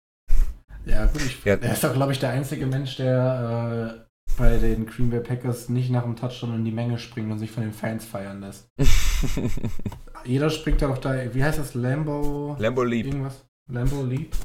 Ja, 0.85 1.05
gut, 1.07 1.21
ich, 1.21 1.43
Ja. 1.43 1.55
er 1.55 1.73
ist 1.73 1.83
doch, 1.83 1.93
glaube 1.93 2.11
ich, 2.13 2.19
der 2.19 2.29
einzige 2.31 2.65
Mensch, 2.65 2.95
der 2.95 4.05
äh, 4.07 4.10
bei 4.37 4.57
den 4.57 4.85
Green 4.85 5.09
Bay 5.09 5.19
Packers 5.19 5.69
nicht 5.69 5.89
nach 5.89 6.03
dem 6.03 6.15
Touchdown 6.15 6.55
in 6.55 6.65
die 6.65 6.71
Menge 6.71 6.97
springt 6.97 7.31
und 7.31 7.39
sich 7.39 7.51
von 7.51 7.63
den 7.63 7.73
Fans 7.73 8.05
feiern 8.05 8.41
lässt. 8.41 8.67
Jeder 10.25 10.49
springt 10.49 10.81
da 10.81 10.87
doch 10.87 10.97
da, 10.97 11.33
wie 11.33 11.43
heißt 11.43 11.59
das, 11.59 11.73
Lambo? 11.73 12.55
Lambo 12.59 12.83
Leap. 12.83 13.07
Irgendwas? 13.07 13.45
Lambo 13.69 14.03
Leap? 14.03 14.35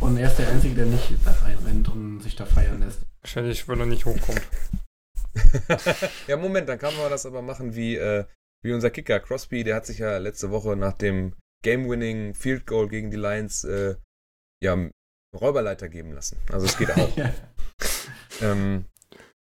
Und 0.00 0.16
er 0.16 0.28
ist 0.28 0.38
der 0.38 0.48
Einzige, 0.48 0.74
der 0.74 0.86
nicht 0.86 1.14
da 1.24 1.32
reinrennt 1.32 1.88
und 1.88 2.20
sich 2.20 2.36
da 2.36 2.46
feiern 2.46 2.80
lässt. 2.80 3.00
Wahrscheinlich, 3.22 3.68
weil 3.68 3.80
er 3.80 3.86
nicht 3.86 4.06
hochkommt. 4.06 4.42
ja, 6.26 6.36
Moment, 6.36 6.68
dann 6.68 6.78
kann 6.78 6.96
man 6.96 7.10
das 7.10 7.26
aber 7.26 7.42
machen 7.42 7.74
wie, 7.74 7.96
äh, 7.96 8.24
wie 8.62 8.72
unser 8.72 8.90
Kicker 8.90 9.20
Crosby, 9.20 9.62
der 9.62 9.76
hat 9.76 9.86
sich 9.86 9.98
ja 9.98 10.18
letzte 10.18 10.50
Woche 10.50 10.74
nach 10.76 10.94
dem 10.94 11.34
Game-Winning 11.62 12.34
Field 12.34 12.66
Goal 12.66 12.88
gegen 12.88 13.10
die 13.10 13.18
Lions 13.18 13.64
äh, 13.64 13.96
ja, 14.62 14.90
Räuberleiter 15.38 15.88
geben 15.88 16.12
lassen. 16.12 16.38
Also 16.50 16.66
es 16.66 16.78
geht 16.78 16.90
auch. 16.90 17.16
ja. 17.16 17.32
ähm, 18.40 18.86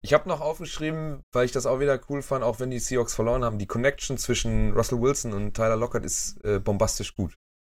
ich 0.02 0.12
habe 0.12 0.28
noch 0.28 0.40
aufgeschrieben, 0.40 1.22
weil 1.32 1.44
ich 1.44 1.52
das 1.52 1.66
auch 1.66 1.80
wieder 1.80 2.00
cool 2.08 2.22
fand, 2.22 2.44
auch 2.44 2.60
wenn 2.60 2.70
die 2.70 2.78
Seahawks 2.80 3.14
verloren 3.14 3.44
haben, 3.44 3.58
die 3.58 3.66
Connection 3.66 4.18
zwischen 4.18 4.72
Russell 4.72 5.00
Wilson 5.00 5.32
und 5.32 5.54
Tyler 5.54 5.76
Lockett 5.76 6.04
ist 6.04 6.44
äh, 6.44 6.58
bombastisch 6.58 7.14
gut. 7.14 7.34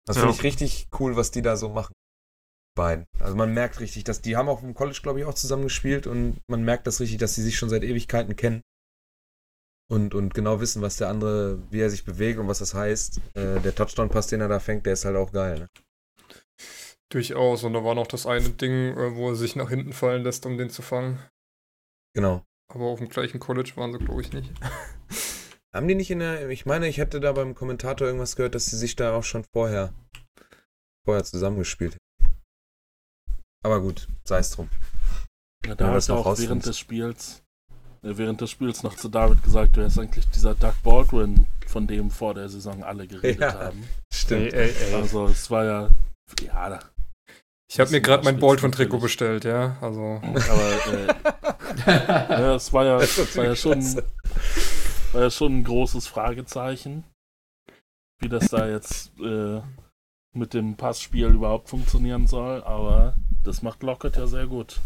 Das 0.06 0.16
finde 0.16 0.30
Ja. 0.30 0.34
ich 0.36 0.42
richtig 0.42 0.88
cool, 0.98 1.16
was 1.16 1.30
die 1.30 1.42
da 1.42 1.56
so 1.56 1.68
machen. 1.68 1.92
Beiden. 2.74 3.04
Also 3.20 3.36
man 3.36 3.52
merkt 3.52 3.80
richtig, 3.80 4.04
dass 4.04 4.22
die 4.22 4.36
haben 4.36 4.48
auch 4.48 4.62
im 4.62 4.72
College, 4.74 5.00
glaube 5.02 5.20
ich, 5.20 5.26
auch 5.26 5.34
zusammen 5.34 5.64
gespielt 5.64 6.06
und 6.06 6.40
man 6.48 6.64
merkt 6.64 6.86
das 6.86 7.00
richtig, 7.00 7.18
dass 7.18 7.34
sie 7.34 7.42
sich 7.42 7.58
schon 7.58 7.68
seit 7.68 7.82
Ewigkeiten 7.82 8.34
kennen. 8.34 8.62
Und, 9.90 10.14
und 10.14 10.32
genau 10.32 10.60
wissen, 10.60 10.80
was 10.80 10.96
der 10.96 11.08
andere, 11.08 11.62
wie 11.70 11.80
er 11.80 11.90
sich 11.90 12.04
bewegt 12.06 12.38
und 12.38 12.48
was 12.48 12.60
das 12.60 12.72
heißt. 12.72 13.20
Äh, 13.34 13.60
der 13.60 13.74
Touchdown-Pass, 13.74 14.28
den 14.28 14.40
er 14.40 14.48
da 14.48 14.58
fängt, 14.58 14.86
der 14.86 14.94
ist 14.94 15.04
halt 15.04 15.16
auch 15.16 15.32
geil. 15.32 15.58
Ne? 15.58 15.68
Durchaus. 17.10 17.62
Und 17.64 17.74
da 17.74 17.84
war 17.84 17.94
noch 17.94 18.06
das 18.06 18.24
eine 18.24 18.48
Ding, 18.48 18.96
äh, 18.96 19.14
wo 19.16 19.30
er 19.30 19.34
sich 19.34 19.54
nach 19.54 19.68
hinten 19.68 19.92
fallen 19.92 20.22
lässt, 20.22 20.46
um 20.46 20.56
den 20.56 20.70
zu 20.70 20.80
fangen. 20.80 21.18
Genau. 22.14 22.42
Aber 22.72 22.84
auf 22.86 22.98
dem 22.98 23.08
gleichen 23.08 23.40
College 23.40 23.72
waren 23.76 23.92
sie, 23.92 23.98
glaube 23.98 24.20
ich, 24.22 24.32
nicht. 24.32 24.50
Haben 25.74 25.88
die 25.88 25.94
nicht 25.94 26.10
in 26.10 26.18
der, 26.18 26.48
ich 26.50 26.66
meine, 26.66 26.86
ich 26.86 26.98
hätte 26.98 27.18
da 27.20 27.32
beim 27.32 27.54
Kommentator 27.54 28.06
irgendwas 28.06 28.36
gehört, 28.36 28.54
dass 28.54 28.66
sie 28.66 28.76
sich 28.76 28.94
da 28.94 29.14
auch 29.16 29.24
schon 29.24 29.44
vorher, 29.54 29.94
vorher 31.06 31.24
zusammengespielt 31.24 31.94
hätten. 31.94 32.32
Aber 33.64 33.80
gut, 33.80 34.06
sei 34.24 34.38
es 34.38 34.50
drum. 34.50 34.68
Ja, 35.64 35.74
da 35.74 35.88
Ja, 35.88 35.94
hat 35.94 36.08
er 36.08 36.16
auch 36.16 36.38
während 36.38 36.66
des 36.66 36.78
Spiels, 36.78 37.42
äh, 38.02 38.16
während 38.16 38.40
des 38.42 38.50
Spiels 38.50 38.82
noch 38.82 38.96
zu 38.96 39.08
David 39.08 39.42
gesagt, 39.42 39.76
wer 39.76 39.86
ist 39.86 39.98
eigentlich 39.98 40.28
dieser 40.28 40.54
Doug 40.54 40.74
Baldwin, 40.82 41.46
von 41.66 41.86
dem 41.86 42.10
vor 42.10 42.34
der 42.34 42.48
Saison 42.50 42.82
alle 42.84 43.06
geredet 43.06 43.40
Ja. 43.40 43.54
haben. 43.54 43.88
Stimmt. 44.12 44.52
Ey, 44.52 44.70
ey, 44.70 44.74
ey. 44.88 44.94
Also 44.94 45.26
es 45.26 45.50
war 45.50 45.64
ja, 45.64 45.90
ja, 46.42 46.68
da- 46.68 46.90
ich 47.70 47.80
habe 47.80 47.90
mir 47.92 48.02
gerade 48.02 48.22
mein 48.24 48.38
Baldwin-Trikot 48.38 48.98
bestellt, 48.98 49.44
ja. 49.44 49.78
Also. 49.80 50.20
aber 50.22 50.86
äh, 50.92 51.14
ja, 51.86 52.54
es 52.54 52.72
war 52.72 52.84
ja, 52.84 52.98
Das 52.98 53.36
war 53.36 53.44
ja 53.44 53.56
schon, 53.56 53.82
war 55.12 55.22
ja 55.22 55.30
schon 55.30 55.58
ein 55.58 55.64
großes 55.64 56.06
Fragezeichen, 56.06 57.04
wie 58.20 58.28
das 58.28 58.48
da 58.48 58.68
jetzt 58.68 59.12
äh, 59.20 59.60
mit 60.34 60.54
dem 60.54 60.76
Passspiel 60.76 61.28
überhaupt 61.28 61.68
funktionieren 61.68 62.26
soll, 62.26 62.62
aber 62.64 63.14
das 63.42 63.62
macht 63.62 63.82
Lockett 63.82 64.16
ja 64.16 64.26
sehr 64.26 64.46
gut. 64.46 64.80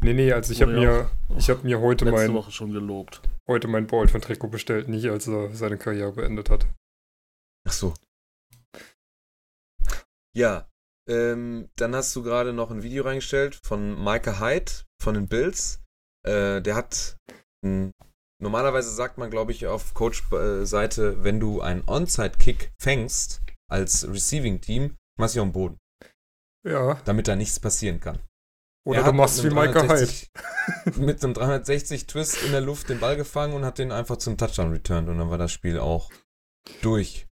Nee, 0.00 0.14
nee, 0.14 0.32
also 0.32 0.52
ich 0.52 0.60
habe 0.62 0.72
mir, 0.72 1.10
ich 1.36 1.48
hab 1.48 1.62
mir 1.62 1.80
heute 1.80 2.04
Letzte 2.04 2.26
mein, 2.26 2.34
Woche 2.34 2.50
schon 2.50 2.72
gelobt. 2.72 3.22
heute 3.46 3.68
mein 3.68 3.86
Baldwin-Trikot 3.86 4.48
bestellt, 4.48 4.88
nicht 4.88 5.08
als 5.08 5.28
er 5.28 5.54
seine 5.54 5.78
Karriere 5.78 6.12
beendet 6.12 6.50
hat. 6.50 6.66
Ach 7.66 7.72
so. 7.72 7.94
Ja, 10.34 10.68
ähm, 11.08 11.68
dann 11.76 11.94
hast 11.94 12.14
du 12.16 12.22
gerade 12.22 12.52
noch 12.52 12.70
ein 12.70 12.82
Video 12.82 13.04
reingestellt 13.04 13.54
von 13.62 14.02
Micah 14.02 14.40
Hyde 14.40 14.72
von 15.00 15.14
den 15.14 15.28
Bills. 15.28 15.81
Äh, 16.26 16.60
der 16.62 16.74
hat, 16.76 17.16
mh, 17.64 17.90
normalerweise 18.40 18.90
sagt 18.94 19.18
man, 19.18 19.30
glaube 19.30 19.52
ich, 19.52 19.66
auf 19.66 19.94
Coach-Seite, 19.94 21.24
wenn 21.24 21.40
du 21.40 21.60
einen 21.60 21.82
Onside-Kick 21.86 22.72
fängst 22.80 23.42
als 23.70 24.06
Receiving-Team, 24.08 24.96
machst 25.18 25.34
du 25.34 25.40
ihn 25.40 25.46
am 25.46 25.52
Boden, 25.52 25.78
Ja. 26.66 26.94
damit 27.04 27.28
da 27.28 27.36
nichts 27.36 27.58
passieren 27.60 28.00
kann. 28.00 28.18
Oder 28.84 29.00
Er 29.00 29.04
du 29.04 29.12
machst 29.12 29.42
wie 29.44 29.48
Micah 29.48 29.82
Hyde. 29.82 29.86
360 29.86 30.30
mit 30.96 31.22
einem 31.22 31.34
360-Twist 31.34 32.42
in 32.44 32.52
der 32.52 32.60
Luft 32.60 32.88
den 32.88 32.98
Ball 32.98 33.16
gefangen 33.16 33.54
und 33.54 33.64
hat 33.64 33.78
den 33.78 33.92
einfach 33.92 34.16
zum 34.16 34.36
Touchdown 34.36 34.72
returned 34.72 35.08
und 35.08 35.18
dann 35.18 35.30
war 35.30 35.38
das 35.38 35.52
Spiel 35.52 35.78
auch 35.78 36.10
durch. 36.80 37.26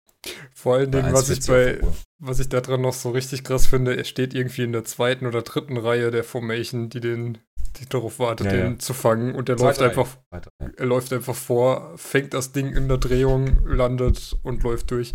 Vor 0.55 0.75
allen 0.77 0.91
Dingen, 0.91 1.13
was 1.13 1.29
ich 1.31 1.39
1,40 1.39 1.41
auf 1.41 1.47
der 1.47 1.87
bei, 1.87 1.93
was 2.19 2.41
ich 2.41 2.49
da 2.49 2.61
dran 2.61 2.81
noch 2.81 2.95
so 2.95 3.11
richtig 3.11 3.45
krass 3.45 3.67
finde, 3.67 3.97
er 3.97 4.03
steht 4.05 4.35
irgendwie 4.35 4.65
in 4.65 4.73
der 4.73 4.85
zweiten 4.85 5.25
oder 5.27 5.43
dritten 5.43 5.77
Reihe 5.77 6.11
der 6.11 6.25
Formation, 6.25 6.89
die 6.89 7.01
den, 7.01 7.39
die 7.79 7.87
darauf 7.87 8.19
wartet, 8.19 8.47
Ja, 8.47 8.53
den 8.53 8.73
ja. 8.73 8.79
zu 8.79 8.95
fangen. 8.95 9.35
Und 9.35 9.49
er 9.49 9.57
Zweite 9.57 9.85
läuft 9.85 9.99
einfach, 9.99 10.17
Weiter, 10.31 10.51
ja. 10.61 10.69
er 10.77 10.87
läuft 10.87 11.13
einfach 11.13 11.35
vor, 11.35 11.93
fängt 11.97 12.35
das 12.35 12.53
Ding 12.53 12.73
in 12.73 12.89
der 12.89 12.99
Drehung, 12.99 13.67
landet 13.67 14.37
und 14.43 14.63
läuft 14.63 14.91
durch. 14.91 15.15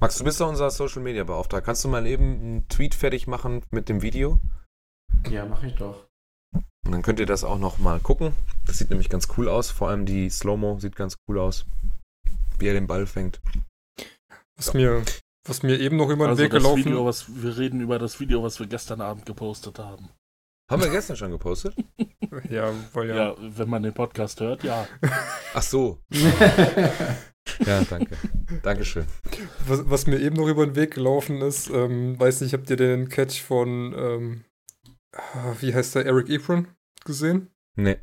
Max, 0.00 0.16
du 0.16 0.24
bist 0.24 0.40
doch 0.40 0.48
unser 0.48 0.70
Social 0.70 1.02
Media 1.02 1.24
Beauftragter. 1.24 1.64
Kannst 1.64 1.84
du 1.84 1.88
mal 1.88 2.06
eben 2.06 2.40
einen 2.40 2.68
Tweet 2.68 2.94
fertig 2.94 3.26
machen 3.26 3.62
mit 3.70 3.88
dem 3.88 4.02
Video? 4.02 4.40
ja, 5.28 5.44
mache 5.44 5.66
ich 5.66 5.74
doch. 5.74 6.06
Und 6.86 6.92
dann 6.92 7.02
könnt 7.02 7.20
ihr 7.20 7.26
das 7.26 7.44
auch 7.44 7.58
noch 7.58 7.78
mal 7.78 7.98
gucken. 8.00 8.32
Das 8.66 8.78
sieht 8.78 8.90
nämlich 8.90 9.08
ganz 9.08 9.28
cool 9.36 9.48
aus. 9.48 9.70
Vor 9.70 9.88
allem 9.88 10.06
die 10.06 10.30
Slow-Mo 10.30 10.78
sieht 10.78 10.96
ganz 10.96 11.16
cool 11.28 11.38
aus. 11.38 11.66
Wie 12.58 12.66
er 12.66 12.74
den 12.74 12.86
Ball 12.86 13.06
fängt. 13.06 13.40
Was 14.56 14.72
mir, 14.72 15.04
was 15.46 15.62
mir 15.62 15.78
eben 15.80 15.96
noch 15.96 16.08
über 16.08 16.26
den 16.26 16.30
Also 16.30 16.42
Weg 16.42 16.52
gelaufen 16.52 16.96
was 17.04 17.42
wir 17.42 17.58
reden 17.58 17.80
über 17.80 17.98
das 17.98 18.20
Video, 18.20 18.42
was 18.42 18.58
wir 18.58 18.66
gestern 18.66 19.00
Abend 19.00 19.26
gepostet 19.26 19.78
haben. 19.78 20.08
Haben 20.70 20.82
wir 20.82 20.90
gestern 20.90 21.16
schon 21.16 21.30
gepostet? 21.30 21.74
Ja, 22.50 22.72
weil 22.92 23.08
ja. 23.08 23.16
Ja, 23.16 23.36
wenn 23.38 23.70
man 23.70 23.82
den 23.82 23.94
Podcast 23.94 24.40
hört, 24.40 24.62
ja. 24.62 24.86
Ach 25.54 25.62
so. 25.62 25.98
Ja, 27.64 27.82
danke. 27.88 28.16
Dankeschön. 28.62 29.06
Was, 29.66 29.88
was 29.88 30.06
mir 30.06 30.18
eben 30.20 30.36
noch 30.36 30.46
über 30.46 30.66
den 30.66 30.76
Weg 30.76 30.94
gelaufen 30.94 31.40
ist, 31.40 31.70
ähm, 31.70 32.20
weiß 32.20 32.42
nicht, 32.42 32.52
habt 32.52 32.68
ihr 32.68 32.76
den 32.76 33.08
Catch 33.08 33.40
von, 33.40 33.94
ähm, 33.96 34.44
ah, 35.12 35.54
wie 35.60 35.74
heißt 35.74 35.94
der, 35.94 36.04
Eric 36.04 36.28
Ebron 36.28 36.68
gesehen? 37.04 37.50
Nee. 37.76 37.96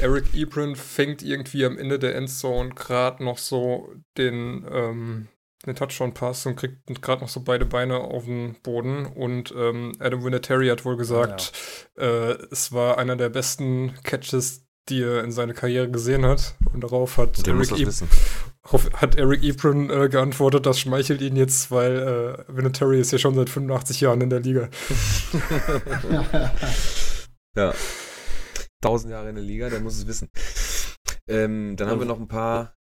Eric 0.00 0.34
Ebron 0.34 0.74
fängt 0.74 1.22
irgendwie 1.22 1.64
am 1.64 1.78
Ende 1.78 2.00
der 2.00 2.16
Endzone 2.16 2.70
gerade 2.70 3.22
noch 3.22 3.38
so 3.38 3.94
den, 4.18 4.66
ähm, 4.68 5.28
den 5.66 5.76
Touchdown-Pass 5.76 6.46
und 6.46 6.56
kriegt 6.56 7.02
gerade 7.02 7.22
noch 7.22 7.28
so 7.28 7.42
beide 7.42 7.64
Beine 7.64 7.98
auf 7.98 8.24
den 8.24 8.56
Boden. 8.62 9.06
Und 9.06 9.54
ähm, 9.56 9.92
Adam 9.98 10.24
Vinatieri 10.24 10.68
hat 10.68 10.84
wohl 10.84 10.96
gesagt, 10.96 11.52
äh, 11.96 12.32
es 12.50 12.72
war 12.72 12.98
einer 12.98 13.16
der 13.16 13.28
besten 13.28 13.94
Catches, 14.02 14.66
die 14.88 15.02
er 15.02 15.22
in 15.22 15.30
seiner 15.30 15.54
Karriere 15.54 15.90
gesehen 15.90 16.26
hat. 16.26 16.56
Und 16.72 16.82
darauf 16.82 17.18
hat 17.18 17.46
Der 17.46 17.54
Eric, 17.54 17.68
darauf 18.62 18.92
hat 18.94 19.16
Eric 19.16 19.42
Ebron 19.44 19.90
äh, 19.90 20.08
geantwortet, 20.08 20.66
das 20.66 20.80
schmeichelt 20.80 21.20
ihn 21.20 21.36
jetzt, 21.36 21.70
weil 21.70 22.46
äh, 22.48 22.56
Vinatieri 22.56 23.00
ist 23.00 23.12
ja 23.12 23.18
schon 23.18 23.34
seit 23.34 23.48
85 23.48 24.00
Jahren 24.00 24.20
in 24.20 24.30
der 24.30 24.40
Liga. 24.40 24.68
ja. 27.56 27.72
Tausend 28.80 29.12
Jahre 29.12 29.28
in 29.28 29.36
der 29.36 29.44
Liga, 29.44 29.70
der 29.70 29.78
muss 29.80 29.96
es 29.96 30.06
wissen. 30.08 30.28
Ähm, 31.28 31.76
dann 31.76 31.88
haben 31.88 32.00
wir 32.00 32.06
noch 32.06 32.18
ein 32.18 32.26
paar. 32.26 32.74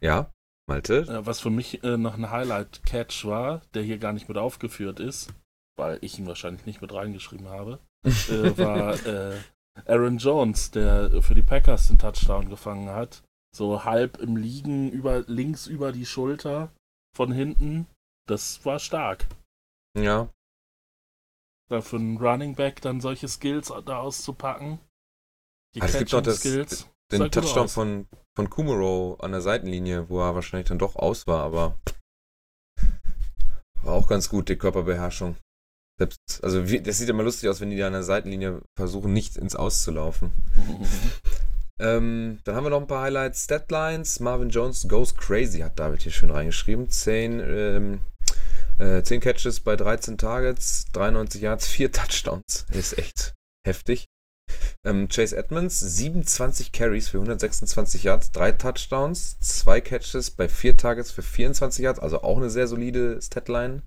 Ja. 0.00 0.32
Malte? 0.68 1.24
Was 1.26 1.40
für 1.40 1.50
mich 1.50 1.82
äh, 1.84 1.96
noch 1.96 2.14
ein 2.14 2.30
Highlight-Catch 2.30 3.24
war, 3.24 3.62
der 3.74 3.82
hier 3.82 3.98
gar 3.98 4.12
nicht 4.12 4.28
mit 4.28 4.38
aufgeführt 4.38 5.00
ist, 5.00 5.32
weil 5.76 5.98
ich 6.02 6.18
ihn 6.18 6.26
wahrscheinlich 6.26 6.66
nicht 6.66 6.80
mit 6.80 6.92
reingeschrieben 6.92 7.48
habe, 7.48 7.80
äh, 8.04 8.10
war 8.58 8.94
äh, 9.06 9.40
Aaron 9.86 10.18
Jones, 10.18 10.70
der 10.70 11.22
für 11.22 11.34
die 11.34 11.42
Packers 11.42 11.88
den 11.88 11.98
Touchdown 11.98 12.48
gefangen 12.48 12.90
hat. 12.90 13.22
So 13.54 13.84
halb 13.84 14.18
im 14.18 14.36
Liegen, 14.36 14.90
über, 14.90 15.20
links 15.26 15.66
über 15.66 15.92
die 15.92 16.06
Schulter, 16.06 16.72
von 17.14 17.32
hinten. 17.32 17.86
Das 18.26 18.64
war 18.64 18.78
stark. 18.78 19.26
Ja. 19.98 20.30
Da 21.68 21.80
für 21.82 21.96
einen 21.96 22.16
Running 22.18 22.54
Back 22.54 22.80
dann 22.80 23.00
solche 23.00 23.28
Skills 23.28 23.72
da 23.84 23.98
auszupacken. 23.98 24.78
Die 25.74 25.82
Ah, 25.82 25.86
es 25.86 25.98
gibt 25.98 26.12
doch 26.12 26.22
das- 26.22 26.40
Catching-Skills. 26.42 26.88
Den 27.10 27.30
Touchdown 27.30 27.68
von, 27.68 28.08
von 28.36 28.50
Kumaro 28.50 29.16
an 29.20 29.32
der 29.32 29.40
Seitenlinie, 29.40 30.08
wo 30.08 30.20
er 30.20 30.34
wahrscheinlich 30.34 30.68
dann 30.68 30.78
doch 30.78 30.96
aus 30.96 31.26
war, 31.26 31.42
aber 31.42 31.78
war 33.82 33.94
auch 33.94 34.08
ganz 34.08 34.28
gut, 34.28 34.48
die 34.48 34.56
Körperbeherrschung. 34.56 35.36
Selbst, 35.98 36.42
also 36.42 36.68
wie, 36.68 36.80
das 36.80 36.98
sieht 36.98 37.08
immer 37.08 37.22
lustig 37.22 37.48
aus, 37.48 37.60
wenn 37.60 37.70
die 37.70 37.76
da 37.76 37.86
an 37.86 37.92
der 37.92 38.02
Seitenlinie 38.02 38.62
versuchen, 38.76 39.12
nicht 39.12 39.36
ins 39.36 39.56
Aus 39.56 39.82
zu 39.82 39.90
laufen. 39.90 40.32
Ähm, 41.82 42.38
dann 42.44 42.54
haben 42.54 42.64
wir 42.64 42.70
noch 42.70 42.80
ein 42.80 42.86
paar 42.86 43.02
Highlights. 43.02 43.44
Statlines. 43.44 44.20
Marvin 44.20 44.50
Jones 44.50 44.86
goes 44.88 45.16
crazy, 45.16 45.60
hat 45.60 45.80
David 45.80 46.02
hier 46.02 46.12
schön 46.12 46.30
reingeschrieben. 46.30 46.88
10, 46.88 47.40
ähm, 47.40 48.00
äh, 48.78 49.02
10 49.02 49.20
Catches 49.20 49.60
bei 49.60 49.74
13 49.74 50.16
Targets, 50.16 50.86
93 50.92 51.42
Yards, 51.42 51.66
4 51.66 51.90
Touchdowns. 51.90 52.66
Ist 52.70 52.96
echt 52.98 53.34
heftig. 53.66 54.06
Ähm, 54.84 55.08
Chase 55.08 55.36
Edmonds, 55.36 55.78
27 55.78 56.72
Carries 56.72 57.08
für 57.08 57.18
126 57.18 58.02
Yards, 58.02 58.32
3 58.32 58.52
Touchdowns, 58.52 59.38
2 59.38 59.80
Catches 59.80 60.30
bei 60.32 60.48
4 60.48 60.76
Targets 60.76 61.12
für 61.12 61.22
24 61.22 61.84
Yards, 61.84 62.00
also 62.00 62.22
auch 62.22 62.36
eine 62.36 62.50
sehr 62.50 62.66
solide 62.66 63.20
Statline. 63.22 63.82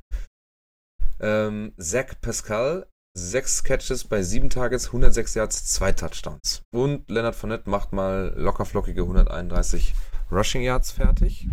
Ähm, 1.20 1.74
Zach 1.78 2.16
Pascal, 2.22 2.88
6 3.18 3.64
Catches 3.64 4.06
bei 4.06 4.24
7 4.24 4.50
Targets, 4.50 4.88
106 4.88 5.36
Yards, 5.36 5.66
2 5.66 5.91
Touchdowns. 5.93 6.62
Und 6.74 7.10
Leonard 7.10 7.36
Fournette 7.36 7.70
macht 7.70 7.91
mal 7.91 8.34
lockerflockige 8.38 9.02
131 9.02 9.96
Rushing 10.32 10.62
Yards 10.62 10.91
fertig. 10.91 11.50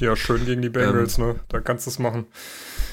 Ja, 0.00 0.14
schön 0.16 0.44
gegen 0.44 0.60
die 0.62 0.68
Bengals, 0.68 1.18
ne? 1.18 1.36
Da 1.48 1.60
kannst 1.60 1.86
du 1.86 1.90
es 1.90 1.98
machen. 1.98 2.26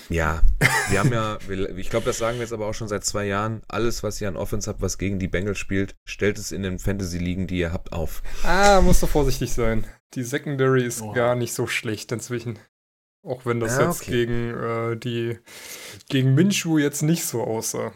Ja, 0.10 0.42
wir 0.90 1.00
haben 1.00 1.12
ja, 1.12 1.38
ich 1.78 1.90
glaube, 1.90 2.06
das 2.06 2.18
sagen 2.18 2.38
wir 2.38 2.44
jetzt 2.44 2.54
aber 2.54 2.68
auch 2.68 2.74
schon 2.74 2.88
seit 2.88 3.04
zwei 3.04 3.26
Jahren. 3.26 3.62
Alles, 3.68 4.04
was 4.04 4.22
ihr 4.22 4.28
an 4.28 4.38
Offense 4.38 4.70
habt, 4.70 4.82
was 4.82 4.98
gegen 4.98 5.20
die 5.20 5.28
Bengals 5.28 5.58
spielt, 5.58 5.96
stellt 6.06 6.38
es 6.38 6.52
in 6.52 6.64
den 6.64 6.80
Fantasy-Ligen, 6.80 7.48
die 7.48 7.58
ihr 7.60 7.74
habt, 7.74 7.92
auf. 7.94 8.22
Ah, 8.44 8.80
musst 8.82 9.02
du 9.04 9.08
vorsichtig 9.08 9.54
sein. 9.54 9.86
Die 10.14 10.24
Secondary 10.24 10.86
ist 10.86 11.02
Oha. 11.02 11.14
gar 11.14 11.36
nicht 11.36 11.54
so 11.54 11.68
schlecht 11.68 12.12
inzwischen. 12.12 12.60
Auch 13.26 13.46
wenn 13.46 13.60
das 13.60 13.78
Ah, 13.78 13.86
jetzt 13.88 14.02
okay. 14.02 14.12
gegen 14.12 14.54
äh, 14.54 14.98
die 14.98 15.40
gegen 16.10 16.36
Minshew 16.36 16.78
jetzt 16.78 17.02
nicht 17.04 17.26
so 17.26 17.42
aussah. 17.44 17.92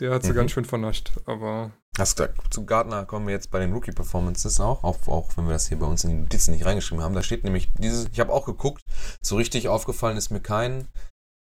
Der 0.00 0.10
hat 0.10 0.22
sie 0.24 0.30
Mhm. 0.32 0.36
ganz 0.36 0.52
schön 0.52 0.64
vernascht, 0.64 1.12
aber 1.26 1.70
Hast 1.96 2.16
gesagt, 2.16 2.52
zu 2.52 2.66
Gardner 2.66 3.04
kommen 3.04 3.28
wir 3.28 3.34
jetzt 3.34 3.52
bei 3.52 3.60
den 3.60 3.72
Rookie-Performances 3.72 4.58
auch, 4.58 4.82
auch, 4.82 5.06
auch 5.06 5.36
wenn 5.36 5.46
wir 5.46 5.52
das 5.52 5.68
hier 5.68 5.78
bei 5.78 5.86
uns 5.86 6.02
in 6.02 6.10
die 6.10 6.16
Notizen 6.16 6.50
nicht 6.50 6.66
reingeschrieben 6.66 7.04
haben. 7.04 7.14
Da 7.14 7.22
steht 7.22 7.44
nämlich 7.44 7.70
dieses, 7.78 8.08
ich 8.12 8.18
habe 8.18 8.32
auch 8.32 8.46
geguckt, 8.46 8.82
so 9.22 9.36
richtig 9.36 9.68
aufgefallen 9.68 10.16
ist 10.16 10.30
mir 10.30 10.40
kein 10.40 10.88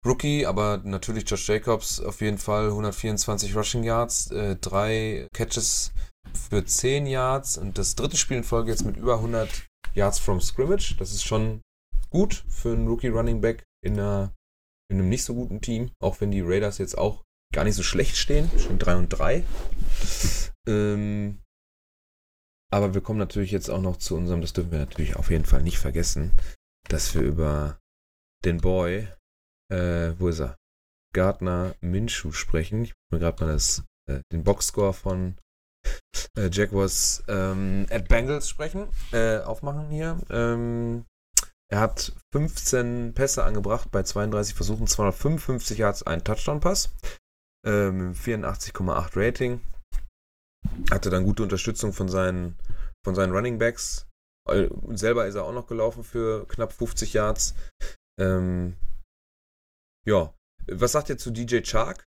Rookie, 0.05 0.47
aber 0.47 0.81
natürlich 0.83 1.29
Josh 1.29 1.47
Jacobs 1.47 1.99
auf 1.99 2.21
jeden 2.21 2.39
Fall 2.39 2.69
124 2.69 3.55
Rushing 3.55 3.83
Yards, 3.83 4.31
äh, 4.31 4.55
drei 4.55 5.27
Catches 5.33 5.91
für 6.33 6.65
10 6.65 7.05
Yards 7.05 7.57
und 7.57 7.77
das 7.77 7.95
dritte 7.95 8.17
Spiel 8.17 8.37
in 8.37 8.43
Folge 8.43 8.71
jetzt 8.71 8.85
mit 8.85 8.97
über 8.97 9.15
100 9.15 9.67
Yards 9.93 10.17
from 10.17 10.41
Scrimmage. 10.41 10.95
Das 10.97 11.11
ist 11.11 11.23
schon 11.23 11.61
gut 12.09 12.43
für 12.47 12.71
einen 12.71 12.87
Rookie-Running 12.87 13.41
Back 13.41 13.65
in, 13.83 13.95
in 13.97 14.31
einem 14.89 15.09
nicht 15.09 15.23
so 15.23 15.35
guten 15.35 15.61
Team, 15.61 15.91
auch 16.01 16.21
wenn 16.21 16.31
die 16.31 16.41
Raiders 16.41 16.79
jetzt 16.79 16.97
auch 16.97 17.23
gar 17.53 17.63
nicht 17.63 17.75
so 17.75 17.83
schlecht 17.83 18.17
stehen, 18.17 18.49
stehen 18.57 18.79
3 18.79 18.95
und 18.95 19.09
3. 19.09 19.43
Ähm, 20.67 21.39
aber 22.71 22.93
wir 22.93 23.01
kommen 23.01 23.19
natürlich 23.19 23.51
jetzt 23.51 23.69
auch 23.69 23.81
noch 23.81 23.97
zu 23.97 24.15
unserem, 24.15 24.41
das 24.41 24.53
dürfen 24.53 24.71
wir 24.71 24.79
natürlich 24.79 25.15
auf 25.15 25.31
jeden 25.31 25.45
Fall 25.45 25.63
nicht 25.63 25.79
vergessen, 25.79 26.31
dass 26.87 27.13
wir 27.15 27.21
über 27.21 27.79
den 28.45 28.59
Boy, 28.59 29.07
äh, 29.71 30.13
wo 30.19 30.29
ist 30.29 30.39
er? 30.39 30.57
Gardner 31.13 31.73
Minshew 31.81 32.31
sprechen. 32.31 32.83
Ich 32.83 32.91
muss 32.91 33.11
mir 33.11 33.19
gerade 33.19 33.43
mal 33.43 33.53
das, 33.53 33.83
äh, 34.07 34.21
den 34.31 34.43
Boxscore 34.43 34.93
von 34.93 35.37
äh, 36.37 36.49
Jaguars 36.51 37.23
ähm, 37.27 37.87
at 37.89 38.07
Bengals 38.07 38.47
sprechen, 38.47 38.87
äh, 39.11 39.39
aufmachen 39.39 39.89
hier. 39.89 40.19
Ähm, 40.29 41.05
er 41.71 41.81
hat 41.81 42.13
15 42.31 43.13
Pässe 43.13 43.43
angebracht 43.43 43.91
bei 43.91 44.03
32 44.03 44.55
Versuchen, 44.55 44.87
255 44.87 45.77
Yards, 45.77 46.03
ein 46.03 46.23
Touchdown-Pass, 46.23 46.95
ähm, 47.65 48.13
84,8 48.13 49.11
Rating. 49.15 49.61
Hatte 50.91 51.09
dann 51.09 51.23
gute 51.23 51.43
Unterstützung 51.43 51.93
von 51.93 52.09
seinen, 52.09 52.57
von 53.05 53.15
seinen 53.15 53.33
Running 53.33 53.57
Backs. 53.57 54.07
Äh, 54.49 54.69
selber 54.89 55.27
ist 55.27 55.35
er 55.35 55.43
auch 55.43 55.53
noch 55.53 55.67
gelaufen 55.67 56.03
für 56.03 56.47
knapp 56.47 56.73
50 56.73 57.13
Yards. 57.13 57.55
Ähm, 58.19 58.75
ja. 60.05 60.33
Was 60.67 60.91
sagt 60.91 61.09
ihr 61.09 61.17
zu 61.17 61.31
DJ 61.31 61.61
Chark? 61.61 62.05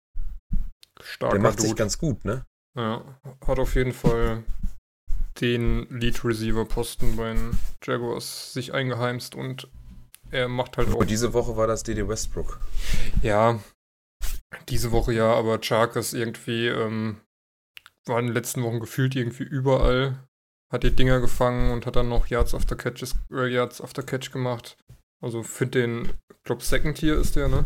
starker 1.00 1.34
Der 1.34 1.42
macht 1.42 1.60
sich 1.60 1.70
Dude. 1.70 1.78
ganz 1.78 1.98
gut, 1.98 2.24
ne? 2.24 2.44
Ja, 2.76 3.04
hat 3.46 3.58
auf 3.58 3.74
jeden 3.74 3.92
Fall 3.92 4.44
den 5.40 5.86
Lead 5.90 6.24
Receiver 6.24 6.64
Posten 6.64 7.16
bei 7.16 7.32
den 7.32 7.58
Jaguars 7.84 8.52
sich 8.52 8.74
eingeheimst 8.74 9.34
und 9.34 9.68
er 10.30 10.48
macht 10.48 10.76
halt 10.76 10.88
auch 10.88 10.96
Aber 10.96 11.06
diese 11.06 11.32
Woche 11.32 11.56
war 11.56 11.66
das 11.66 11.82
DD 11.84 12.06
Westbrook. 12.06 12.60
Ja, 13.22 13.60
diese 14.68 14.92
Woche 14.92 15.12
ja, 15.12 15.32
aber 15.34 15.60
Chark 15.60 15.96
ist 15.96 16.12
irgendwie, 16.14 16.66
ähm, 16.68 17.20
war 18.06 18.18
in 18.18 18.26
den 18.26 18.34
letzten 18.34 18.62
Wochen 18.62 18.80
gefühlt 18.80 19.14
irgendwie 19.16 19.44
überall, 19.44 20.26
hat 20.72 20.82
die 20.82 20.94
Dinger 20.94 21.20
gefangen 21.20 21.70
und 21.72 21.86
hat 21.86 21.96
dann 21.96 22.08
noch 22.08 22.26
Yards 22.26 22.54
after 22.54 22.76
Catches, 22.76 23.14
äh, 23.30 23.46
Yards 23.46 23.80
after 23.80 24.02
Catch 24.02 24.30
gemacht. 24.32 24.76
Also 25.22 25.42
finde 25.42 25.80
den, 25.80 26.04
ich 26.32 26.42
glaube 26.44 26.62
Second 26.62 26.96
Tier 26.98 27.18
ist 27.18 27.36
der, 27.36 27.48
ne? 27.48 27.64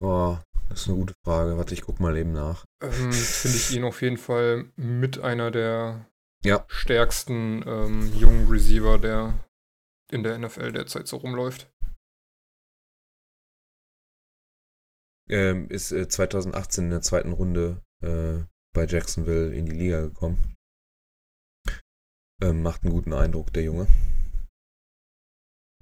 Boah, 0.00 0.42
das 0.68 0.82
ist 0.82 0.88
eine 0.88 0.98
gute 0.98 1.14
Frage. 1.24 1.56
Warte, 1.56 1.74
ich 1.74 1.82
guck 1.82 2.00
mal 2.00 2.16
eben 2.16 2.32
nach. 2.32 2.64
Ähm, 2.82 3.12
finde 3.12 3.56
ich 3.56 3.74
ihn 3.74 3.84
auf 3.84 4.02
jeden 4.02 4.18
Fall 4.18 4.70
mit 4.76 5.18
einer 5.18 5.50
der 5.50 6.06
Ja. 6.44 6.64
stärksten 6.68 7.64
ähm, 7.66 8.12
jungen 8.14 8.48
Receiver, 8.48 8.98
der 8.98 9.34
in 10.12 10.22
der 10.22 10.38
NFL 10.38 10.72
derzeit 10.72 11.08
so 11.08 11.16
rumläuft. 11.16 11.68
Ähm, 15.28 15.68
ist 15.68 15.92
äh, 15.92 16.08
2018 16.08 16.84
in 16.84 16.90
der 16.90 17.02
zweiten 17.02 17.32
Runde 17.32 17.82
äh, 18.02 18.44
bei 18.72 18.86
Jacksonville 18.86 19.54
in 19.54 19.66
die 19.66 19.74
Liga 19.74 20.00
gekommen. 20.02 20.54
Ähm, 22.42 22.62
macht 22.62 22.82
einen 22.82 22.92
guten 22.92 23.12
Eindruck, 23.12 23.52
der 23.52 23.64
Junge. 23.64 23.88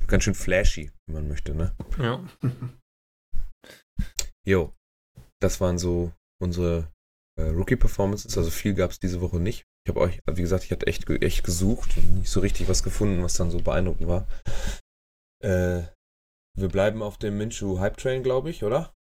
Ganz 0.06 0.24
schön 0.24 0.34
flashy, 0.34 0.92
wenn 1.06 1.14
man 1.14 1.28
möchte, 1.28 1.54
ne? 1.54 1.76
Ja. 1.98 2.24
Jo, 4.46 4.74
das 5.40 5.60
waren 5.62 5.78
so 5.78 6.12
unsere 6.38 6.92
äh, 7.38 7.44
Rookie-Performances. 7.44 8.36
Also 8.36 8.50
viel 8.50 8.74
gab 8.74 8.90
es 8.90 8.98
diese 8.98 9.22
Woche 9.22 9.40
nicht. 9.40 9.64
Ich 9.86 9.90
habe 9.90 10.00
euch, 10.00 10.20
wie 10.26 10.42
gesagt, 10.42 10.64
ich 10.64 10.70
hatte 10.70 10.86
echt, 10.86 11.08
echt 11.08 11.44
gesucht 11.44 11.96
und 11.96 12.14
nicht 12.14 12.30
so 12.30 12.40
richtig 12.40 12.68
was 12.68 12.82
gefunden, 12.82 13.22
was 13.22 13.34
dann 13.34 13.50
so 13.50 13.60
beeindruckend 13.60 14.08
war. 14.08 14.26
Äh, 15.42 15.84
wir 16.56 16.68
bleiben 16.68 17.02
auf 17.02 17.18
dem 17.18 17.38
Minshew 17.38 17.78
Hype 17.80 17.96
Train, 17.96 18.22
glaube 18.22 18.50
ich, 18.50 18.64
oder? 18.64 18.93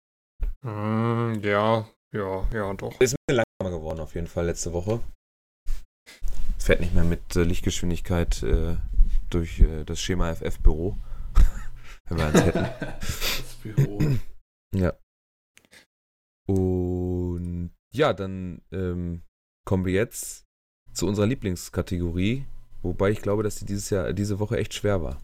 Mm, 0.64 1.40
ja, 1.42 1.88
ja, 2.14 2.48
ja, 2.54 2.74
doch. 2.74 3.00
Ist 3.00 3.14
ein 3.14 3.18
bisschen 3.28 3.44
langsamer 3.62 3.78
geworden 3.78 4.00
auf 4.00 4.16
jeden 4.16 4.28
Fall 4.28 4.46
letzte 4.46 4.74
Woche. 4.74 5.00
Fährt 6.58 6.82
nicht 6.82 6.94
mehr 6.94 7.04
mit 7.04 7.36
äh, 7.36 7.44
Lichtgeschwindigkeit 7.44 8.44
äh, 8.44 8.78
durch 9.30 9.60
äh, 9.62 9.84
das 9.84 10.00
Schema 10.00 10.34
FF 10.36 10.60
Büro. 10.60 10.98
Wenn 12.06 12.18
wir 12.18 12.26
eins 12.26 12.44
hätten. 12.44 12.68
Das 13.00 13.58
Büro. 13.64 14.00
Ja. 14.74 14.94
Und 16.48 17.72
ja, 17.94 18.14
dann 18.14 18.62
ähm, 18.72 19.22
kommen 19.66 19.84
wir 19.84 19.92
jetzt 19.92 20.46
zu 20.94 21.06
unserer 21.08 21.26
Lieblingskategorie, 21.26 22.46
wobei 22.82 23.12
ich 23.12 23.22
glaube, 23.22 23.44
dass 23.44 23.56
die 23.56 23.66
dieses 23.66 23.90
Jahr, 23.90 24.14
diese 24.14 24.40
Woche 24.40 24.58
echt 24.58 24.74
schwer 24.74 25.04
war. 25.04 25.18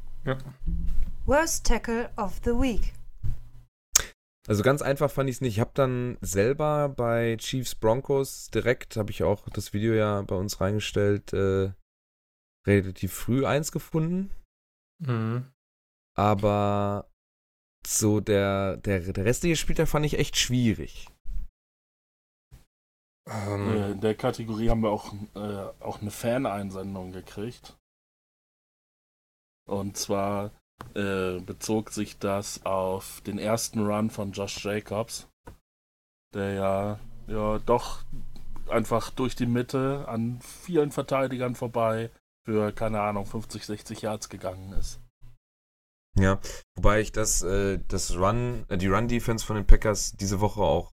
Worst 1.26 1.66
Tackle 1.66 2.10
of 2.18 2.42
the 2.44 2.52
Week. 2.52 2.94
Also 4.48 4.64
ganz 4.64 4.82
einfach 4.82 5.12
fand 5.12 5.30
ich 5.30 5.36
es 5.38 5.42
nicht. 5.42 5.56
Ich 5.56 5.60
habe 5.60 5.72
dann 5.74 6.18
selber 6.22 6.88
bei 6.88 7.36
Chiefs 7.38 7.76
Broncos 7.76 8.48
direkt, 8.48 8.96
habe 8.96 9.12
ich 9.12 9.24
auch 9.24 9.50
das 9.50 9.74
Video 9.74 9.94
ja 9.94 10.22
bei 10.22 10.36
uns 10.36 10.62
reingestellt, 10.62 11.34
äh, 11.34 11.74
relativ 12.66 13.14
früh 13.14 13.46
eins 13.46 13.72
gefunden. 13.74 14.32
Mhm. 15.00 15.52
Aber 16.16 17.12
so 17.86 18.22
der, 18.22 18.78
der, 18.78 19.02
der 19.02 19.26
restliche 19.26 19.58
Spieltag 19.58 19.90
fand 19.90 20.06
ich 20.06 20.18
echt 20.18 20.38
schwierig. 20.38 21.10
Ähm, 23.30 23.68
Äh, 23.70 23.92
In 23.92 24.02
der 24.02 24.16
Kategorie 24.16 24.70
haben 24.70 24.82
wir 24.82 24.90
auch, 24.90 25.14
äh, 25.36 25.84
auch 25.84 26.02
eine 26.02 26.12
Fan-Einsendung 26.12 27.12
gekriegt. 27.12 27.78
Und 29.68 29.98
zwar 29.98 30.57
äh, 30.94 31.40
bezog 31.40 31.92
sich 31.92 32.18
das 32.20 32.66
auf 32.66 33.22
den 33.22 33.40
ersten 33.40 33.86
Run 33.86 34.10
von 34.10 34.32
Josh 34.32 34.64
Jacobs, 34.64 35.28
der 36.34 36.54
ja, 36.54 37.00
ja 37.28 37.60
doch 37.60 38.04
einfach 38.70 39.12
durch 39.12 39.36
die 39.36 39.46
Mitte 39.46 40.06
an 40.08 40.40
vielen 40.42 40.92
Verteidigern 40.92 41.56
vorbei 41.56 42.12
für, 42.46 42.72
keine 42.72 43.02
Ahnung, 43.02 43.26
50, 43.26 43.66
60 43.66 44.02
Yards 44.02 44.30
gegangen 44.30 44.74
ist. 44.74 45.00
Ja, 46.18 46.40
wobei 46.76 47.02
ich 47.02 47.12
das, 47.12 47.44
äh, 47.44 47.80
das 47.88 48.16
Run, 48.16 48.66
äh, 48.70 48.78
die 48.78 48.88
Run-Defense 48.88 49.46
von 49.46 49.56
den 49.56 49.68
Packers 49.68 50.14
diese 50.14 50.40
Woche 50.40 50.62
auch, 50.62 50.92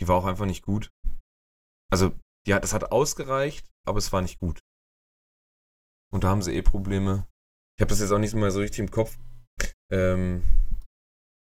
die 0.00 0.08
war 0.08 0.16
auch 0.16 0.24
einfach 0.24 0.46
nicht 0.46 0.64
gut. 0.64 0.90
Also, 1.90 2.12
ja, 2.46 2.58
das 2.58 2.72
hat 2.72 2.90
ausgereicht, 2.90 3.68
aber 3.86 3.98
es 3.98 4.12
war 4.12 4.22
nicht 4.22 4.38
gut. 4.38 4.60
Und 6.10 6.24
da 6.24 6.28
haben 6.28 6.42
sie 6.42 6.54
eh 6.54 6.62
Probleme. 6.62 7.26
Ich 7.78 7.82
habe 7.82 7.90
das 7.90 8.00
jetzt 8.00 8.10
auch 8.10 8.18
nicht 8.18 8.34
mehr 8.34 8.50
so 8.50 8.60
richtig 8.60 8.78
im 8.78 8.90
Kopf. 8.90 9.18
Ähm, 9.92 10.42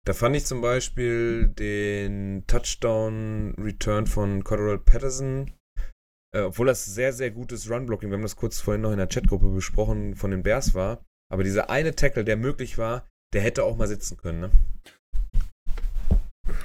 da 0.06 0.14
fand 0.14 0.36
ich 0.36 0.46
zum 0.46 0.60
Beispiel 0.60 1.48
den 1.48 2.46
Touchdown-Return 2.48 4.08
von 4.08 4.44
Cordell 4.44 4.78
Patterson, 4.78 5.54
äh, 6.36 6.42
obwohl 6.42 6.68
das 6.68 6.84
sehr, 6.86 7.14
sehr 7.14 7.32
gutes 7.32 7.70
Run-Blocking, 7.70 8.10
wir 8.10 8.18
haben 8.18 8.24
das 8.24 8.36
kurz 8.36 8.60
vorhin 8.60 8.82
noch 8.82 8.92
in 8.92 8.98
der 8.98 9.08
Chatgruppe 9.08 9.50
besprochen, 9.50 10.16
von 10.16 10.32
den 10.32 10.44
Bears 10.44 10.76
war. 10.76 11.06
Aber 11.32 11.44
dieser 11.44 11.70
eine 11.70 11.96
Tackle, 11.96 12.26
der 12.26 12.36
möglich 12.36 12.78
war, 12.78 13.08
der 13.34 13.42
hätte 13.42 13.64
auch 13.64 13.78
mal 13.78 13.88
sitzen 13.88 14.18
können, 14.18 14.40
ne? 14.42 14.52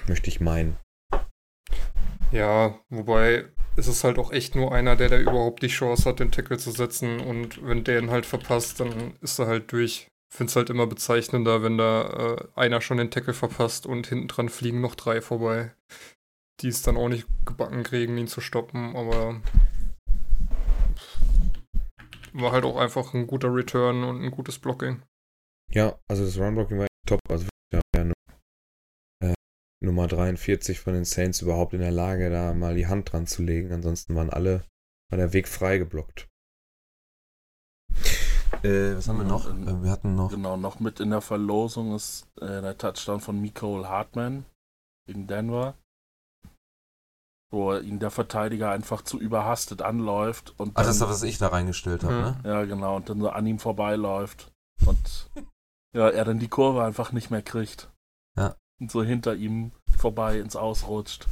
Möchte 0.08 0.28
ich 0.28 0.40
meinen. 0.40 0.76
Ja, 2.32 2.80
wobei 2.88 3.44
ist 3.76 3.86
es 3.86 4.04
halt 4.04 4.18
auch 4.18 4.32
echt 4.32 4.54
nur 4.54 4.72
einer, 4.72 4.96
der 4.96 5.08
da 5.08 5.18
überhaupt 5.18 5.62
die 5.62 5.68
Chance 5.68 6.08
hat, 6.08 6.20
den 6.20 6.30
Tackle 6.30 6.58
zu 6.58 6.70
setzen. 6.70 7.20
Und 7.20 7.66
wenn 7.66 7.84
der 7.84 8.00
ihn 8.00 8.10
halt 8.10 8.26
verpasst, 8.26 8.80
dann 8.80 9.14
ist 9.20 9.38
er 9.38 9.46
halt 9.46 9.72
durch. 9.72 10.08
Finde 10.30 10.50
es 10.50 10.56
halt 10.56 10.70
immer 10.70 10.86
bezeichnender, 10.86 11.62
wenn 11.62 11.76
da 11.76 12.36
äh, 12.36 12.48
einer 12.54 12.80
schon 12.80 12.96
den 12.96 13.10
Tackle 13.10 13.34
verpasst 13.34 13.86
und 13.86 14.06
hinten 14.06 14.28
dran 14.28 14.48
fliegen 14.48 14.80
noch 14.80 14.94
drei 14.94 15.20
vorbei. 15.20 15.72
Die 16.60 16.68
es 16.68 16.82
dann 16.82 16.96
auch 16.96 17.08
nicht 17.08 17.26
gebacken 17.44 17.82
kriegen, 17.82 18.16
ihn 18.16 18.28
zu 18.28 18.40
stoppen, 18.40 18.96
aber 18.96 19.40
war 22.32 22.52
halt 22.52 22.64
auch 22.64 22.76
einfach 22.76 23.12
ein 23.14 23.26
guter 23.26 23.54
Return 23.54 24.04
und 24.04 24.22
ein 24.22 24.30
gutes 24.30 24.58
Blocking. 24.58 25.02
Ja, 25.70 25.98
also 26.08 26.24
das 26.24 26.38
Run-Blocking 26.38 26.78
war 26.78 26.86
top. 27.06 27.20
Also 27.28 27.46
Nummer 29.82 30.06
43 30.06 30.80
von 30.80 30.94
den 30.94 31.04
Saints 31.04 31.42
überhaupt 31.42 31.74
in 31.74 31.80
der 31.80 31.90
Lage, 31.90 32.30
da 32.30 32.54
mal 32.54 32.74
die 32.74 32.86
Hand 32.86 33.12
dran 33.12 33.26
zu 33.26 33.42
legen. 33.42 33.72
Ansonsten 33.72 34.14
waren 34.14 34.30
alle, 34.30 34.64
war 35.10 35.18
der 35.18 35.32
Weg 35.32 35.48
frei 35.48 35.78
geblockt. 35.78 36.28
Äh, 38.62 38.96
was 38.96 39.08
haben 39.08 39.18
wir 39.18 39.24
noch? 39.24 39.48
Äh, 39.48 39.82
wir 39.82 39.90
hatten 39.90 40.14
noch. 40.14 40.30
Genau, 40.30 40.56
noch 40.56 40.78
mit 40.78 41.00
in 41.00 41.10
der 41.10 41.20
Verlosung 41.20 41.94
ist 41.94 42.28
äh, 42.40 42.62
der 42.62 42.78
Touchdown 42.78 43.20
von 43.20 43.40
Nicole 43.40 43.88
Hartman 43.88 44.44
gegen 45.06 45.26
Denver. 45.26 45.74
Wo 47.50 47.74
ihn 47.74 47.98
der 47.98 48.10
Verteidiger 48.10 48.70
einfach 48.70 49.02
zu 49.02 49.18
überhastet 49.18 49.82
anläuft 49.82 50.54
und. 50.58 50.76
Ah, 50.76 50.82
das 50.82 50.94
ist 50.94 51.02
das, 51.02 51.08
was 51.08 51.22
ich 51.22 51.38
da 51.38 51.48
reingestellt 51.48 52.04
habe, 52.04 52.14
mhm. 52.14 52.20
ne? 52.20 52.40
Ja, 52.44 52.64
genau, 52.64 52.96
und 52.96 53.08
dann 53.10 53.20
so 53.20 53.28
an 53.30 53.46
ihm 53.46 53.58
vorbeiläuft. 53.58 54.52
Und 54.86 55.30
ja, 55.94 56.08
er 56.08 56.24
dann 56.24 56.38
die 56.38 56.48
Kurve 56.48 56.84
einfach 56.84 57.12
nicht 57.12 57.30
mehr 57.30 57.42
kriegt. 57.42 57.91
So 58.88 59.02
hinter 59.02 59.34
ihm 59.34 59.72
vorbei 59.96 60.38
ins 60.38 60.56
Ausrutscht. 60.56 61.26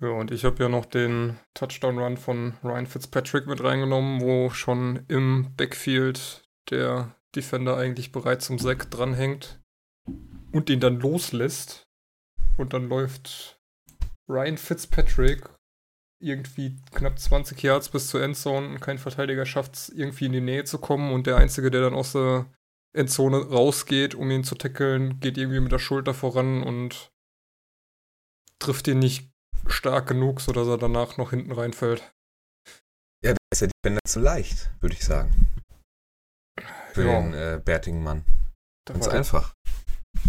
Ja, 0.00 0.08
und 0.08 0.30
ich 0.30 0.44
habe 0.44 0.62
ja 0.62 0.68
noch 0.68 0.86
den 0.86 1.38
Touchdown-Run 1.54 2.16
von 2.16 2.54
Ryan 2.64 2.86
Fitzpatrick 2.86 3.46
mit 3.46 3.62
reingenommen, 3.62 4.22
wo 4.22 4.48
schon 4.50 5.04
im 5.08 5.54
Backfield 5.56 6.42
der 6.70 7.14
Defender 7.36 7.76
eigentlich 7.76 8.10
bereits 8.12 8.46
zum 8.46 8.58
Sack 8.58 8.90
dranhängt 8.90 9.60
und 10.52 10.68
den 10.68 10.80
dann 10.80 11.00
loslässt. 11.00 11.82
Und 12.56 12.72
dann 12.72 12.88
läuft 12.88 13.60
Ryan 14.28 14.56
Fitzpatrick 14.56 15.48
irgendwie 16.22 16.76
knapp 16.92 17.18
20 17.18 17.62
Yards 17.62 17.88
bis 17.88 18.08
zur 18.08 18.22
Endzone 18.22 18.68
und 18.68 18.80
kein 18.80 18.98
Verteidiger 18.98 19.46
schafft 19.46 19.74
es 19.74 19.88
irgendwie 19.88 20.26
in 20.26 20.32
die 20.32 20.40
Nähe 20.40 20.64
zu 20.64 20.78
kommen 20.78 21.12
und 21.12 21.26
der 21.26 21.36
Einzige, 21.36 21.70
der 21.70 21.80
dann 21.80 21.94
aus 21.94 22.12
der 22.12 22.46
Endzone 22.96 23.38
rausgeht, 23.50 24.14
um 24.14 24.30
ihn 24.30 24.44
zu 24.44 24.54
tackeln, 24.56 25.20
geht 25.20 25.38
irgendwie 25.38 25.60
mit 25.60 25.72
der 25.72 25.78
Schulter 25.78 26.14
voran 26.14 26.62
und 26.62 27.10
trifft 28.60 28.88
ihn 28.88 28.98
nicht 28.98 29.30
stark 29.66 30.08
genug, 30.08 30.40
sodass 30.40 30.66
er 30.68 30.78
danach 30.78 31.16
noch 31.16 31.30
hinten 31.30 31.52
reinfällt. 31.52 32.12
Ja, 33.24 33.32
da 33.32 33.38
ist 33.52 33.62
der 33.62 33.68
Defender 33.84 34.00
zu 34.06 34.20
leicht, 34.20 34.70
würde 34.80 34.94
ich 34.94 35.04
sagen. 35.04 35.48
Für 36.92 37.04
Ja. 37.06 37.20
den 37.20 37.34
äh, 37.34 37.60
bärtigen 37.64 38.02
Mann. 38.02 38.24
Da 38.86 38.94
Ganz 38.94 39.08
einfach. 39.08 39.54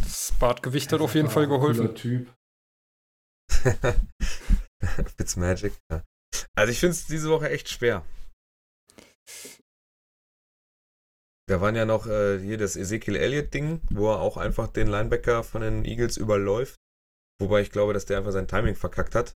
Das 0.03 0.33
Bartgewicht 0.39 0.91
hat 0.93 1.01
auf 1.01 1.15
jeden 1.15 1.29
Fall 1.29 1.47
geholfen. 1.47 1.87
Cooler 1.87 1.95
Typ. 1.95 2.33
Fitzmagic, 5.17 5.73
ja. 5.91 6.03
Also 6.55 6.71
ich 6.71 6.79
finde 6.79 6.91
es 6.91 7.07
diese 7.07 7.29
Woche 7.29 7.49
echt 7.49 7.69
schwer. 7.69 8.05
Da 11.51 11.59
waren 11.59 11.75
ja 11.75 11.83
noch 11.83 12.07
äh, 12.07 12.39
hier 12.39 12.57
das 12.57 12.77
Ezekiel 12.77 13.17
Elliott-Ding, 13.17 13.81
wo 13.91 14.09
er 14.09 14.21
auch 14.21 14.37
einfach 14.37 14.69
den 14.69 14.87
Linebacker 14.87 15.43
von 15.43 15.61
den 15.61 15.83
Eagles 15.83 16.15
überläuft. 16.15 16.79
Wobei 17.41 17.59
ich 17.59 17.71
glaube, 17.71 17.91
dass 17.91 18.05
der 18.05 18.19
einfach 18.19 18.31
sein 18.31 18.47
Timing 18.47 18.75
verkackt 18.75 19.15
hat. 19.15 19.33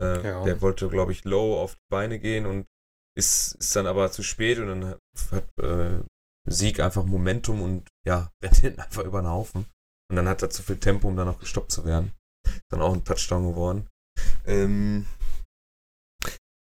Äh, 0.00 0.26
Ja. 0.26 0.44
Der 0.44 0.62
wollte, 0.62 0.88
glaube 0.88 1.12
ich, 1.12 1.24
low 1.26 1.60
auf 1.60 1.74
die 1.74 1.90
Beine 1.90 2.18
gehen 2.18 2.46
und 2.46 2.66
ist, 3.14 3.56
ist 3.56 3.76
dann 3.76 3.86
aber 3.86 4.10
zu 4.10 4.22
spät 4.22 4.58
und 4.58 4.68
dann 4.68 4.96
hat 5.32 5.58
äh, 5.58 6.02
Sieg 6.48 6.80
einfach 6.80 7.04
Momentum 7.04 7.60
und 7.60 7.88
ja, 8.06 8.30
rennt 8.42 8.56
hinten 8.56 8.80
einfach 8.80 9.04
über 9.04 9.20
den 9.20 9.28
Haufen. 9.28 9.66
Und 10.08 10.16
dann 10.16 10.28
hat 10.30 10.40
er 10.40 10.48
zu 10.48 10.62
viel 10.62 10.78
Tempo, 10.78 11.08
um 11.08 11.16
dann 11.16 11.28
auch 11.28 11.40
gestoppt 11.40 11.72
zu 11.72 11.84
werden. 11.84 12.14
Dann 12.70 12.80
auch 12.80 12.94
ein 12.94 13.04
Touchdown 13.04 13.50
geworden. 13.50 13.86
Ähm, 14.46 15.04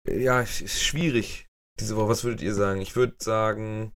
ja, 0.09 0.41
ist 0.41 0.61
ist 0.61 0.81
schwierig 0.81 1.47
diese 1.79 1.95
Woche. 1.97 2.09
Was 2.09 2.23
würdet 2.23 2.41
ihr 2.41 2.55
sagen? 2.55 2.81
Ich 2.81 2.95
würde 2.95 3.13
sagen 3.19 3.93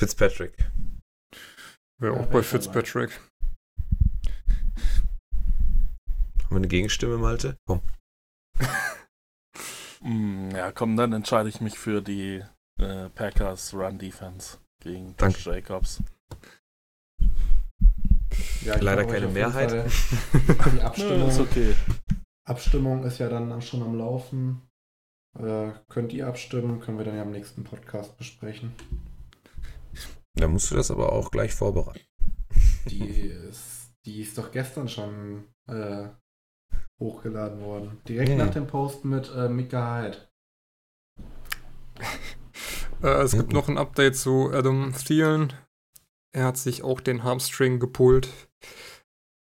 Fitzpatrick. 0.00 0.54
Wäre 1.98 2.14
Ja, 2.14 2.20
auch 2.22 2.26
bei. 2.28 2.42
Fitzpatrick. 2.42 3.20
Haben 6.38 6.48
wir 6.48 6.56
eine 6.56 6.68
Gegenstimme, 6.68 7.18
Malte? 7.18 7.56
Komm. 7.66 7.82
Mm, 10.02 10.52
ja, 10.52 10.72
komm, 10.72 10.96
dann 10.96 11.12
entscheide 11.12 11.50
ich 11.50 11.60
mich 11.60 11.78
für 11.78 12.00
die 12.00 12.42
äh, 12.78 13.10
Packers 13.10 13.74
Run 13.74 13.98
Defense 13.98 14.56
gegen 14.82 15.14
Danke. 15.18 15.36
Josh 15.36 15.44
Jacobs. 15.54 16.02
Ja, 18.64 18.78
Leider 18.80 19.04
keine 19.04 19.28
Mehrheit. 19.28 19.70
Fall 19.70 20.70
Die 20.74 20.80
Abstimmung, 20.80 21.28
ist 21.28 21.38
okay. 21.38 21.74
Abstimmung 22.48 23.04
ist 23.04 23.18
ja 23.18 23.28
dann 23.28 23.60
schon 23.60 23.82
am 23.82 23.94
Laufen. 23.98 24.62
Äh, 25.38 25.72
könnt 25.90 26.14
ihr 26.14 26.28
abstimmen, 26.28 26.80
können 26.80 26.96
wir 26.96 27.04
dann 27.04 27.16
ja 27.16 27.22
am 27.22 27.32
nächsten 27.32 27.62
Podcast 27.62 28.16
besprechen. 28.16 28.72
Da 30.40 30.48
musst 30.48 30.70
du 30.70 30.74
das 30.76 30.90
aber 30.90 31.12
auch 31.12 31.30
gleich 31.30 31.52
vorbereiten. 31.54 32.00
Die 32.86 33.06
ist, 33.06 33.92
die 34.06 34.22
ist 34.22 34.36
doch 34.38 34.50
gestern 34.50 34.88
schon 34.88 35.44
äh, 35.68 36.08
hochgeladen 36.98 37.60
worden. 37.60 38.00
Direkt 38.08 38.30
Hm. 38.30 38.38
nach 38.38 38.50
dem 38.50 38.66
Post 38.66 39.04
mit 39.04 39.30
äh, 39.34 39.48
Mika 39.48 40.00
Hyde. 40.02 40.28
Äh, 43.02 43.22
es 43.22 43.32
gibt 43.32 43.48
Mhm. 43.48 43.54
noch 43.54 43.68
ein 43.70 43.78
Update 43.78 44.14
zu 44.16 44.50
Adam 44.52 44.92
Thielen. 44.94 45.54
Er 46.32 46.44
hat 46.44 46.58
sich 46.58 46.82
auch 46.82 47.00
den 47.00 47.24
Hamstring 47.24 47.80
gepult. 47.80 48.28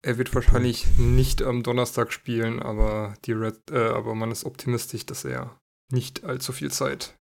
Er 0.05 0.17
wird 0.17 0.33
wahrscheinlich 0.33 0.87
nicht 0.97 1.41
am 1.41 1.61
Donnerstag 1.61 2.13
spielen, 2.13 2.61
aber, 2.61 3.13
die 3.25 3.33
Red, 3.33 3.69
äh, 3.69 3.89
aber 3.89 4.15
man 4.15 4.31
ist 4.31 4.45
optimistisch, 4.45 5.05
dass 5.05 5.25
er 5.25 5.59
nicht 5.91 6.23
allzu 6.23 6.53
viel 6.53 6.71
Zeit 6.71 7.19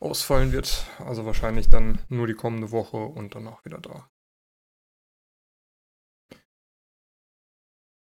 ausfallen 0.00 0.52
wird. 0.52 0.86
Also 0.98 1.24
wahrscheinlich 1.26 1.68
dann 1.68 2.00
nur 2.08 2.26
die 2.26 2.34
kommende 2.34 2.70
Woche 2.70 2.96
und 2.98 3.34
danach 3.34 3.64
wieder 3.64 3.78
da. 3.78 4.08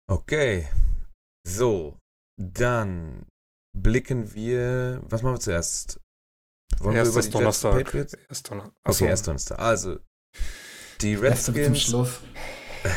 Okay. 0.08 0.68
So. 1.46 1.98
Dann 2.36 3.26
blicken 3.76 4.34
wir. 4.34 5.00
Was 5.04 5.22
machen 5.22 5.36
wir 5.36 5.40
zuerst? 5.40 6.00
Wollen 6.78 6.96
Erst 6.96 7.14
wir 7.14 7.20
ist 7.20 7.28
über 7.28 7.38
die 7.38 7.44
Jets 7.44 7.60
Donnerstag. 7.60 7.84
Patriots? 7.84 8.14
Erst 8.28 8.50
Donner 8.50 8.72
Okay, 8.84 9.06
erst 9.06 9.26
Donnerstag. 9.26 9.58
Also, 9.58 9.98
die 11.00 11.14
Redskins. 11.14 11.82
Schluss. 11.82 12.20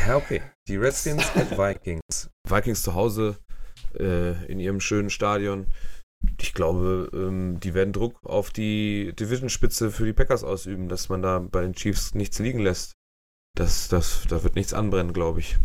Ja, 0.07 0.17
okay. 0.17 0.41
Die 0.67 0.77
Redskins 0.77 1.23
at 1.35 1.51
Vikings. 1.51 2.29
Vikings 2.47 2.83
zu 2.83 2.95
Hause 2.95 3.37
äh, 3.99 4.45
in 4.51 4.59
ihrem 4.59 4.79
schönen 4.79 5.09
Stadion. 5.09 5.67
Ich 6.39 6.53
glaube, 6.53 7.09
ähm, 7.13 7.59
die 7.59 7.73
werden 7.73 7.93
Druck 7.93 8.19
auf 8.23 8.51
die 8.51 9.13
Division-Spitze 9.19 9.91
für 9.91 10.05
die 10.05 10.13
Packers 10.13 10.43
ausüben, 10.43 10.89
dass 10.89 11.09
man 11.09 11.21
da 11.21 11.39
bei 11.39 11.61
den 11.61 11.73
Chiefs 11.73 12.13
nichts 12.13 12.39
liegen 12.39 12.59
lässt. 12.59 12.93
Das, 13.55 13.88
das, 13.88 14.25
da 14.28 14.43
wird 14.43 14.55
nichts 14.55 14.73
anbrennen, 14.73 15.13
glaube 15.13 15.39
ich. 15.39 15.57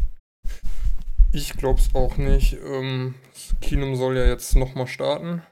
Ich 1.33 1.57
glaub's 1.57 1.95
auch 1.95 2.17
nicht. 2.17 2.55
Ähm, 2.55 3.15
Keenum 3.61 3.97
soll 3.97 4.17
ja 4.17 4.27
jetzt 4.27 4.55
nochmal 4.55 4.87
starten. 4.87 5.43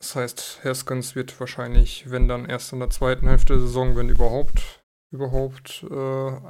Das 0.00 0.16
heißt, 0.16 0.64
Haskins 0.64 1.14
wird 1.14 1.38
wahrscheinlich, 1.38 2.10
wenn 2.10 2.26
dann 2.26 2.46
erst 2.46 2.72
in 2.72 2.80
der 2.80 2.90
zweiten 2.90 3.28
Hälfte 3.28 3.54
der 3.54 3.62
Saison, 3.62 3.94
wenn 3.94 4.08
überhaupt, 4.08 4.84
überhaupt 5.12 5.84
äh, 5.88 6.40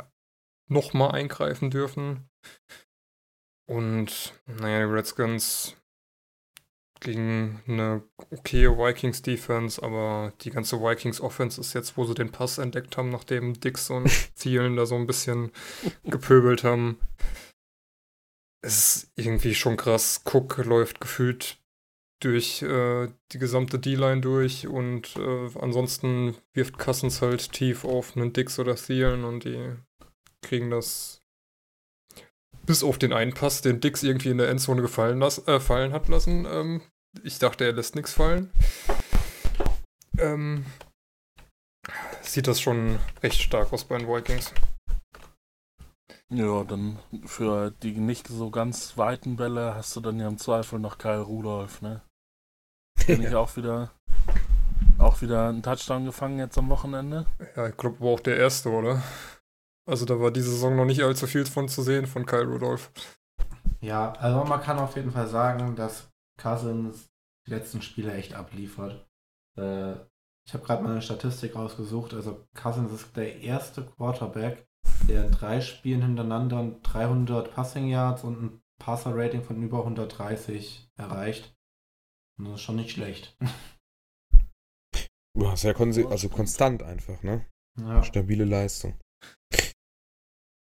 nochmal 0.70 1.10
eingreifen 1.12 1.70
dürfen. 1.70 2.30
Und 3.68 4.32
naja, 4.46 4.86
die 4.86 4.92
Redskins 4.92 5.76
gegen 7.02 7.60
eine 7.66 8.02
okaye 8.30 8.76
Vikings-Defense, 8.78 9.82
aber 9.82 10.32
die 10.40 10.50
ganze 10.50 10.80
Vikings-Offense 10.80 11.60
ist 11.60 11.74
jetzt, 11.74 11.96
wo 11.96 12.04
sie 12.04 12.14
den 12.14 12.32
Pass 12.32 12.58
entdeckt 12.58 12.96
haben, 12.96 13.10
nachdem 13.10 13.60
Dix 13.60 13.90
und 13.90 14.08
Zielen 14.34 14.76
da 14.76 14.86
so 14.86 14.94
ein 14.94 15.06
bisschen 15.06 15.52
gepöbelt 16.04 16.64
haben. 16.64 16.98
Es 18.64 18.96
ist 18.96 19.12
irgendwie 19.16 19.54
schon 19.54 19.76
krass. 19.76 20.22
Cook 20.24 20.58
läuft 20.64 21.00
gefühlt 21.00 21.58
durch 22.20 22.62
äh, 22.62 23.08
die 23.32 23.38
gesamte 23.38 23.80
D-Line 23.80 24.20
durch 24.20 24.68
und 24.68 25.16
äh, 25.16 25.50
ansonsten 25.60 26.36
wirft 26.54 26.78
Cousins 26.78 27.20
halt 27.20 27.52
tief 27.52 27.84
auf 27.84 28.16
einen 28.16 28.32
Dix 28.32 28.60
oder 28.60 28.76
Thielen 28.76 29.24
und 29.24 29.44
die 29.44 29.74
kriegen 30.40 30.70
das 30.70 31.20
bis 32.64 32.84
auf 32.84 32.98
den 32.98 33.12
einen 33.12 33.34
Pass, 33.34 33.62
den 33.62 33.80
Dix 33.80 34.04
irgendwie 34.04 34.30
in 34.30 34.38
der 34.38 34.48
Endzone 34.48 34.82
gefallen 34.82 35.18
las 35.18 35.46
äh, 35.48 35.58
fallen 35.58 35.92
hat 35.92 36.08
lassen. 36.08 36.46
Ähm, 36.48 36.82
ich 37.22 37.38
dachte, 37.38 37.64
er 37.64 37.72
lässt 37.72 37.94
nichts 37.94 38.12
fallen. 38.12 38.50
Ähm, 40.18 40.64
sieht 42.20 42.46
das 42.46 42.60
schon 42.60 42.98
recht 43.22 43.40
stark 43.40 43.72
aus 43.72 43.84
bei 43.84 43.98
den 43.98 44.08
Vikings. 44.08 44.52
Ja, 46.30 46.64
dann 46.64 46.98
für 47.26 47.72
die 47.82 47.92
nicht 47.92 48.28
so 48.28 48.50
ganz 48.50 48.96
weiten 48.96 49.36
Bälle 49.36 49.74
hast 49.74 49.94
du 49.96 50.00
dann 50.00 50.18
ja 50.18 50.28
im 50.28 50.38
Zweifel 50.38 50.78
noch 50.78 50.96
Kyle 50.96 51.20
Rudolph, 51.20 51.82
ne? 51.82 52.00
Bin 53.06 53.22
ich 53.22 53.34
auch 53.34 53.56
wieder 53.56 53.90
auch 54.98 55.20
wieder 55.20 55.48
einen 55.48 55.62
Touchdown 55.62 56.04
gefangen 56.04 56.38
jetzt 56.38 56.56
am 56.56 56.68
Wochenende. 56.68 57.26
Ja, 57.56 57.68
ich 57.68 57.76
glaube, 57.76 58.00
war 58.00 58.10
auch 58.10 58.20
der 58.20 58.36
erste, 58.36 58.70
oder? 58.70 59.02
Also 59.84 60.04
da 60.04 60.20
war 60.20 60.30
diese 60.30 60.50
Saison 60.50 60.76
noch 60.76 60.84
nicht 60.84 61.02
allzu 61.02 61.26
viel 61.26 61.44
von 61.44 61.68
zu 61.68 61.82
sehen 61.82 62.06
von 62.06 62.24
Kyle 62.24 62.46
Rudolph. 62.46 62.90
Ja, 63.80 64.12
also 64.12 64.44
man 64.44 64.60
kann 64.60 64.78
auf 64.78 64.94
jeden 64.94 65.10
Fall 65.10 65.26
sagen, 65.26 65.74
dass 65.74 66.08
Cousins 66.38 67.10
die 67.46 67.50
letzten 67.50 67.82
Spiele 67.82 68.14
echt 68.14 68.34
abliefert. 68.34 69.08
Äh, 69.58 69.94
ich 70.46 70.54
habe 70.54 70.64
gerade 70.64 70.82
mal 70.82 70.92
eine 70.92 71.02
Statistik 71.02 71.54
rausgesucht. 71.54 72.14
Also 72.14 72.46
Cousins 72.54 72.92
ist 72.92 73.16
der 73.16 73.40
erste 73.40 73.84
Quarterback, 73.84 74.66
der 75.08 75.26
in 75.26 75.32
drei 75.32 75.60
Spielen 75.60 76.02
hintereinander 76.02 76.80
300 76.82 77.54
Passing 77.54 77.88
Yards 77.88 78.24
und 78.24 78.42
ein 78.42 78.62
Passer 78.78 79.14
Rating 79.14 79.44
von 79.44 79.62
über 79.62 79.78
130 79.78 80.90
erreicht. 80.96 81.54
Und 82.38 82.46
das 82.46 82.54
ist 82.54 82.62
schon 82.62 82.76
nicht 82.76 82.90
schlecht. 82.90 83.36
Ja, 85.38 85.56
sehr 85.56 85.72
kon 85.72 85.92
also 86.10 86.28
konstant 86.28 86.82
einfach, 86.82 87.22
ne? 87.22 87.46
Ja. 87.78 88.02
Stabile 88.02 88.44
Leistung. 88.44 88.98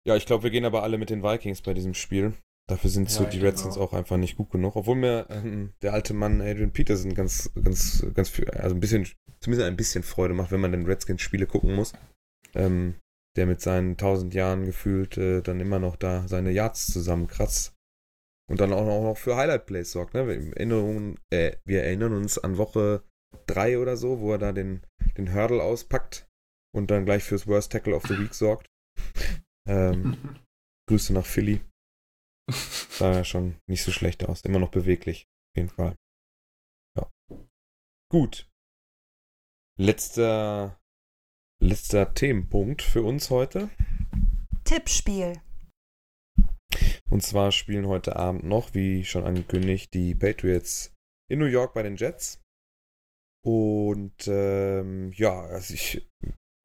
Ja, 0.06 0.16
ich 0.16 0.26
glaube, 0.26 0.44
wir 0.44 0.50
gehen 0.50 0.64
aber 0.64 0.82
alle 0.82 0.96
mit 0.96 1.10
den 1.10 1.22
Vikings 1.22 1.60
bei 1.60 1.74
diesem 1.74 1.94
Spiel. 1.94 2.34
Dafür 2.66 2.88
sind 2.88 3.10
Ja, 3.10 3.16
so 3.16 3.24
die 3.24 3.40
Redskins 3.40 3.76
auch. 3.76 3.92
auch 3.92 3.98
einfach 3.98 4.16
nicht 4.16 4.36
gut 4.36 4.50
genug. 4.50 4.76
Obwohl 4.76 4.96
mir 4.96 5.26
ähm, 5.28 5.74
der 5.82 5.92
alte 5.92 6.14
Mann 6.14 6.40
Adrian 6.40 6.72
Peterson 6.72 7.14
ganz, 7.14 7.50
ganz, 7.62 8.06
ganz 8.14 8.30
viel, 8.30 8.48
also 8.50 8.74
ein 8.74 8.80
bisschen, 8.80 9.06
zumindest 9.40 9.68
ein 9.68 9.76
bisschen 9.76 10.02
Freude 10.02 10.34
macht, 10.34 10.50
wenn 10.50 10.60
man 10.60 10.72
den 10.72 10.86
Redskins-Spiele 10.86 11.46
gucken 11.46 11.74
muss. 11.74 11.92
Ähm, 12.54 12.94
der 13.36 13.46
mit 13.46 13.60
seinen 13.60 13.92
1000 13.92 14.32
Jahren 14.32 14.64
gefühlt 14.64 15.18
äh, 15.18 15.42
dann 15.42 15.60
immer 15.60 15.78
noch 15.78 15.96
da 15.96 16.26
seine 16.28 16.52
Yards 16.52 16.86
zusammenkratzt. 16.86 17.74
Und 18.48 18.60
dann 18.60 18.72
auch 18.72 18.84
noch 18.84 19.16
für 19.16 19.36
Highlight-Plays 19.36 19.90
sorgt. 19.90 20.14
Ne? 20.14 20.26
Wir, 20.28 20.56
erinnern, 20.56 21.18
äh, 21.30 21.56
wir 21.64 21.82
erinnern 21.82 22.12
uns 22.12 22.38
an 22.38 22.58
Woche 22.58 23.02
3 23.46 23.78
oder 23.78 23.96
so, 23.96 24.20
wo 24.20 24.32
er 24.32 24.38
da 24.38 24.52
den, 24.52 24.82
den 25.18 25.34
Hurdle 25.34 25.62
auspackt 25.62 26.28
und 26.74 26.90
dann 26.90 27.04
gleich 27.04 27.24
fürs 27.24 27.46
Worst 27.46 27.72
Tackle 27.72 27.94
of 27.94 28.04
the 28.06 28.18
Week 28.18 28.34
sorgt. 28.34 28.68
Ähm, 29.68 30.16
Grüße 30.88 31.12
nach 31.12 31.26
Philly. 31.26 31.60
Sah 32.90 33.12
ja 33.12 33.24
schon 33.24 33.56
nicht 33.66 33.82
so 33.82 33.92
schlecht 33.92 34.24
aus. 34.24 34.42
Immer 34.42 34.58
noch 34.58 34.70
beweglich. 34.70 35.26
Auf 35.52 35.56
jeden 35.56 35.68
Fall. 35.68 35.96
Ja. 36.96 37.10
Gut. 38.10 38.48
Letzter, 39.76 40.80
letzter 41.60 42.14
Themenpunkt 42.14 42.82
für 42.82 43.02
uns 43.02 43.30
heute. 43.30 43.70
Tippspiel. 44.64 45.40
Und 47.10 47.22
zwar 47.22 47.52
spielen 47.52 47.86
heute 47.86 48.16
Abend 48.16 48.44
noch, 48.44 48.74
wie 48.74 49.04
schon 49.04 49.24
angekündigt, 49.24 49.94
die 49.94 50.14
Patriots 50.14 50.92
in 51.30 51.38
New 51.38 51.46
York 51.46 51.74
bei 51.74 51.82
den 51.82 51.96
Jets. 51.96 52.40
Und 53.44 54.26
ähm, 54.26 55.12
ja, 55.12 55.42
also 55.42 55.74
ich, 55.74 56.08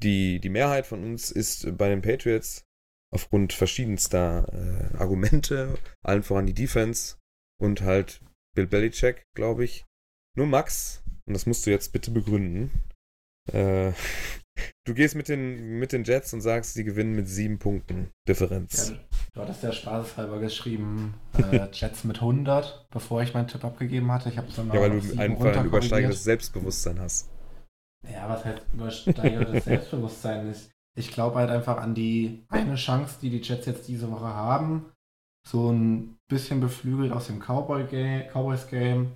die, 0.02 0.40
die 0.40 0.50
Mehrheit 0.50 0.86
von 0.86 1.04
uns 1.04 1.30
ist 1.30 1.78
bei 1.78 1.90
den 1.90 2.02
Patriots 2.02 2.66
aufgrund 3.12 3.54
verschiedenster 3.54 4.48
äh, 4.54 4.98
Argumente, 4.98 5.78
allen 6.04 6.24
voran 6.24 6.46
die 6.46 6.54
Defense 6.54 7.18
und 7.60 7.82
halt 7.82 8.22
Bill 8.56 8.68
Belichick, 8.68 9.26
glaube 9.36 9.64
ich. 9.64 9.86
Nur 10.36 10.48
Max, 10.48 11.04
und 11.26 11.34
das 11.34 11.46
musst 11.46 11.66
du 11.66 11.72
jetzt 11.72 11.92
bitte 11.92 12.12
begründen. 12.12 12.72
Äh, 13.52 13.94
du 14.86 14.94
gehst 14.94 15.16
mit 15.16 15.28
den, 15.28 15.80
mit 15.80 15.92
den 15.92 16.04
Jets 16.04 16.34
und 16.34 16.42
sagst, 16.42 16.74
sie 16.74 16.84
gewinnen 16.84 17.16
mit 17.16 17.28
sieben 17.28 17.60
Punkten 17.60 18.10
Differenz. 18.28 18.90
Ja, 18.90 19.00
du 19.34 19.42
hattest 19.42 19.64
ja 19.64 19.72
spaßeshalber 19.72 20.40
geschrieben, 20.40 21.16
äh, 21.38 21.68
Jets 21.72 22.04
mit 22.04 22.18
100, 22.18 22.88
bevor 22.92 23.22
ich 23.22 23.34
meinen 23.34 23.48
Tipp 23.48 23.64
abgegeben 23.64 24.12
hatte. 24.12 24.30
Ich 24.30 24.38
habe 24.38 24.48
es 24.48 24.56
dann 24.56 24.72
Ja, 24.72 24.82
weil 24.82 25.00
du 25.00 25.20
einfach 25.20 25.58
ein 25.58 25.66
übersteigendes 25.66 26.24
Selbstbewusstsein 26.24 27.00
hast. 27.00 27.30
Ja, 28.12 28.30
was 28.30 28.46
halt 28.46 28.66
übersteigertes 28.74 29.64
Selbstbewusstsein 29.66 30.50
ist. 30.50 30.72
Ich 30.96 31.12
glaube 31.12 31.38
halt 31.38 31.50
einfach 31.50 31.78
an 31.78 31.94
die 31.94 32.46
eine 32.50 32.76
Chance, 32.76 33.20
die 33.22 33.30
die 33.30 33.42
Jets 33.42 33.66
jetzt 33.66 33.88
diese 33.88 34.12
Woche 34.12 34.28
haben. 34.28 34.92
So 35.48 35.72
ein 35.72 36.18
bisschen 36.28 36.60
beflügelt 36.60 37.12
aus 37.12 37.28
dem 37.28 37.40
Cowboy 37.40 37.84
-Game, 37.84 38.30
Cowboys 38.32 38.68
Game. 38.68 39.16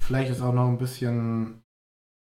Vielleicht 0.00 0.30
ist 0.30 0.42
auch 0.42 0.52
noch 0.52 0.68
ein 0.68 0.78
bisschen 0.78 1.62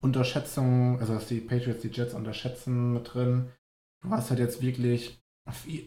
Unterschätzung, 0.02 0.98
also 1.00 1.14
dass 1.14 1.28
die 1.28 1.40
Patriots 1.40 1.82
die 1.82 1.88
Jets 1.88 2.14
unterschätzen 2.14 2.92
mit 2.92 3.12
drin. 3.12 3.50
Du 4.02 4.10
hast 4.10 4.30
halt 4.30 4.40
jetzt 4.40 4.60
wirklich 4.60 5.22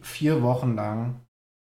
vier, 0.02 0.42
Wochen 0.42 0.74
lang, 0.74 1.26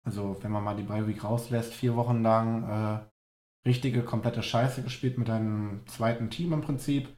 also 0.04 0.38
wenn 0.42 0.52
man 0.52 0.64
mal 0.64 0.76
die 0.76 0.84
Bye 0.84 1.08
Week 1.08 1.24
rauslässt, 1.24 1.74
vier 1.74 1.96
Wochen 1.96 2.24
lang 2.24 2.64
äh, 2.64 3.68
richtige 3.68 4.04
komplette 4.04 4.42
Scheiße 4.42 4.82
gespielt 4.84 5.18
mit 5.18 5.28
deinem 5.28 5.86
zweiten 5.88 6.30
Team 6.30 6.54
im 6.54 6.62
Prinzip. 6.62 7.16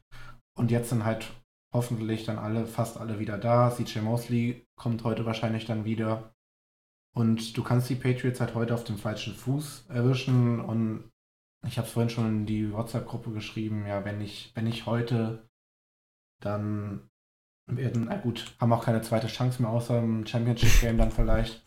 Und 0.56 0.70
jetzt 0.70 0.90
sind 0.90 1.04
halt 1.04 1.32
hoffentlich 1.74 2.24
dann 2.24 2.38
alle, 2.38 2.66
fast 2.66 2.96
alle 2.96 3.18
wieder 3.18 3.36
da. 3.36 3.70
CJ 3.70 3.98
Mosley 4.00 4.66
kommt 4.76 5.04
heute 5.04 5.26
wahrscheinlich 5.26 5.66
dann 5.66 5.84
wieder. 5.84 6.34
Und 7.14 7.56
du 7.56 7.62
kannst 7.62 7.90
die 7.90 7.94
Patriots 7.96 8.40
halt 8.40 8.54
heute 8.54 8.72
auf 8.74 8.84
dem 8.84 8.96
falschen 8.96 9.34
Fuß 9.34 9.86
erwischen. 9.88 10.60
Und 10.60 11.10
ich 11.66 11.76
habe 11.76 11.86
es 11.86 11.92
vorhin 11.92 12.10
schon 12.10 12.26
in 12.28 12.46
die 12.46 12.72
WhatsApp-Gruppe 12.72 13.32
geschrieben, 13.32 13.86
ja, 13.86 14.04
wenn 14.04 14.20
ich, 14.20 14.52
wenn 14.54 14.66
ich 14.66 14.86
heute, 14.86 15.48
dann 16.40 17.08
werden, 17.66 18.06
na 18.08 18.16
gut, 18.16 18.56
haben 18.60 18.72
auch 18.72 18.84
keine 18.84 19.02
zweite 19.02 19.26
Chance 19.28 19.62
mehr, 19.62 19.70
außer 19.70 19.98
im 19.98 20.26
Championship-Game 20.26 20.98
dann 20.98 21.10
vielleicht. 21.12 21.62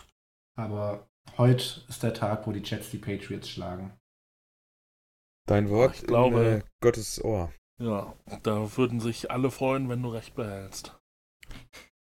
Aber 0.55 1.07
heute 1.37 1.81
ist 1.87 2.03
der 2.03 2.13
Tag, 2.13 2.45
wo 2.47 2.51
die 2.51 2.61
Jets 2.63 2.91
die 2.91 2.97
Patriots 2.99 3.49
schlagen. 3.49 3.97
Dein 5.47 5.69
Wort 5.69 5.95
Ich 5.95 6.03
glaube- 6.07 6.39
in 6.45 6.59
äh, 6.59 6.63
Gottes 6.81 7.23
Ohr. 7.23 7.51
Ja, 7.79 8.15
da 8.43 8.77
würden 8.77 8.99
sich 8.99 9.29
alle 9.31 9.51
freuen, 9.51 9.89
wenn 9.89 10.01
du 10.01 10.09
recht 10.09 10.35
behältst. 10.35 10.99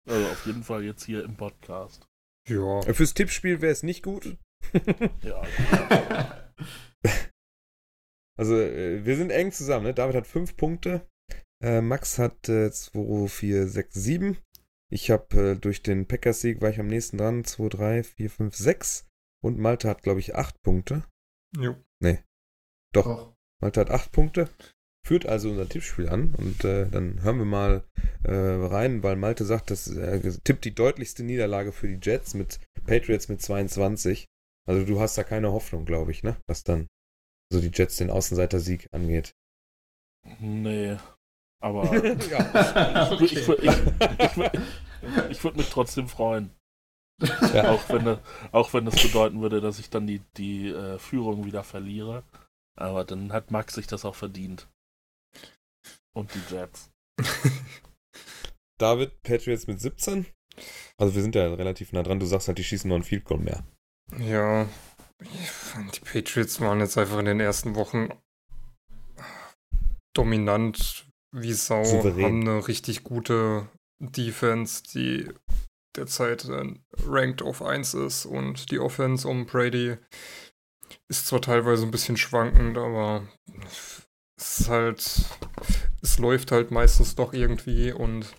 Also 0.07 0.26
auf 0.28 0.45
jeden 0.45 0.63
Fall 0.63 0.84
jetzt 0.84 1.03
hier 1.03 1.24
im 1.24 1.36
Podcast. 1.36 2.07
Ja. 2.47 2.82
Fürs 2.82 3.16
Tippspiel 3.16 3.61
wäre 3.61 3.72
es 3.72 3.82
nicht 3.82 4.03
gut. 4.03 4.38
Ja, 5.24 5.41
Also, 8.38 8.55
äh, 8.59 9.05
wir 9.05 9.16
sind 9.16 9.32
eng 9.32 9.51
zusammen. 9.51 9.86
Ne? 9.86 9.93
David 9.93 10.16
hat 10.16 10.28
fünf 10.28 10.57
Punkte. 10.57 11.07
Äh, 11.63 11.82
Max 11.82 12.20
hat 12.20 12.49
äh, 12.49 12.72
2, 12.72 13.28
4, 13.28 13.68
6, 13.68 13.93
7. 13.95 14.38
Ich 14.91 15.09
habe 15.09 15.51
äh, 15.51 15.55
durch 15.55 15.82
den 15.82 16.05
Packers-Sieg 16.07 16.61
war 16.61 16.70
ich 16.70 16.80
am 16.80 16.88
nächsten 16.88 17.18
dran. 17.18 17.43
2, 17.45 17.70
3, 17.70 18.03
4, 18.03 18.30
5, 18.30 18.55
6. 18.55 19.07
Und 19.43 19.57
Malte 19.57 19.88
hat, 19.88 20.03
glaube 20.03 20.20
ich, 20.20 20.36
8 20.36 20.61
Punkte. 20.61 21.05
Jo. 21.57 21.76
Doch, 22.93 23.05
Doch. 23.05 23.36
Malte 23.61 23.82
hat 23.82 23.89
8 23.89 24.11
Punkte. 24.11 24.49
Führt 25.06 25.28
also 25.28 25.49
unser 25.51 25.70
Tippspiel 25.70 26.10
an. 26.10 26.34
Und 26.36 26.64
äh, 26.66 26.89
dann 26.89 27.22
hören 27.22 27.38
wir 27.38 27.45
mal 27.45 27.84
äh, 28.24 28.34
rein, 28.34 29.03
weil 29.03 29.16
Malte 29.16 29.45
sagt, 29.45 29.70
dass 29.70 29.88
er 29.88 30.20
tippt 30.43 30.66
die 30.66 30.74
deutlichste 30.74 31.24
Niederlage 31.24 31.72
für 31.72 31.88
die 31.88 31.99
Jets 32.01 32.34
mit 32.34 32.60
Patriots 32.88 33.30
mit 33.30 33.39
22. 33.41 34.26
Also 34.68 34.84
du 34.84 34.99
hast 34.99 35.16
da 35.18 35.24
keine 35.24 35.51
Hoffnung, 35.51 35.86
glaube 35.86 36.10
ich, 36.12 36.24
ne? 36.24 36.38
Was 36.47 36.64
dann 36.64 36.88
so 37.53 37.62
die 37.62 37.70
Jets 37.72 37.97
den 37.97 38.10
Außenseiter-Sieg 38.10 38.89
angeht. 38.91 39.36
nee. 40.39 40.97
Aber 41.62 41.95
ja. 42.30 43.12
ich, 43.22 43.22
ich, 43.38 43.47
ich, 43.47 43.47
ich, 43.49 44.49
ich 45.30 45.43
würde 45.43 45.58
mich 45.58 45.70
trotzdem 45.70 46.08
freuen. 46.08 46.49
Ja. 47.53 47.72
Auch, 47.72 47.88
wenn, 47.89 48.06
das- 48.06 48.20
auch 48.51 48.74
wenn 48.74 48.86
das 48.86 49.01
bedeuten 49.01 49.41
würde, 49.41 49.62
dass 49.62 49.80
ich 49.80 49.89
dann 49.89 50.06
die, 50.08 50.22
die 50.38 50.70
äh, 50.70 50.97
Führung 50.99 51.45
wieder 51.45 51.64
verliere. 51.64 52.24
Aber 52.78 53.06
dann 53.06 53.32
hat 53.32 53.51
Max 53.51 53.76
sich 53.76 53.88
das 53.88 54.03
auch 54.03 54.16
verdient. 54.16 54.68
Und 56.16 56.34
die 56.34 56.53
Jets. 56.53 56.91
David, 58.80 59.22
Patriots 59.22 59.68
mit 59.68 59.80
17. 59.80 60.26
Also 60.97 61.16
wir 61.16 61.22
sind 61.22 61.36
ja 61.36 61.53
relativ 61.53 61.91
nah 61.91 62.03
dran. 62.03 62.20
Du 62.20 62.26
sagst 62.26 62.47
halt, 62.47 62.57
die 62.57 62.63
schießen 62.63 62.89
noch 62.89 62.95
ein 62.95 63.03
Field 63.03 63.26
Goal 63.26 63.39
mehr. 63.39 63.66
Ja, 64.18 64.68
die 65.22 65.99
Patriots 65.99 66.59
waren 66.61 66.80
jetzt 66.80 66.97
einfach 66.97 67.20
in 67.20 67.26
den 67.26 67.39
ersten 67.39 67.76
Wochen 67.76 68.09
dominant 70.13 71.07
wie 71.32 71.53
Sau, 71.53 71.84
Souverän. 71.84 72.24
haben 72.24 72.41
eine 72.41 72.68
richtig 72.68 73.03
gute 73.03 73.68
Defense, 73.99 74.84
die 74.84 75.30
derzeit 75.95 76.45
äh, 76.45 76.74
ranked 77.05 77.41
auf 77.41 77.61
1 77.61 77.93
ist 77.93 78.26
und 78.26 78.72
die 78.72 78.80
Offense 78.80 79.28
um 79.28 79.45
Brady 79.45 79.97
ist 81.09 81.28
zwar 81.28 81.41
teilweise 81.41 81.84
ein 81.84 81.91
bisschen 81.91 82.18
schwankend, 82.18 82.78
aber 82.78 83.28
es 84.38 84.60
ist 84.62 84.70
halt, 84.70 85.26
es 86.02 86.20
läuft 86.20 86.52
halt 86.52 86.72
meistens 86.72 87.16
doch 87.16 87.34
irgendwie 87.34 87.92
und 87.92 88.34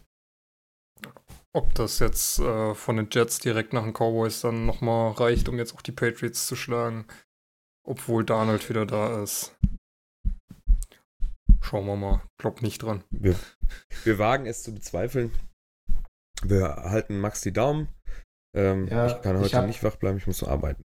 ob 1.55 1.75
das 1.75 2.01
jetzt 2.01 2.39
äh, 2.39 2.75
von 2.75 2.97
den 2.97 3.09
Jets 3.11 3.39
direkt 3.39 3.73
nach 3.73 3.85
den 3.85 3.95
Cowboys 3.95 4.43
dann 4.43 4.67
nochmal 4.67 5.13
reicht, 5.13 5.49
um 5.49 5.57
jetzt 5.57 5.75
auch 5.75 5.81
die 5.83 5.93
Patriots 5.93 6.47
zu 6.47 6.55
schlagen, 6.55 7.07
obwohl 7.87 8.25
Darnold 8.25 8.69
wieder 8.69 8.85
da 8.85 9.23
ist. 9.23 9.57
Schauen 11.63 11.87
wir 11.87 11.97
mal. 11.97 12.23
Glaub 12.39 12.61
nicht 12.63 12.83
dran. 12.83 13.03
Wir, 13.11 13.35
wir 14.05 14.19
wagen 14.19 14.47
es 14.47 14.63
zu 14.63 14.75
bezweifeln. 14.75 15.33
Wir 16.43 16.77
halten 16.77 17.19
Max 17.19 17.41
die 17.41 17.53
Daumen. 17.53 17.89
Ähm, 18.55 18.87
Ja, 18.89 19.07
ich 19.07 19.23
kann 19.23 19.37
ich 19.37 19.43
heute 19.43 19.57
hab- 19.57 19.67
nicht 19.67 19.83
wach 19.83 19.97
bleiben, 19.97 20.19
ich 20.19 20.27
muss 20.27 20.39
so 20.39 20.47
arbeiten. 20.49 20.83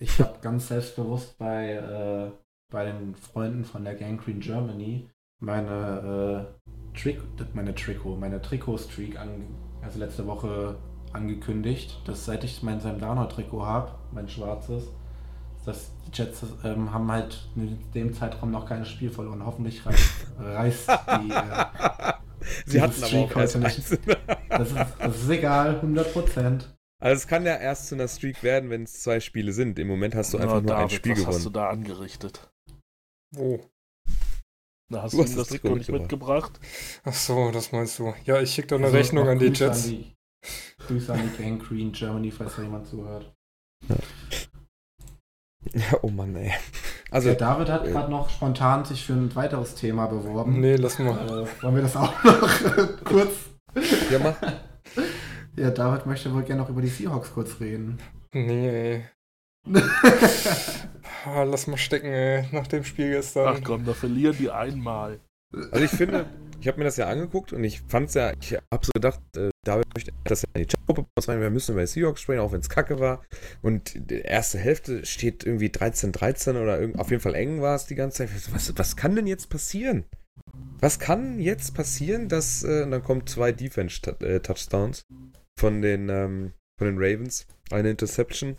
Ich 0.00 0.18
habe 0.20 0.40
ganz 0.40 0.68
selbstbewusst 0.68 1.36
bei, 1.38 1.72
äh, 1.72 2.32
bei 2.70 2.84
den 2.84 3.14
Freunden 3.14 3.64
von 3.64 3.84
der 3.84 3.94
Gang 3.94 4.22
Green 4.22 4.40
Germany 4.40 5.08
meine 5.40 6.48
äh, 6.94 6.98
Trick, 6.98 7.20
meine 7.54 7.74
Trikot, 7.74 8.16
meine 8.16 8.40
Trikot-Streak 8.42 9.18
an, 9.18 9.46
also 9.82 9.98
letzte 9.98 10.26
Woche 10.26 10.76
angekündigt, 11.12 12.00
dass 12.06 12.24
seit 12.24 12.44
ich 12.44 12.62
mein 12.62 12.80
Sam 12.80 12.98
Darnold 12.98 13.30
Trikot 13.32 13.64
habe, 13.64 13.92
mein 14.12 14.28
schwarzes, 14.28 14.84
dass 15.64 15.90
die 16.06 16.10
Jets 16.16 16.44
ähm, 16.64 16.92
haben 16.92 17.10
halt 17.10 17.48
in 17.56 17.78
dem 17.94 18.12
Zeitraum 18.12 18.50
noch 18.50 18.66
kein 18.66 18.84
Spiel 18.84 19.10
verloren. 19.10 19.44
Hoffentlich 19.44 19.84
reißt, 19.86 20.26
reißt 20.38 20.88
die. 20.88 21.30
Äh, 21.30 22.12
Sie 22.66 22.80
hatten 22.80 23.02
aber 23.02 23.06
Streak 23.06 23.36
auch 23.36 23.40
erst 23.40 23.54
heute 23.56 23.58
nicht. 23.58 23.78
das, 24.50 24.68
ist, 24.72 24.76
das 24.98 25.16
ist 25.22 25.28
egal, 25.30 25.76
100 25.76 26.12
Prozent. 26.12 26.74
Also 27.00 27.16
es 27.16 27.26
kann 27.28 27.44
ja 27.46 27.56
erst 27.56 27.88
zu 27.88 27.94
einer 27.94 28.08
Streak 28.08 28.42
werden, 28.42 28.70
wenn 28.70 28.82
es 28.84 29.02
zwei 29.02 29.20
Spiele 29.20 29.52
sind. 29.52 29.78
Im 29.78 29.88
Moment 29.88 30.14
hast 30.14 30.32
du 30.34 30.38
einfach 30.38 30.56
Ja, 30.56 30.60
nur 30.60 30.76
ein 30.76 30.88
David, 30.88 30.92
Spiel 30.92 31.16
was 31.16 31.26
hast 31.26 31.44
du 31.44 31.50
gewonnen. 31.50 31.54
da 31.54 31.68
angerichtet? 31.70 32.50
Wo? 33.32 33.60
Da 34.90 35.02
hast 35.02 35.12
Du 35.14 35.18
hast 35.22 35.30
das 35.36 35.36
das 35.36 35.48
Trikot 35.48 35.76
nicht 35.76 35.90
mitgebracht. 35.90 36.52
mitgebracht? 36.54 37.00
Ach 37.04 37.12
so, 37.12 37.50
das 37.50 37.72
meinst 37.72 37.98
du. 37.98 38.14
Ja, 38.24 38.40
ich 38.40 38.50
schicke 38.52 38.68
da 38.68 38.76
eine 38.76 38.86
Also, 38.86 38.96
Rechnung 38.96 39.28
an 39.28 39.38
die 39.38 39.48
Grüße 39.48 39.64
Jets. 39.64 39.84
An 39.84 39.90
die, 39.90 40.14
Grüße 40.86 41.12
an 41.12 41.30
die 41.30 41.42
Gang 41.42 41.62
Green 41.62 41.92
Germany, 41.92 42.30
falls 42.30 42.56
da 42.56 42.62
jemand 42.62 42.86
zuhört. 42.86 43.34
Ja, 45.74 45.98
oh 46.02 46.08
Mann, 46.08 46.34
ey. 46.36 46.52
Also, 47.10 47.28
Der 47.28 47.36
David 47.38 47.68
hat 47.68 47.86
äh, 47.86 47.90
gerade 47.92 48.10
noch 48.10 48.30
spontan 48.30 48.84
sich 48.84 49.04
für 49.04 49.12
ein 49.14 49.34
weiteres 49.34 49.74
Thema 49.74 50.06
beworben. 50.06 50.60
Nee, 50.60 50.76
lass 50.76 50.98
mal. 50.98 51.16
Äh, 51.26 51.62
wollen 51.62 51.74
wir 51.74 51.82
das 51.82 51.96
auch 51.96 52.22
noch 52.24 53.04
kurz? 53.04 53.32
ja, 54.10 54.18
mach. 54.18 54.36
Ja, 55.56 55.70
David 55.70 56.06
möchte 56.06 56.32
wohl 56.32 56.44
gerne 56.44 56.62
noch 56.62 56.68
über 56.70 56.80
die 56.80 56.86
Seahawks 56.88 57.32
kurz 57.34 57.58
reden. 57.58 57.98
Nee, 58.32 58.68
ey. 58.68 59.04
Ah, 61.24 61.42
lass 61.42 61.66
mal 61.66 61.76
stecken, 61.76 62.06
ey. 62.06 62.44
Nach 62.52 62.66
dem 62.66 62.84
Spiel 62.84 63.10
gestern. 63.10 63.56
Ach 63.56 63.60
komm, 63.64 63.84
da 63.84 63.94
verlieren 63.94 64.36
die 64.38 64.50
einmal. 64.50 65.20
Also 65.72 65.84
ich 65.84 65.90
finde, 65.90 66.26
ich 66.60 66.68
habe 66.68 66.78
mir 66.78 66.84
das 66.84 66.96
ja 66.96 67.08
angeguckt 67.08 67.52
und 67.52 67.64
ich 67.64 67.80
fand's 67.80 68.14
ja, 68.14 68.32
ich 68.40 68.54
habe 68.54 68.84
so 68.84 68.90
gedacht, 68.94 69.20
äh, 69.36 69.50
David 69.64 69.86
möchte 69.94 70.12
das 70.24 70.42
ja 70.42 70.48
in 70.54 70.62
die 70.62 70.66
Chatgruppe 70.66 71.06
rein, 71.26 71.40
wir 71.40 71.50
müssen 71.50 71.72
über 71.72 71.80
die 71.80 71.86
Seahawks 71.86 72.20
sprechen, 72.20 72.40
auch 72.40 72.52
wenn 72.52 72.60
es 72.60 72.68
kacke 72.68 72.98
war. 72.98 73.24
Und 73.62 74.10
die 74.10 74.20
erste 74.20 74.58
Hälfte 74.58 75.06
steht 75.06 75.44
irgendwie 75.44 75.68
13-13 75.68 76.60
oder 76.60 76.78
irgend, 76.80 76.98
auf 76.98 77.10
jeden 77.10 77.22
Fall 77.22 77.34
eng 77.34 77.62
war 77.62 77.76
es 77.76 77.86
die 77.86 77.94
ganze 77.94 78.26
Zeit. 78.26 78.30
Was, 78.52 78.76
was 78.76 78.96
kann 78.96 79.16
denn 79.16 79.26
jetzt 79.26 79.48
passieren? 79.48 80.04
Was 80.80 80.98
kann 80.98 81.40
jetzt 81.40 81.74
passieren, 81.74 82.28
dass, 82.28 82.62
äh, 82.62 82.82
und 82.82 82.90
dann 82.90 83.02
kommen 83.02 83.26
zwei 83.26 83.52
Defense-Touchdowns 83.52 85.02
von 85.58 85.82
den, 85.82 86.08
ähm, 86.08 86.52
von 86.78 86.86
den 86.86 86.98
Ravens, 86.98 87.46
eine 87.70 87.90
Interception 87.90 88.56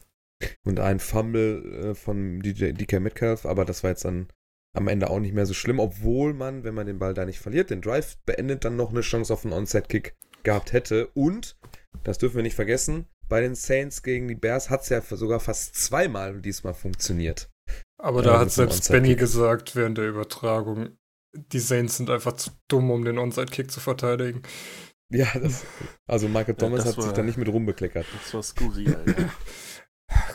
und 0.66 0.80
ein 0.80 1.00
Fumble 1.00 1.92
äh, 1.92 1.96
von 1.96 2.40
DJ, 2.42 2.72
DK 2.72 3.00
Metcalf, 3.00 3.46
aber 3.46 3.66
das 3.66 3.84
war 3.84 3.92
jetzt 3.92 4.06
dann 4.06 4.28
am 4.76 4.88
Ende 4.88 5.10
auch 5.10 5.20
nicht 5.20 5.34
mehr 5.34 5.46
so 5.46 5.54
schlimm, 5.54 5.80
obwohl 5.80 6.34
man, 6.34 6.64
wenn 6.64 6.76
man 6.76 6.86
den 6.86 7.00
Ball 7.00 7.14
da 7.14 7.26
nicht 7.26 7.40
verliert, 7.40 7.70
den 7.72 7.82
Drive 7.82 8.18
beendet, 8.26 8.66
dann 8.66 8.76
noch 8.76 8.92
eine 8.92 9.02
Chance 9.02 9.34
auf 9.34 9.44
einen 9.44 9.54
Onside-Kick 9.54 10.16
gehabt 10.44 10.74
hätte. 10.74 11.08
Und, 11.16 11.58
das 12.04 12.20
dürfen 12.20 12.36
wir 12.38 12.44
nicht 12.44 12.56
vergessen, 12.56 13.08
bei 13.28 13.42
den 13.42 13.56
Saints 13.56 14.04
gegen 14.04 14.28
die 14.28 14.36
Bears 14.36 14.70
hat 14.70 14.82
es 14.84 14.90
ja 14.90 15.02
sogar 15.02 15.40
fast 15.40 15.76
zweimal 15.76 16.40
diesmal 16.42 16.74
funktioniert. 16.74 17.50
Aber 18.02 18.24
Ja, 18.24 18.34
da 18.34 18.40
hat 18.40 18.52
selbst. 18.52 18.90
Benny 18.92 19.16
gesagt 19.16 19.76
während 19.76 19.98
der 19.98 20.08
Übertragung, 20.08 20.98
die 21.36 21.60
Saints 21.60 21.98
sind 21.98 22.10
einfach 22.10 22.34
zu 22.34 22.52
dumm, 22.68 22.90
um 22.92 23.04
den 23.04 23.18
Onside-Kick 23.18 23.70
zu 23.72 23.80
verteidigen. 23.80 24.42
Ja, 25.12 25.28
das, 25.40 25.66
also 26.08 26.28
Michael 26.28 26.50
Ja, 26.50 26.54
Thomas 26.54 26.84
das 26.84 26.90
hat 26.90 26.96
sich 27.04 27.06
war- 27.08 27.14
da 27.14 27.24
nicht 27.24 27.38
mit 27.38 27.48
rumbekleckert. 27.50 28.06
Das 28.24 28.34
war 28.36 28.44
skurril, 28.44 28.90
ja. 29.08 29.16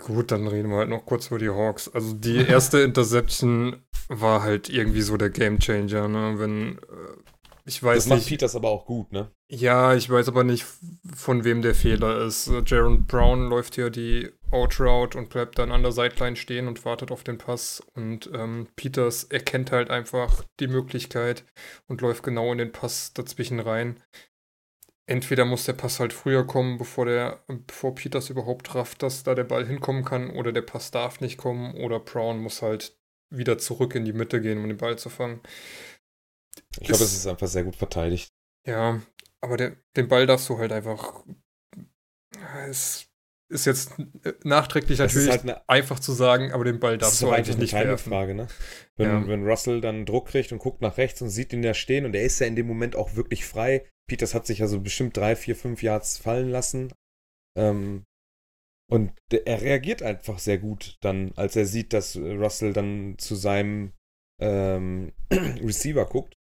Gut, 0.06 0.30
dann 0.30 0.46
reden 0.46 0.70
wir 0.70 0.78
halt 0.78 0.88
noch 0.88 1.04
kurz 1.04 1.28
über 1.28 1.38
die 1.38 1.48
Hawks. 1.48 1.88
Also 1.88 2.14
die 2.14 2.36
erste 2.48 2.80
Interception 2.80 3.82
war 4.08 4.42
halt 4.42 4.68
irgendwie 4.68 5.02
so 5.02 5.16
der 5.16 5.30
Gamechanger, 5.30 6.08
ne? 6.08 6.34
Wenn 6.38 6.78
äh, 6.78 7.24
ich 7.66 7.82
weiß 7.82 8.04
Das 8.04 8.06
macht 8.08 8.18
nicht. 8.18 8.28
Peters 8.28 8.56
aber 8.56 8.68
auch 8.68 8.84
gut, 8.84 9.12
ne? 9.12 9.30
Ja, 9.48 9.94
ich 9.94 10.10
weiß 10.10 10.28
aber 10.28 10.44
nicht, 10.44 10.66
von 11.14 11.44
wem 11.44 11.62
der 11.62 11.74
Fehler 11.74 12.20
ist. 12.20 12.48
Äh, 12.48 12.62
Jaron 12.66 13.06
Brown 13.06 13.48
läuft 13.48 13.74
hier 13.76 13.88
die 13.88 14.30
Out-Route 14.50 15.16
und 15.16 15.30
bleibt 15.30 15.58
dann 15.58 15.72
an 15.72 15.82
der 15.82 15.92
Sideline 15.92 16.36
stehen 16.36 16.68
und 16.68 16.84
wartet 16.84 17.10
auf 17.10 17.24
den 17.24 17.38
Pass. 17.38 17.82
Und 17.94 18.30
ähm, 18.34 18.68
Peters 18.76 19.24
erkennt 19.24 19.72
halt 19.72 19.90
einfach 19.90 20.44
die 20.60 20.68
Möglichkeit 20.68 21.44
und 21.88 22.02
läuft 22.02 22.22
genau 22.22 22.52
in 22.52 22.58
den 22.58 22.72
Pass 22.72 23.14
dazwischen 23.14 23.60
rein. 23.60 23.98
Entweder 25.06 25.44
muss 25.44 25.64
der 25.64 25.74
Pass 25.74 26.00
halt 26.00 26.12
früher 26.14 26.46
kommen, 26.46 26.78
bevor 26.78 27.04
der, 27.04 27.44
bevor 27.66 27.94
Peters 27.94 28.30
überhaupt 28.30 28.74
rafft, 28.74 29.02
dass 29.02 29.22
da 29.22 29.34
der 29.34 29.44
Ball 29.44 29.66
hinkommen 29.66 30.04
kann, 30.04 30.30
oder 30.30 30.50
der 30.52 30.62
Pass 30.62 30.90
darf 30.90 31.20
nicht 31.20 31.36
kommen, 31.36 31.74
oder 31.74 32.00
Brown 32.00 32.38
muss 32.38 32.62
halt 32.62 32.98
wieder 33.30 33.58
zurück 33.58 33.94
in 33.94 34.04
die 34.04 34.12
Mitte 34.14 34.40
gehen, 34.40 34.58
um 34.58 34.68
den 34.68 34.78
Ball 34.78 34.96
zu 34.96 35.10
fangen. 35.10 35.40
Ich 36.80 36.86
glaube, 36.86 37.04
es 37.04 37.12
ist 37.12 37.26
einfach 37.26 37.48
sehr 37.48 37.64
gut 37.64 37.76
verteidigt. 37.76 38.32
Ja, 38.66 39.00
aber 39.40 39.56
der, 39.58 39.76
den 39.96 40.08
Ball 40.08 40.26
darfst 40.26 40.48
du 40.48 40.58
halt 40.58 40.72
einfach. 40.72 41.24
Es 42.66 43.06
ist 43.50 43.66
jetzt 43.66 43.92
nachträglich 44.42 44.98
Das 44.98 45.12
natürlich 45.12 45.30
halt 45.30 45.42
eine 45.42 45.68
einfach 45.68 46.00
zu 46.00 46.12
sagen, 46.12 46.52
aber 46.52 46.64
den 46.64 46.80
Ball 46.80 46.96
darfst 46.96 47.20
du 47.20 47.30
eigentlich 47.30 47.56
eine 47.56 47.62
nicht 47.62 47.74
werfen. 47.74 48.10
Timing-Frage, 48.10 48.34
ne? 48.34 48.48
Wenn, 48.96 49.08
Ja. 49.08 49.28
wenn 49.28 49.44
Russell 49.46 49.80
dann 49.80 50.06
Druck 50.06 50.28
kriegt 50.28 50.50
und 50.52 50.58
guckt 50.58 50.80
nach 50.80 50.96
rechts 50.96 51.20
und 51.20 51.28
sieht 51.28 51.52
ihn 51.52 51.62
da 51.62 51.74
stehen 51.74 52.06
und 52.06 52.14
er 52.14 52.22
ist 52.24 52.38
ja 52.38 52.46
in 52.46 52.56
dem 52.56 52.66
Moment 52.66 52.96
auch 52.96 53.16
wirklich 53.16 53.44
frei. 53.44 53.86
Peters 54.08 54.34
hat 54.34 54.46
sich 54.46 54.62
also 54.62 54.80
bestimmt 54.80 55.16
drei, 55.16 55.36
vier, 55.36 55.56
fünf 55.56 55.82
Yards 55.82 56.18
fallen 56.18 56.50
lassen. 56.50 56.92
Ähm, 57.56 58.04
und 58.90 59.12
er 59.30 59.62
reagiert 59.62 60.02
einfach 60.02 60.38
sehr 60.38 60.58
gut 60.58 60.98
dann, 61.00 61.32
als 61.36 61.56
er 61.56 61.66
sieht, 61.66 61.92
dass 61.92 62.16
Russell 62.16 62.72
dann 62.72 63.16
zu 63.18 63.34
seinem 63.34 63.92
ähm, 64.40 65.12
Receiver 65.32 66.04
guckt 66.04 66.34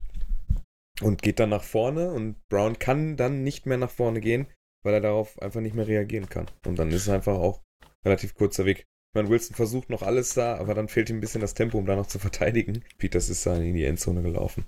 und 1.01 1.21
geht 1.21 1.39
dann 1.39 1.49
nach 1.49 1.63
vorne 1.63 2.11
und 2.11 2.35
Brown 2.49 2.79
kann 2.79 3.15
dann 3.15 3.43
nicht 3.43 3.65
mehr 3.65 3.77
nach 3.77 3.89
vorne 3.89 4.19
gehen, 4.19 4.47
weil 4.83 4.93
er 4.93 5.01
darauf 5.01 5.41
einfach 5.41 5.61
nicht 5.61 5.75
mehr 5.75 5.87
reagieren 5.87 6.29
kann. 6.29 6.47
Und 6.65 6.77
dann 6.79 6.89
ist 6.89 7.03
es 7.03 7.09
einfach 7.09 7.37
auch 7.37 7.63
relativ 8.05 8.35
kurzer 8.35 8.65
Weg. 8.65 8.79
Ich 8.79 9.15
meine, 9.15 9.29
Wilson 9.29 9.55
versucht 9.55 9.89
noch 9.89 10.01
alles 10.01 10.33
da, 10.33 10.57
aber 10.57 10.73
dann 10.73 10.89
fehlt 10.89 11.09
ihm 11.09 11.17
ein 11.17 11.21
bisschen 11.21 11.41
das 11.41 11.53
Tempo, 11.53 11.77
um 11.77 11.85
da 11.85 11.95
noch 11.95 12.07
zu 12.07 12.19
verteidigen. 12.19 12.83
Peters 12.97 13.29
ist 13.29 13.45
dann 13.45 13.61
in 13.61 13.75
die 13.75 13.85
Endzone 13.85 14.21
gelaufen. 14.21 14.65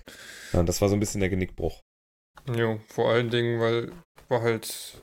Ja, 0.54 0.64
das 0.64 0.82
war 0.82 0.90
so 0.90 0.96
ein 0.96 1.00
bisschen 1.00 1.20
der 1.20 1.30
Genickbruch. 1.30 1.82
Jo, 2.56 2.80
vor 2.88 3.10
allen 3.10 3.30
Dingen, 3.30 3.60
weil 3.60 3.92
war 4.28 4.42
halt 4.42 4.98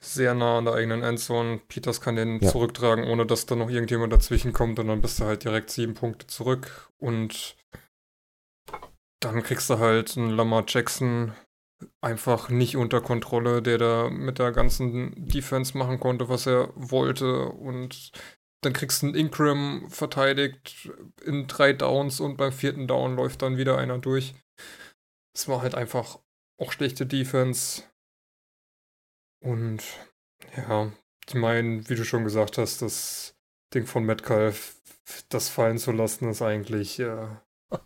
sehr 0.00 0.34
nah 0.34 0.58
an 0.58 0.66
der 0.66 0.74
eigenen 0.74 1.02
Endzone. 1.02 1.60
Peters 1.68 2.00
kann 2.00 2.16
den 2.16 2.40
Ja. 2.40 2.50
zurücktragen, 2.50 3.04
ohne 3.04 3.24
dass 3.26 3.46
da 3.46 3.56
noch 3.56 3.70
irgendjemand 3.70 4.12
dazwischen 4.12 4.52
kommt 4.52 4.78
und 4.78 4.88
dann 4.88 5.00
bist 5.00 5.18
du 5.20 5.24
halt 5.24 5.44
direkt 5.44 5.70
sieben 5.70 5.94
Punkte 5.94 6.26
zurück 6.26 6.90
und 6.98 7.56
dann 9.20 9.42
kriegst 9.42 9.70
du 9.70 9.78
halt 9.78 10.16
einen 10.16 10.30
Lamar 10.30 10.64
Jackson 10.68 11.32
einfach 12.02 12.48
nicht 12.48 12.76
unter 12.76 13.00
Kontrolle, 13.00 13.62
der 13.62 13.78
da 13.78 14.10
mit 14.10 14.38
der 14.38 14.52
ganzen 14.52 15.26
Defense 15.26 15.76
machen 15.76 15.98
konnte, 15.98 16.28
was 16.28 16.46
er 16.46 16.70
wollte 16.74 17.46
und 17.46 18.12
dann 18.62 18.72
kriegst 18.72 19.02
du 19.02 19.06
einen 19.06 19.14
Ingram 19.14 19.88
verteidigt 19.90 20.90
in 21.24 21.46
drei 21.46 21.72
Downs 21.72 22.20
und 22.20 22.36
beim 22.36 22.52
vierten 22.52 22.86
Down 22.86 23.16
läuft 23.16 23.42
dann 23.42 23.56
wieder 23.56 23.78
einer 23.78 23.98
durch. 23.98 24.34
Es 25.34 25.48
war 25.48 25.62
halt 25.62 25.74
einfach 25.74 26.18
auch 26.58 26.72
schlechte 26.72 27.06
Defense. 27.06 27.82
Und 29.44 29.82
ja, 30.56 30.92
ich 31.28 31.34
meine, 31.34 31.88
wie 31.88 31.94
du 31.94 32.04
schon 32.04 32.24
gesagt 32.24 32.58
hast, 32.58 32.82
das 32.82 33.34
Ding 33.74 33.86
von 33.86 34.04
Metcalf, 34.04 34.80
das 35.28 35.48
fallen 35.48 35.78
zu 35.78 35.92
lassen, 35.92 36.28
ist 36.30 36.42
eigentlich 36.42 36.98
äh, 37.00 37.28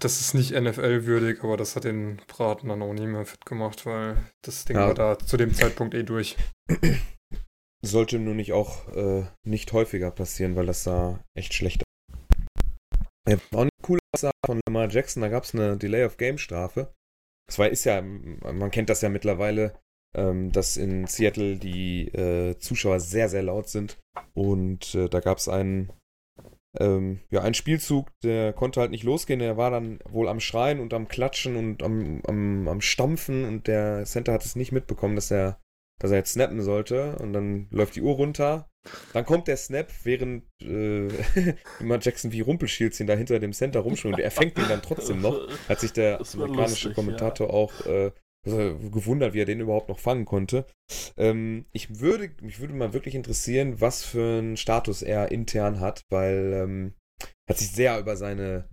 Das 0.00 0.20
ist 0.20 0.34
nicht 0.34 0.52
NFL-würdig, 0.52 1.42
aber 1.44 1.56
das 1.56 1.76
hat 1.76 1.84
den 1.84 2.20
Braten 2.28 2.68
dann 2.68 2.82
auch 2.82 2.92
nie 2.92 3.06
mehr 3.06 3.24
fit 3.26 3.44
gemacht, 3.46 3.86
weil 3.86 4.16
das 4.42 4.64
Ding 4.64 4.76
Ja. 4.76 4.88
war 4.88 4.94
da 4.94 5.18
zu 5.18 5.36
dem 5.36 5.54
Zeitpunkt 5.54 5.94
eh 5.94 6.02
durch. 6.02 6.36
Sollte 7.84 8.18
nur 8.18 8.34
nicht 8.34 8.52
auch 8.52 8.88
äh, 8.96 9.26
nicht 9.44 9.72
häufiger 9.72 10.10
passieren, 10.10 10.56
weil 10.56 10.66
das 10.66 10.82
sah 10.82 11.22
echt 11.34 11.54
schlecht 11.54 11.82
aus. 11.82 13.38
Auch 13.52 13.60
eine 13.60 13.70
coole 13.82 14.00
Aussage 14.14 14.32
von 14.44 14.60
Lamar 14.66 14.88
Jackson, 14.88 15.20
da 15.22 15.28
gab 15.28 15.44
es 15.44 15.54
eine 15.54 15.76
Delay 15.76 16.04
of 16.04 16.16
Game 16.16 16.38
Strafe. 16.38 16.92
Das 17.46 17.58
war, 17.58 17.68
ist 17.68 17.84
ja, 17.84 18.02
man 18.02 18.70
kennt 18.70 18.90
das 18.90 19.02
ja 19.02 19.08
mittlerweile, 19.08 19.74
ähm, 20.14 20.50
dass 20.52 20.76
in 20.76 21.06
Seattle 21.06 21.56
die 21.56 22.08
äh, 22.08 22.58
Zuschauer 22.58 23.00
sehr, 23.00 23.28
sehr 23.28 23.42
laut 23.42 23.68
sind. 23.68 23.98
Und 24.34 24.94
äh, 24.94 25.08
da 25.08 25.20
gab 25.20 25.38
es 25.38 25.48
einen, 25.48 25.92
ähm, 26.78 27.20
ja, 27.30 27.42
einen 27.42 27.54
Spielzug, 27.54 28.10
der 28.22 28.52
konnte 28.52 28.80
halt 28.80 28.90
nicht 28.90 29.04
losgehen. 29.04 29.38
Der 29.38 29.56
war 29.56 29.70
dann 29.70 30.00
wohl 30.08 30.28
am 30.28 30.40
Schreien 30.40 30.80
und 30.80 30.92
am 30.92 31.08
Klatschen 31.08 31.56
und 31.56 31.82
am, 31.82 32.20
am, 32.26 32.68
am 32.68 32.80
Stampfen 32.80 33.44
und 33.44 33.66
der 33.68 34.04
Center 34.04 34.32
hat 34.32 34.44
es 34.44 34.56
nicht 34.56 34.72
mitbekommen, 34.72 35.14
dass 35.14 35.30
er 35.30 35.60
dass 35.98 36.10
er 36.10 36.18
jetzt 36.18 36.32
snappen 36.32 36.62
sollte 36.62 37.16
und 37.16 37.32
dann 37.32 37.68
läuft 37.70 37.96
die 37.96 38.02
Uhr 38.02 38.14
runter. 38.14 38.68
Dann 39.12 39.24
kommt 39.24 39.48
der 39.48 39.56
Snap, 39.56 39.90
während 40.04 40.44
äh, 40.62 41.08
immer 41.80 41.98
Jackson 42.00 42.32
wie 42.32 42.40
Rumpelstilzchen 42.40 43.06
da 43.06 43.14
hinter 43.14 43.38
dem 43.38 43.52
Center 43.52 43.80
rumschwimmt. 43.80 44.18
Er 44.18 44.30
fängt 44.30 44.58
ihn 44.58 44.68
dann 44.68 44.82
trotzdem 44.82 45.20
noch. 45.20 45.48
Hat 45.68 45.80
sich 45.80 45.92
der 45.92 46.20
amerikanische 46.20 46.88
lustig, 46.88 46.94
Kommentator 46.94 47.52
auch 47.52 47.72
äh, 47.86 48.12
gewundert, 48.46 49.34
wie 49.34 49.40
er 49.40 49.46
den 49.46 49.60
überhaupt 49.60 49.88
noch 49.88 49.98
fangen 49.98 50.24
konnte. 50.24 50.66
Ähm, 51.16 51.66
ich 51.72 52.00
würde, 52.00 52.30
mich 52.40 52.60
würde 52.60 52.74
mal 52.74 52.92
wirklich 52.92 53.14
interessieren, 53.14 53.80
was 53.80 54.04
für 54.04 54.38
einen 54.38 54.56
Status 54.56 55.02
er 55.02 55.32
intern 55.32 55.80
hat, 55.80 56.04
weil 56.10 56.52
ähm, 56.54 56.94
hat 57.48 57.58
sich 57.58 57.72
sehr 57.72 57.98
über 57.98 58.16
seine, 58.16 58.68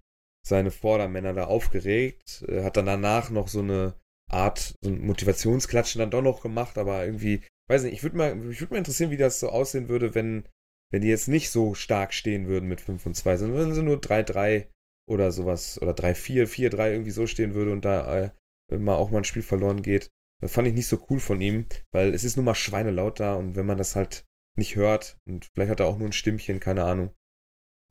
seine 0.46 0.72
Vordermänner 0.72 1.34
da 1.34 1.46
aufgeregt, 1.46 2.44
äh, 2.48 2.64
hat 2.64 2.78
dann 2.78 2.86
danach 2.86 3.30
noch 3.30 3.48
so 3.48 3.60
eine 3.60 3.96
Art, 4.30 4.76
so 4.82 4.90
ein 4.90 5.06
Motivationsklatschen 5.06 6.00
dann 6.00 6.12
doch 6.12 6.22
noch 6.22 6.42
gemacht, 6.42 6.78
aber 6.78 7.06
irgendwie, 7.06 7.44
weiß 7.74 7.84
nicht, 7.84 7.94
ich 7.94 8.04
würde 8.04 8.18
mal, 8.18 8.36
mich 8.36 8.62
würde 8.62 8.74
mal 8.74 8.78
interessieren, 8.78 9.12
wie 9.12 9.18
das 9.18 9.40
so 9.40 9.50
aussehen 9.50 9.90
würde, 9.90 10.16
wenn, 10.16 10.48
wenn 10.92 11.02
die 11.02 11.08
jetzt 11.08 11.28
nicht 11.28 11.50
so 11.50 11.74
stark 11.74 12.14
stehen 12.14 12.48
würden 12.48 12.70
mit 12.70 12.82
5 12.82 13.06
und 13.06 13.16
2, 13.16 13.38
sondern 13.38 13.60
wenn 13.60 13.74
sie 13.74 13.84
nur 13.84 13.98
3-3 13.98 14.68
oder 15.10 15.32
sowas, 15.32 15.82
oder 15.82 15.94
3-4, 15.94 16.46
4-3 16.46 16.92
irgendwie 16.92 17.12
so 17.12 17.28
stehen 17.28 17.54
würde 17.56 17.72
und 17.72 17.84
da 17.84 18.32
äh, 18.70 18.78
mal 18.78 18.96
auch 18.96 19.10
mal 19.10 19.20
ein 19.20 19.24
Spiel 19.24 19.42
verloren 19.42 19.82
geht. 19.82 20.10
Das 20.42 20.54
fand 20.54 20.68
ich 20.68 20.74
nicht 20.74 20.88
so 20.88 21.06
cool 21.10 21.20
von 21.20 21.42
ihm, 21.42 21.66
weil 21.92 22.14
es 22.14 22.24
ist 22.24 22.36
nun 22.36 22.46
mal 22.46 22.56
schweinelaut 22.56 23.20
da 23.20 23.36
und 23.36 23.56
wenn 23.56 23.66
man 23.66 23.78
das 23.78 23.96
halt 23.96 24.26
nicht 24.56 24.76
hört 24.76 25.18
und 25.26 25.46
vielleicht 25.54 25.72
hat 25.72 25.80
er 25.80 25.88
auch 25.88 25.98
nur 25.98 26.08
ein 26.08 26.14
Stimmchen, 26.14 26.60
keine 26.60 26.84
Ahnung, 26.84 27.14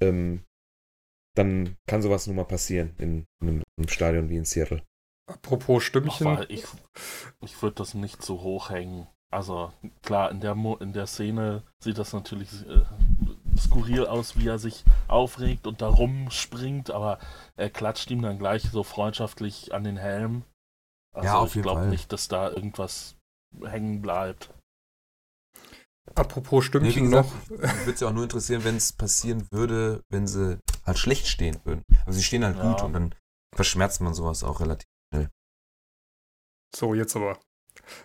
ähm, 0.01 0.45
dann 1.35 1.77
kann 1.87 2.03
sowas 2.03 2.27
nun 2.27 2.37
mal 2.37 2.45
passieren 2.45 2.95
in, 2.99 3.27
in 3.41 3.63
einem, 3.79 3.89
Stadion 3.89 4.29
wie 4.29 4.37
in 4.37 4.45
Seattle. 4.45 4.83
Apropos 5.27 5.83
Stimmchen. 5.83 6.27
Aber 6.27 6.51
ich, 6.51 6.65
ich 7.41 7.63
würde 7.63 7.77
das 7.77 7.95
nicht 7.95 8.23
so 8.23 8.43
hoch 8.43 8.71
hängen. 8.71 9.09
Also 9.33 9.73
klar, 10.03 10.31
in 10.31 10.41
der, 10.41 10.55
Mo 10.55 10.77
in 10.77 10.93
der 10.93 11.07
Szene 11.07 11.63
sieht 11.83 11.97
das 11.97 12.13
natürlich 12.13 12.51
äh, 12.69 12.83
skurril 13.59 14.07
aus, 14.07 14.37
wie 14.37 14.47
er 14.47 14.59
sich 14.59 14.85
aufregt 15.09 15.67
und 15.67 15.81
da 15.81 15.89
rumspringt, 15.89 16.91
aber 16.91 17.19
er 17.57 17.71
klatscht 17.71 18.11
ihm 18.11 18.21
dann 18.21 18.39
gleich 18.39 18.63
so 18.65 18.83
freundschaftlich 18.83 19.73
an 19.73 19.85
den 19.85 19.97
Helm. 19.97 20.45
Also 21.15 21.27
Ja, 21.29 21.39
auf 21.39 21.57
ich 21.57 21.63
glaube 21.63 21.87
nicht, 21.87 22.13
dass 22.13 22.29
da 22.29 22.51
irgendwas 22.51 23.17
hängen 23.65 24.03
bleibt. 24.03 24.51
Apropos 26.15 26.65
Nee, 26.65 26.89
wie 26.89 26.91
Stimmchen 26.91 27.11
gesagt, 27.11 27.29
noch. 27.31 27.51
mich 27.51 27.61
würde 27.79 27.91
es 27.93 28.01
ja 28.01 28.09
auch 28.09 28.13
nur 28.13 28.25
interessieren, 28.25 28.65
wenn 28.65 28.77
es 28.77 28.93
passieren 28.93 29.47
würde, 29.51 30.03
wenn 30.11 30.27
sie 30.27 30.59
halt 30.85 30.99
schlecht 30.99 31.27
stehen 31.27 31.59
würden. 31.65 31.83
Also 32.05 32.19
sie 32.19 32.25
stehen 32.25 32.45
halt 32.45 32.57
Ja. 32.59 32.71
gut 32.71 32.83
und 32.83 32.93
dann 32.93 33.15
verschmerzt 33.55 34.01
man 34.03 34.13
sowas 34.13 34.45
auch 34.45 34.61
relativ. 34.61 34.85
So, 36.75 36.95
jetzt 36.95 37.15
aber. 37.17 37.39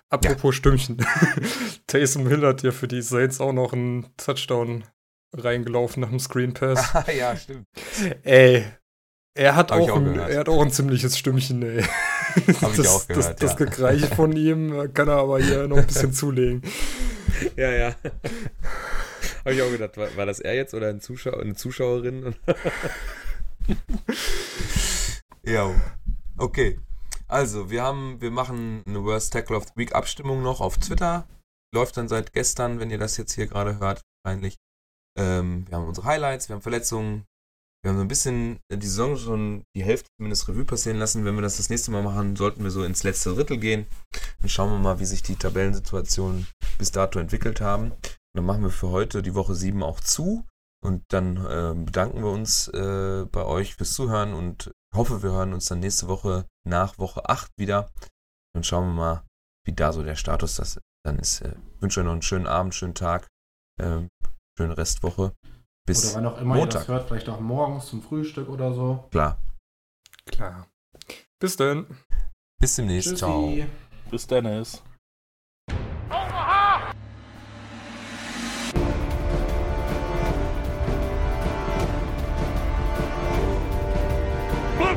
Apropos 0.10 0.56
Stimmchen. 0.56 0.98
Taysom 1.88 2.28
Hill 2.28 2.46
hat 2.46 2.64
ja 2.64 2.72
für 2.72 2.88
die 2.88 3.02
Saints 3.02 3.42
auch 3.42 3.54
noch 3.54 3.74
einen 3.74 4.08
Touchdown 4.18 4.84
reingelaufen 5.34 6.02
nach 6.02 6.10
dem 6.10 6.20
Screen 6.20 6.54
Pass. 6.54 6.94
ja, 7.18 7.36
stimmt. 7.36 7.66
ey, 8.24 8.66
er 9.36 9.56
hat, 9.56 9.72
ich 9.72 9.78
auch 9.78 9.90
auch 9.90 9.98
ein, 9.98 10.14
gehört. 10.14 10.30
er 10.30 10.40
hat 10.40 10.50
auch 10.50 10.62
ein 10.62 10.72
ziemliches 10.72 11.18
Stimmchen, 11.18 11.62
ey. 11.62 11.84
Hab 12.62 12.72
ich 12.72 12.78
das, 12.78 12.88
auch 12.88 13.06
das, 13.06 13.08
gehört, 13.08 13.44
das 13.44 13.52
ja. 13.52 13.58
Gekreiche 13.58 14.08
von 14.08 14.36
ihm 14.36 14.94
kann 14.94 15.08
er 15.08 15.18
aber 15.18 15.40
hier 15.40 15.68
noch 15.68 15.78
ein 15.78 15.88
bisschen 15.88 16.14
zulegen. 16.14 16.62
Ja, 17.56 17.72
ja. 17.72 17.96
Habe 19.46 19.54
ich 19.54 19.62
auch 19.62 19.72
gedacht, 19.72 19.98
war, 19.98 20.08
war 20.16 20.26
das 20.26 20.40
er 20.40 20.56
jetzt 20.56 20.74
oder 20.74 20.90
ein 20.90 21.02
Zuschauer, 21.02 21.40
eine 21.40 21.56
Zuschauerin? 21.56 22.36
Ja. 25.44 25.74
Okay. 26.38 26.80
Also, 27.30 27.70
wir 27.70 27.84
haben, 27.84 28.22
wir 28.22 28.32
machen 28.32 28.84
eine 28.88 29.04
Worst 29.04 29.34
Tackle 29.34 29.58
of 29.58 29.66
the 29.66 29.74
Week 29.76 29.94
Abstimmung 29.94 30.42
noch 30.42 30.62
auf 30.62 30.78
Twitter. 30.78 31.28
Läuft 31.74 31.98
dann 31.98 32.08
seit 32.08 32.32
gestern, 32.32 32.80
wenn 32.80 32.90
ihr 32.90 32.98
das 32.98 33.18
jetzt 33.18 33.34
hier 33.34 33.48
gerade 33.48 33.80
hört, 33.80 34.02
wahrscheinlich. 34.24 34.56
Ähm, 35.18 35.68
wir 35.68 35.78
haben 35.78 35.88
unsere 35.88 36.08
Highlights, 36.08 36.48
wir 36.48 36.56
haben 36.56 36.62
Verletzungen. 36.62 37.26
Wir 37.84 37.92
haben 37.92 37.98
so 37.98 38.04
ein 38.04 38.08
bisschen 38.08 38.60
die 38.72 38.88
Saison 38.88 39.18
schon 39.18 39.64
die 39.76 39.84
Hälfte 39.84 40.10
zumindest 40.18 40.48
Revue 40.48 40.66
passieren 40.66 40.98
lassen. 40.98 41.26
Wenn 41.26 41.36
wir 41.36 41.42
das 41.42 41.58
das 41.58 41.70
nächste 41.70 41.92
Mal 41.92 42.02
machen, 42.02 42.36
sollten 42.36 42.64
wir 42.64 42.72
so 42.72 42.84
ins 42.84 43.04
letzte 43.04 43.34
Drittel 43.34 43.58
gehen. 43.58 43.88
Dann 44.40 44.50
schauen 44.50 44.72
wir 44.72 44.80
mal, 44.80 45.00
wie 45.00 45.06
sich 45.06 45.22
die 45.22 45.36
Tabellensituationen 45.36 46.48
bis 46.78 46.92
dato 46.92 47.20
entwickelt 47.20 47.62
haben. 47.62 47.92
Und 47.92 48.18
dann 48.34 48.46
machen 48.46 48.64
wir 48.64 48.72
für 48.72 48.90
heute 48.90 49.22
die 49.22 49.36
Woche 49.36 49.54
7 49.54 49.84
auch 49.84 50.00
zu. 50.00 50.46
Und 50.84 51.04
dann 51.10 51.46
ähm, 51.50 51.86
bedanken 51.86 52.24
wir 52.24 52.32
uns 52.32 52.68
äh, 52.70 53.26
bei 53.32 53.46
euch 53.46 53.76
fürs 53.76 53.94
Zuhören 53.94 54.34
und 54.34 54.72
hoffe, 54.96 55.24
wir 55.24 55.32
hören 55.32 55.54
uns 55.54 55.66
dann 55.66 55.80
nächste 55.80 56.08
Woche 56.08 56.46
nach 56.68 56.98
Woche 56.98 57.30
8 57.30 57.52
wieder. 57.58 57.90
Dann 58.54 58.64
schauen 58.64 58.88
wir 58.88 58.94
mal, 58.94 59.24
wie 59.66 59.74
da 59.74 59.92
so 59.94 60.04
der 60.04 60.16
Status 60.16 60.56
das 60.56 60.80
dann 61.06 61.20
ist. 61.20 61.42
Äh, 61.42 61.56
wünsche 61.80 62.00
euch 62.00 62.06
noch 62.06 62.14
einen 62.14 62.22
schönen 62.22 62.48
Abend, 62.48 62.74
schönen 62.76 62.96
Tag, 62.96 63.28
ähm, 63.80 64.10
schöne 64.58 64.78
Restwoche. 64.78 65.34
Bis 65.88 66.06
Oder 66.06 66.16
wann 66.16 66.26
auch 66.26 66.42
immer 66.42 66.56
ihr 66.56 66.60
Montag. 66.62 66.82
das 66.82 66.88
hört, 66.88 67.08
vielleicht 67.08 67.30
auch 67.30 67.40
morgens 67.40 67.86
zum 67.88 68.02
Frühstück 68.02 68.50
oder 68.50 68.74
so. 68.74 69.08
klar. 69.12 69.42
Klar. 70.26 70.68
Bis 71.40 71.56
dann. 71.56 71.86
Bis 72.60 72.76
demnächst. 72.76 73.18
Ciao. 73.18 73.50
Tschüssi. 73.50 73.68
Bis 74.10 74.28
Dennis. 74.28 74.84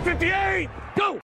Blue 0.02 0.12
58, 0.12 0.68
go! 0.96 1.20